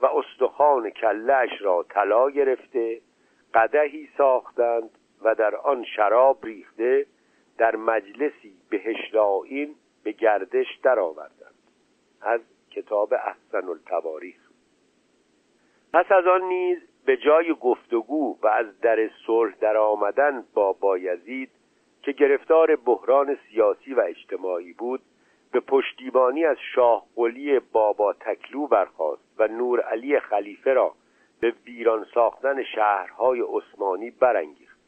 و 0.00 0.06
استخوان 0.06 0.90
کلش 0.90 1.50
را 1.60 1.86
طلا 1.88 2.30
گرفته 2.30 3.00
قدهی 3.54 4.08
ساختند 4.18 4.90
و 5.22 5.34
در 5.34 5.56
آن 5.56 5.84
شراب 5.84 6.44
ریخته 6.44 7.06
در 7.58 7.76
مجلسی 7.76 8.56
بهشتائین 8.70 9.74
به 10.02 10.12
گردش 10.12 10.78
درآوردند. 10.82 11.54
از 12.20 12.40
کتاب 12.70 13.14
احسن 13.14 13.68
التواریخ. 13.68 14.40
پس 15.92 16.12
از 16.12 16.26
آن 16.26 16.42
نیز 16.42 16.91
به 17.04 17.16
جای 17.16 17.54
گفتگو 17.54 18.38
و 18.42 18.46
از 18.46 18.80
در 18.80 19.10
صلح 19.26 19.54
در 19.60 19.76
آمدن 19.76 20.44
با 20.54 20.72
بایزید 20.72 21.50
که 22.02 22.12
گرفتار 22.12 22.76
بحران 22.76 23.38
سیاسی 23.48 23.94
و 23.94 24.00
اجتماعی 24.00 24.72
بود 24.72 25.00
به 25.52 25.60
پشتیبانی 25.60 26.44
از 26.44 26.56
شاه 26.74 27.06
قلی 27.16 27.58
بابا 27.58 28.12
تکلو 28.12 28.66
برخاست 28.66 29.22
و 29.38 29.48
نور 29.48 29.80
علی 29.80 30.20
خلیفه 30.20 30.72
را 30.72 30.94
به 31.40 31.54
ویران 31.66 32.06
ساختن 32.14 32.62
شهرهای 32.62 33.40
عثمانی 33.40 34.10
برانگیخت. 34.10 34.78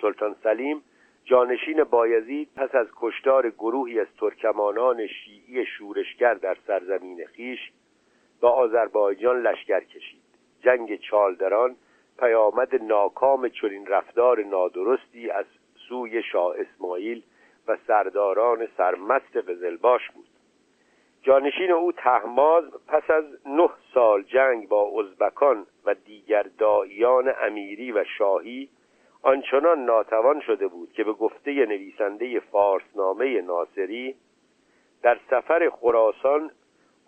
سلطان 0.00 0.36
سلیم 0.42 0.82
جانشین 1.24 1.84
بایزید 1.84 2.48
پس 2.56 2.74
از 2.74 2.86
کشتار 2.96 3.50
گروهی 3.50 4.00
از 4.00 4.06
ترکمانان 4.20 5.06
شیعی 5.06 5.66
شورشگر 5.66 6.34
در 6.34 6.56
سرزمین 6.66 7.26
خیش 7.26 7.72
با 8.40 8.50
آذربایجان 8.50 9.42
لشکر 9.42 9.80
کشید. 9.80 10.25
جنگ 10.66 11.00
چالدران 11.00 11.76
پیامد 12.18 12.82
ناکام 12.82 13.48
چنین 13.48 13.86
رفتار 13.86 14.44
نادرستی 14.44 15.30
از 15.30 15.44
سوی 15.88 16.22
شاه 16.22 16.54
اسماعیل 16.58 17.22
و 17.68 17.76
سرداران 17.86 18.68
سرمست 18.76 19.36
قزلباش 19.36 20.10
بود. 20.10 20.26
جانشین 21.22 21.72
او 21.72 21.92
تهماز 21.92 22.64
پس 22.88 23.10
از 23.10 23.24
نه 23.46 23.70
سال 23.94 24.22
جنگ 24.22 24.68
با 24.68 25.00
ازبکان 25.00 25.66
و 25.84 25.94
دیگر 25.94 26.46
داییان 26.58 27.32
امیری 27.42 27.92
و 27.92 28.04
شاهی 28.18 28.68
آنچنان 29.22 29.84
ناتوان 29.84 30.40
شده 30.40 30.68
بود 30.68 30.92
که 30.92 31.04
به 31.04 31.12
گفته 31.12 31.50
نویسنده 31.50 32.40
فارسنامه 32.40 33.40
ناصری 33.40 34.14
در 35.02 35.18
سفر 35.30 35.70
خراسان 35.70 36.50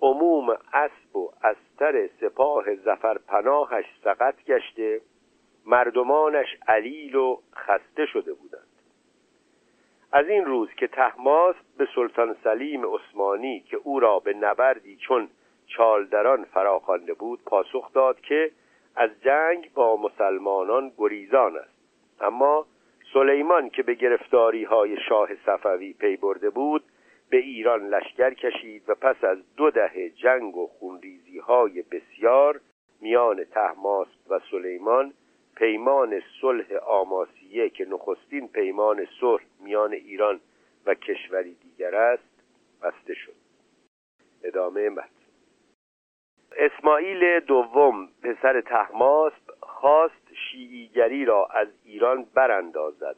عموم 0.03 0.51
اسب 0.73 1.16
و 1.16 1.31
استر 1.43 2.09
سپاه 2.20 2.75
زفر 2.75 3.19
پناهش 3.19 3.85
سقط 4.05 4.45
گشته 4.45 5.01
مردمانش 5.66 6.57
علیل 6.69 7.15
و 7.15 7.39
خسته 7.55 8.07
شده 8.07 8.35
بودند. 8.35 8.69
از 10.12 10.29
این 10.29 10.45
روز 10.45 10.69
که 10.77 10.87
تحماس 10.87 11.57
به 11.79 11.89
سلطان 11.95 12.37
سلیم 12.45 12.87
عثمانی 12.95 13.61
که 13.61 13.77
او 13.77 14.01
را 14.01 14.19
به 14.19 14.35
نبردی 14.35 14.97
چون 14.97 15.29
چالدران 15.66 16.45
فراخوانده 16.45 17.15
بود 17.15 17.41
پاسخ 17.45 17.93
داد 17.93 18.20
که 18.20 18.51
از 18.97 19.11
جنگ 19.25 19.70
با 19.75 19.97
مسلمانان 19.97 20.93
گریزان 20.99 21.57
است. 21.57 21.79
اما 22.20 22.66
سلیمان 23.12 23.70
که 23.70 23.83
به 23.83 23.95
گرفتاری 23.95 24.65
های 24.65 24.97
شاه 25.09 25.29
صفوی 25.47 25.93
پی 25.93 26.16
برده 26.16 26.51
بود 26.51 26.85
به 27.30 27.36
ایران 27.36 27.88
لشکر 27.88 28.34
کشید 28.34 28.82
و 28.88 28.94
پس 28.94 29.24
از 29.24 29.38
دو 29.56 29.70
دهه 29.70 30.10
جنگ 30.10 30.56
و 30.56 30.66
خونریزی 30.66 31.38
های 31.38 31.82
بسیار 31.82 32.60
میان 33.00 33.44
تحماس 33.44 34.09
و 34.30 34.40
سلیمان 34.50 35.14
پیمان 35.56 36.22
صلح 36.40 36.76
آماسیه 36.86 37.70
که 37.70 37.84
نخستین 37.84 38.48
پیمان 38.48 39.06
صلح 39.20 39.42
میان 39.60 39.92
ایران 39.92 40.40
و 40.86 40.94
کشوری 40.94 41.55
دیگر 41.55 41.94
است 41.94 42.42
بسته 42.82 43.14
شد. 43.14 43.34
ادامه 44.44 44.88
متن. 44.88 45.09
اسماعیل 46.56 47.40
دوم 47.40 48.09
پسر 48.22 48.60
تحماسب 48.60 49.50
خواست 49.60 50.34
شیعیگری 50.34 51.24
را 51.24 51.46
از 51.46 51.68
ایران 51.84 52.26
براندازد. 52.34 53.16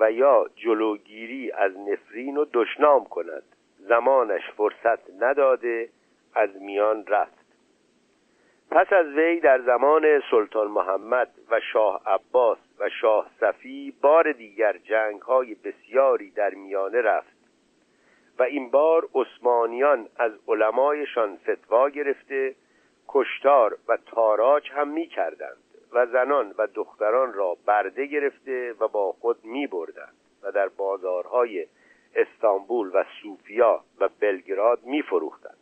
و 0.00 0.12
یا 0.12 0.46
جلوگیری 0.56 1.52
از 1.52 1.72
نفرین 1.78 2.36
و 2.36 2.44
دشنام 2.52 3.04
کند. 3.04 3.42
زمانش 3.78 4.50
فرصت 4.56 5.22
نداده 5.22 5.88
از 6.34 6.50
میان 6.62 7.06
رفت. 7.06 7.42
پس 8.70 8.92
از 8.92 9.06
وی 9.06 9.40
در 9.40 9.60
زمان 9.60 10.22
سلطان 10.30 10.68
محمد 10.68 11.30
و 11.50 11.60
شاه 11.72 12.02
عباس 12.06 12.58
و 12.78 12.88
شاه 12.88 13.30
صفی 13.40 13.94
بار 14.02 14.32
دیگر 14.32 14.76
جنگ 14.78 15.20
های 15.20 15.54
بسیاری 15.54 16.30
در 16.30 16.54
میانه 16.54 17.00
رفت 17.00 17.36
و 18.38 18.42
این 18.42 18.70
بار 18.70 19.08
عثمانیان 19.14 20.08
از 20.16 20.32
علمایشان 20.48 21.36
فتوا 21.36 21.88
گرفته 21.88 22.54
کشتار 23.08 23.78
و 23.88 23.98
تاراج 24.06 24.70
هم 24.70 24.88
می 24.88 25.06
کردند 25.06 25.71
و 25.92 26.06
زنان 26.06 26.54
و 26.58 26.66
دختران 26.74 27.32
را 27.32 27.56
برده 27.66 28.06
گرفته 28.06 28.74
و 28.80 28.88
با 28.88 29.12
خود 29.12 29.44
می 29.44 29.66
بردند 29.66 30.16
و 30.42 30.52
در 30.52 30.68
بازارهای 30.68 31.66
استانبول 32.14 32.90
و 32.94 33.04
سوفیا 33.22 33.80
و 34.00 34.08
بلگراد 34.20 34.78
می 34.84 35.02
فروختند 35.02 35.56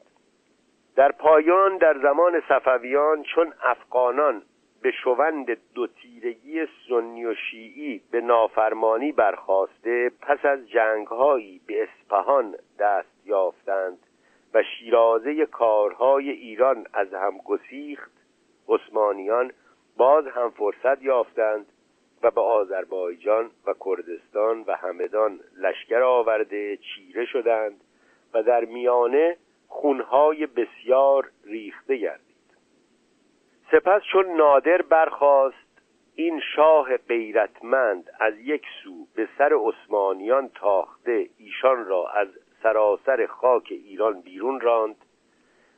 در 0.96 1.12
پایان 1.12 1.76
در 1.76 1.98
زمان 2.02 2.42
صفویان 2.48 3.22
چون 3.22 3.52
افغانان 3.62 4.42
به 4.82 4.90
شوند 4.90 5.56
دو 5.74 5.86
تیرگی 5.86 6.66
سنی 6.88 7.24
و 7.24 7.34
شیعی 7.34 8.00
به 8.10 8.20
نافرمانی 8.20 9.12
برخواسته 9.12 10.10
پس 10.22 10.44
از 10.44 10.68
جنگهایی 10.68 11.60
به 11.66 11.82
اسپهان 11.82 12.56
دست 12.78 13.26
یافتند 13.26 13.98
و 14.54 14.62
شیرازه 14.62 15.46
کارهای 15.46 16.30
ایران 16.30 16.86
از 16.92 17.14
هم 17.14 17.38
گسیخت 17.38 18.10
عثمانیان 18.68 19.52
باز 20.00 20.26
هم 20.26 20.50
فرصت 20.50 21.02
یافتند 21.02 21.66
و 22.22 22.30
به 22.30 22.40
آذربایجان 22.40 23.50
و 23.66 23.74
کردستان 23.84 24.64
و 24.66 24.76
همدان 24.76 25.40
لشکر 25.56 26.02
آورده 26.02 26.76
چیره 26.76 27.26
شدند 27.26 27.80
و 28.34 28.42
در 28.42 28.64
میانه 28.64 29.36
خونهای 29.68 30.46
بسیار 30.46 31.30
ریخته 31.44 31.96
گردید. 31.96 32.56
سپس 33.70 34.02
چون 34.12 34.36
نادر 34.36 34.82
برخاست 34.82 35.82
این 36.14 36.40
شاه 36.56 36.96
غیرتمند 36.96 38.10
از 38.20 38.34
یک 38.38 38.66
سو 38.84 39.06
به 39.14 39.28
سر 39.38 39.52
عثمانیان 39.54 40.48
تاخته 40.54 41.28
ایشان 41.38 41.84
را 41.84 42.08
از 42.08 42.28
سراسر 42.62 43.26
خاک 43.26 43.66
ایران 43.70 44.20
بیرون 44.20 44.60
راند 44.60 44.96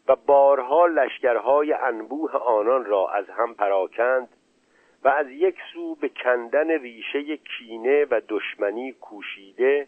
و 0.09 0.16
بارها 0.16 0.87
لشکرهای 0.87 1.73
انبوه 1.73 2.33
آنان 2.37 2.85
را 2.85 3.11
از 3.11 3.31
هم 3.31 3.55
پراکند 3.55 4.29
و 5.05 5.09
از 5.09 5.31
یک 5.31 5.57
سو 5.73 5.95
به 5.95 6.09
کندن 6.09 6.70
ریشه 6.70 7.37
کینه 7.37 8.07
و 8.11 8.20
دشمنی 8.29 8.93
کوشیده 8.93 9.87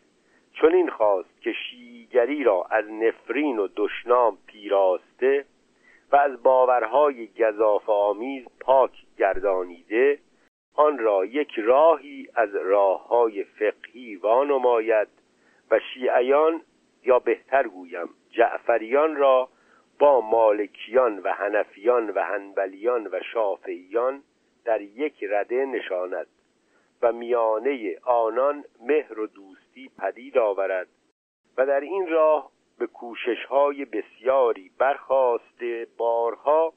چون 0.52 0.74
این 0.74 0.90
خواست 0.90 1.40
که 1.40 1.52
شیگری 1.52 2.44
را 2.44 2.66
از 2.70 2.84
نفرین 2.90 3.58
و 3.58 3.68
دشنام 3.76 4.38
پیراسته 4.46 5.44
و 6.12 6.16
از 6.16 6.42
باورهای 6.42 7.26
گذاف 7.26 7.88
آمیز 7.88 8.44
پاک 8.60 8.90
گردانیده 9.18 10.18
آن 10.74 10.98
را 10.98 11.24
یک 11.24 11.58
راهی 11.58 12.28
از 12.34 12.54
راههای 12.54 13.44
فقهی 13.44 14.16
وانماید 14.16 15.08
و 15.70 15.80
شیعیان 15.94 16.60
یا 17.04 17.18
بهتر 17.18 17.68
گویم 17.68 18.08
جعفریان 18.30 19.16
را 19.16 19.48
با 19.98 20.20
مالکیان 20.20 21.18
و 21.18 21.32
هنفیان 21.32 22.10
و 22.10 22.22
هنبلیان 22.22 23.06
و 23.06 23.20
شافعیان 23.32 24.22
در 24.64 24.80
یک 24.80 25.24
رده 25.30 25.64
نشاند 25.64 26.26
و 27.02 27.12
میانه 27.12 27.98
آنان 28.04 28.64
مهر 28.80 29.20
و 29.20 29.26
دوستی 29.26 29.90
پدید 29.98 30.38
آورد 30.38 30.88
و 31.56 31.66
در 31.66 31.80
این 31.80 32.08
راه 32.08 32.50
به 32.78 32.86
کوشش 32.86 33.44
های 33.44 33.84
بسیاری 33.84 34.70
برخواسته 34.78 35.86
بارها 35.96 36.72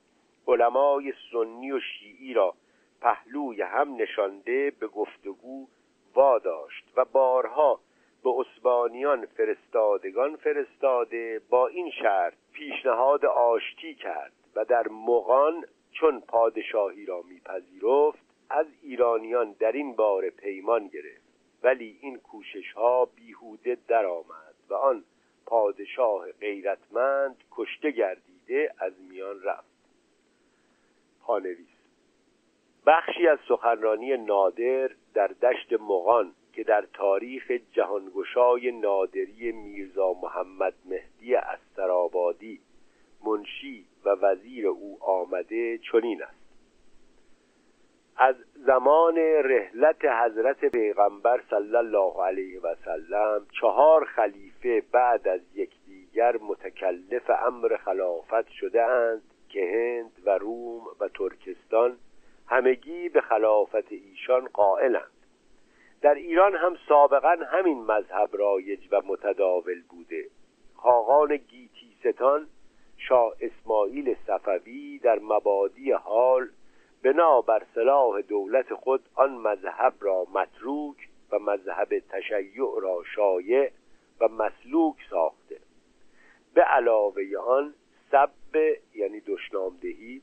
علمای 0.47 1.13
سنی 1.31 1.71
و 1.71 1.79
شیعی 1.79 2.33
را 2.33 2.53
پهلوی 3.01 3.61
هم 3.61 3.95
نشانده 3.95 4.71
به 4.79 4.87
گفتگو 4.87 5.67
واداشت 6.15 6.93
و 6.95 7.05
بارها 7.05 7.79
به 8.23 8.29
اسبانیان 8.29 9.25
فرستادگان 9.25 10.35
فرستاده 10.35 11.41
با 11.49 11.67
این 11.67 11.91
شرط 11.91 12.33
پیشنهاد 12.53 13.25
آشتی 13.25 13.95
کرد 13.95 14.33
و 14.55 14.65
در 14.65 14.87
مغان 14.87 15.65
چون 15.91 16.19
پادشاهی 16.19 17.05
را 17.05 17.21
میپذیرفت 17.21 18.19
از 18.49 18.65
ایرانیان 18.81 19.55
در 19.59 19.71
این 19.71 19.95
بار 19.95 20.29
پیمان 20.29 20.87
گرفت. 20.87 21.27
ولی 21.63 21.97
این 22.01 22.17
کوشش 22.17 22.71
ها 22.71 23.05
بیهوده 23.05 23.77
درآمد 23.87 24.55
و 24.69 24.73
آن 24.73 25.03
پادشاه 25.45 26.31
غیرتمند 26.31 27.43
کشته 27.51 27.91
گردیده 27.91 28.73
از 28.79 28.93
میان 29.09 29.43
رفت. 29.43 29.77
پانویس 31.21 31.77
بخشی 32.85 33.27
از 33.27 33.39
سخنرانی 33.47 34.17
نادر 34.17 34.89
در 35.13 35.27
دشت 35.27 35.73
مغان 35.73 36.31
که 36.57 36.63
در 36.63 36.85
تاریخ 36.93 37.51
جهانگشای 37.71 38.71
نادری 38.71 39.51
میرزا 39.51 40.13
محمد 40.23 40.73
مهدی 40.85 41.35
استرابادی 41.35 42.59
منشی 43.25 43.85
و 44.05 44.09
وزیر 44.09 44.67
او 44.67 44.97
آمده 45.01 45.77
چنین 45.77 46.23
است. 46.23 46.47
از 48.17 48.35
زمان 48.55 49.17
رحلت 49.17 50.05
حضرت 50.05 50.65
پیغمبر 50.65 51.41
صلی 51.49 51.75
الله 51.75 52.23
علیه 52.23 52.59
و 52.59 52.75
سلم 52.85 53.45
چهار 53.61 54.05
خلیفه 54.05 54.83
بعد 54.91 55.27
از 55.27 55.41
یکدیگر 55.55 56.37
متکلف 56.37 57.29
امر 57.29 57.77
خلافت 57.77 58.49
شده 58.49 58.83
اند 58.83 59.21
که 59.49 59.65
هند 59.73 60.11
و 60.25 60.37
روم 60.37 60.81
و 60.99 61.07
ترکستان 61.07 61.97
همگی 62.47 63.09
به 63.09 63.21
خلافت 63.21 63.91
ایشان 63.91 64.47
قائلند. 64.53 65.16
در 66.01 66.13
ایران 66.13 66.55
هم 66.55 66.77
سابقا 66.87 67.37
همین 67.51 67.77
مذهب 67.77 68.29
رایج 68.33 68.87
و 68.91 69.01
متداول 69.05 69.81
بوده. 69.89 70.25
خاقان 70.75 71.37
گیتی 71.37 71.95
ستان 71.99 72.47
شاه 72.97 73.33
اسماعیل 73.41 74.15
صفوی 74.27 74.99
در 74.99 75.19
مبادی 75.19 75.91
حال 75.91 76.49
بنا 77.03 77.41
بر 77.41 77.63
صلاح 77.75 78.21
دولت 78.21 78.73
خود 78.73 79.01
آن 79.15 79.31
مذهب 79.31 79.93
را 79.99 80.25
متروک 80.33 81.09
و 81.31 81.39
مذهب 81.39 81.99
تشیع 81.99 82.79
را 82.81 83.03
شایع 83.15 83.71
و 84.19 84.27
مسلوک 84.27 84.95
ساخته. 85.09 85.59
به 86.53 86.61
علاوه 86.61 87.23
آن 87.47 87.73
سب 88.11 88.55
یعنی 88.95 89.19
دشنامدهی 89.19 90.21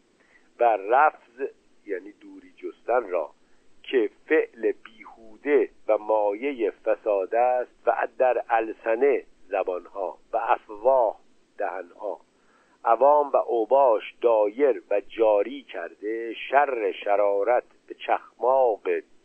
و 0.60 0.64
رفض 0.64 1.48
یعنی 1.86 2.12
دوری 2.12 2.52
جستن 2.56 3.08
را 3.08 3.30
که 3.82 4.10
فعل 4.26 4.72
بیهوده 5.44 5.70
و 5.88 5.98
مایه 5.98 6.70
فساد 6.70 7.34
است 7.34 7.72
و 7.86 8.08
در 8.18 8.44
السنه 8.50 9.24
زبانها 9.48 10.18
و 10.32 10.36
افواه 10.36 11.20
دهنها. 11.58 12.20
عوام 12.84 13.30
و 13.30 13.36
اوباش 13.36 14.14
دایر 14.20 14.82
و 14.90 15.00
جاری 15.00 15.62
کرده 15.62 16.34
شر 16.50 16.92
شرارت 16.92 17.64
به 17.88 17.94
چخماق 17.94 18.80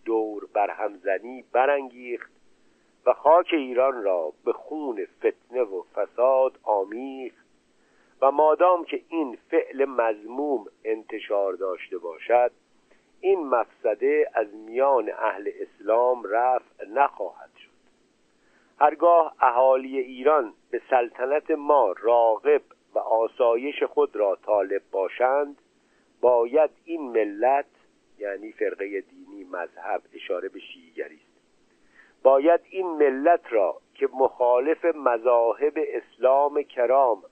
دور 0.06 0.48
برهمزنی 0.54 1.44
برانگیخت 1.52 2.32
و 3.06 3.14
خاک 3.14 3.48
ایران 3.52 4.04
را 4.04 4.34
به 4.46 4.54
خون 4.54 5.06
فتنه 5.18 5.62
و 5.62 5.84
فساد 5.96 6.60
آمیخت 6.64 7.46
و 8.22 8.32
مادام 8.32 8.86
که 8.86 9.02
این 9.10 9.38
فعل 9.50 9.86
مزموم 9.86 10.66
انتشار 10.84 11.54
داشته 11.54 11.98
باشد 11.98 12.52
این 13.22 13.48
مفسده 13.48 14.32
از 14.34 14.48
میان 14.54 15.12
اهل 15.18 15.52
اسلام 15.60 16.24
رفع 16.24 16.86
نخواهد 16.90 17.50
شد. 17.58 17.70
هرگاه 18.80 19.36
اهالی 19.40 20.00
ایران 20.00 20.54
به 20.72 20.82
سلطنت 20.90 21.52
ما 21.52 21.96
راغب 22.02 22.62
و 22.94 23.00
آسایش 23.00 23.84
خود 23.84 24.16
را 24.16 24.38
طالب 24.46 24.82
باشند 24.92 25.58
باید 26.22 26.70
این 26.86 27.12
ملت 27.12 27.66
یعنی 28.20 28.52
فرقه 28.52 29.02
دینی 29.02 29.44
مذهب 29.44 30.02
اشاره 30.14 30.50
به 30.50 30.60
شیعگری 30.60 31.16
است. 31.16 31.30
باید 32.24 32.62
این 32.70 32.88
ملت 32.88 33.54
را 33.54 33.82
که 33.94 34.10
مخالف 34.14 34.86
مذاهب 34.86 35.74
اسلام 35.78 36.64
کرام 36.64 37.24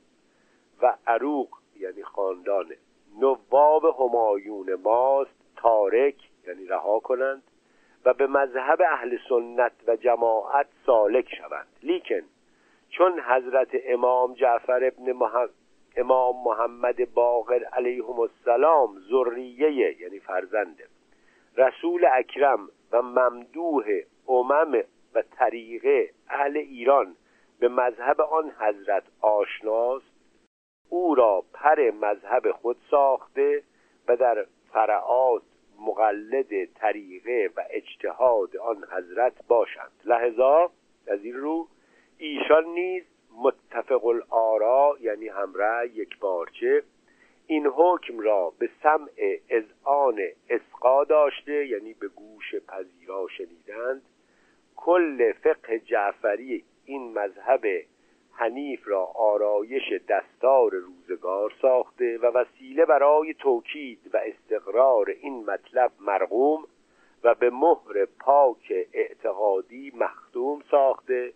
و 0.82 0.98
عروق 1.08 1.50
یعنی 1.80 2.04
خاندان 2.04 2.74
نواب 3.20 3.86
همایون 3.86 4.74
ماست 4.74 5.37
تارک 5.58 6.16
یعنی 6.48 6.66
رها 6.66 7.00
کنند 7.00 7.44
و 8.06 8.14
به 8.14 8.28
مذهب 8.28 8.82
اهل 8.82 9.18
سنت 9.30 9.72
و 9.88 9.96
جماعت 9.96 10.68
سالک 10.86 11.36
شوند. 11.36 11.68
لیکن 11.84 12.22
چون 12.90 13.20
حضرت 13.20 13.70
امام 13.86 14.34
جعفر 14.34 14.84
ابن 14.84 15.12
محمد 15.12 15.50
امام 15.98 16.44
محمد 16.44 17.14
باقر 17.14 17.64
علیهم 17.64 18.20
السلام 18.20 19.00
ذریه 19.00 20.02
یعنی 20.02 20.20
فرزنده 20.20 20.88
رسول 21.58 22.06
اکرم 22.12 22.70
و 22.92 23.02
ممدوح 23.02 23.86
امم 24.28 24.84
و 25.16 25.24
طریقه 25.38 26.10
اهل 26.30 26.58
ایران 26.58 27.16
به 27.60 27.68
مذهب 27.68 28.22
آن 28.22 28.52
حضرت 28.60 29.04
آشناست 29.22 30.06
او 30.90 31.16
را 31.16 31.44
پر 31.54 31.92
مذهب 31.92 32.52
خود 32.52 32.78
ساخته 32.92 33.64
و 34.08 34.16
در 34.16 34.46
فرعات 34.78 35.42
مقلد 35.80 36.66
طریقه 36.66 37.50
و 37.56 37.64
اجتهاد 37.70 38.58
آن 38.58 38.84
حضرت 38.92 39.34
باشند. 39.48 39.92
لحظا 40.06 40.72
از 41.08 41.24
این 41.24 41.34
رو 41.34 41.68
ایشان 42.18 42.66
نیز 42.66 43.04
متفق 43.38 44.06
الارا 44.06 44.98
یعنی 45.02 45.28
همراه 45.28 45.86
یک 45.86 46.20
بارچه 46.20 46.84
این 47.48 47.68
حکم 47.68 48.20
را 48.20 48.54
به 48.60 48.70
سمع 48.84 49.40
اذعان 49.50 50.22
اسقا 50.50 51.04
داشته 51.04 51.68
یعنی 51.68 51.94
به 51.94 52.08
گوش 52.08 52.56
پذیرا 52.56 53.28
شنیدند. 53.38 54.02
کل 54.76 55.32
فقه 55.32 55.80
جعفری 55.80 56.64
این 56.86 57.14
مذهب 57.14 57.62
حنیف 58.40 58.88
را 58.88 59.04
آرایش 59.06 59.94
دستار 60.10 60.72
روزگار 60.72 61.54
ساخته 61.62 62.18
و 62.18 62.26
وسیله 62.26 62.86
برای 62.86 63.34
توکید 63.34 64.00
و 64.14 64.18
استقرار 64.18 65.10
این 65.10 65.46
مطلب 65.46 65.92
مرغوم 66.00 66.68
و 67.24 67.36
به 67.36 67.50
مهر 67.50 68.06
پاک 68.20 68.74
اعتقادی 68.94 69.92
مختوم 69.96 70.62
ساخته 70.72 71.34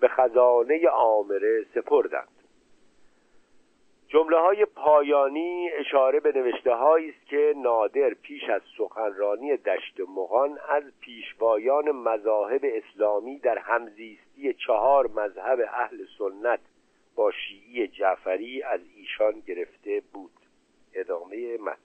به 0.00 0.08
خزانه 0.08 0.88
آمره 0.88 1.64
سپردند. 1.74 2.28
جمله 4.08 4.38
های 4.38 4.64
پایانی 4.64 5.70
اشاره 5.70 6.20
به 6.20 6.32
نوشته 6.32 6.72
است 6.72 7.26
که 7.26 7.54
نادر 7.56 8.14
پیش 8.14 8.48
از 8.48 8.62
سخنرانی 8.78 9.56
دشت 9.56 10.00
مغان 10.16 10.58
از 10.68 10.82
پیشوایان 11.00 11.90
مذاهب 11.90 12.60
اسلامی 12.64 13.38
در 13.38 13.58
همزیستی 14.32 14.54
چهار 14.66 15.06
مذهب 15.06 15.60
اهل 15.60 16.04
سنت 16.18 16.60
با 17.14 17.32
شیعی 17.32 17.88
جعفری 17.88 18.62
از 18.62 18.80
ایشان 18.96 19.40
گرفته 19.46 20.02
بود. 20.12 20.32
ادامه 20.94 21.56
متن. 21.58 21.78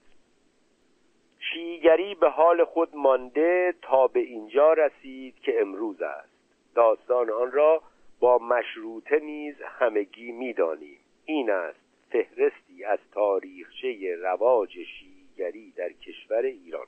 شیعیگری 1.38 2.14
به 2.14 2.28
حال 2.28 2.64
خود 2.64 2.96
مانده 2.96 3.74
تا 3.82 4.06
به 4.06 4.20
اینجا 4.20 4.72
رسید 4.72 5.34
که 5.40 5.60
امروز 5.60 6.02
است. 6.02 6.28
داستان 6.74 7.30
آن 7.30 7.52
را 7.52 7.82
با 8.20 8.38
مشروطه 8.38 9.18
نیز 9.18 9.54
همگی 9.62 10.32
می‌دانیم. 10.32 10.98
این 11.24 11.50
است 11.50 11.80
فهرستی 12.10 12.84
از 12.84 12.98
تاریخچه 13.12 14.16
رواج 14.22 14.70
شیعگری 14.70 15.70
در 15.70 15.92
کشور 15.92 16.42
ایران. 16.42 16.86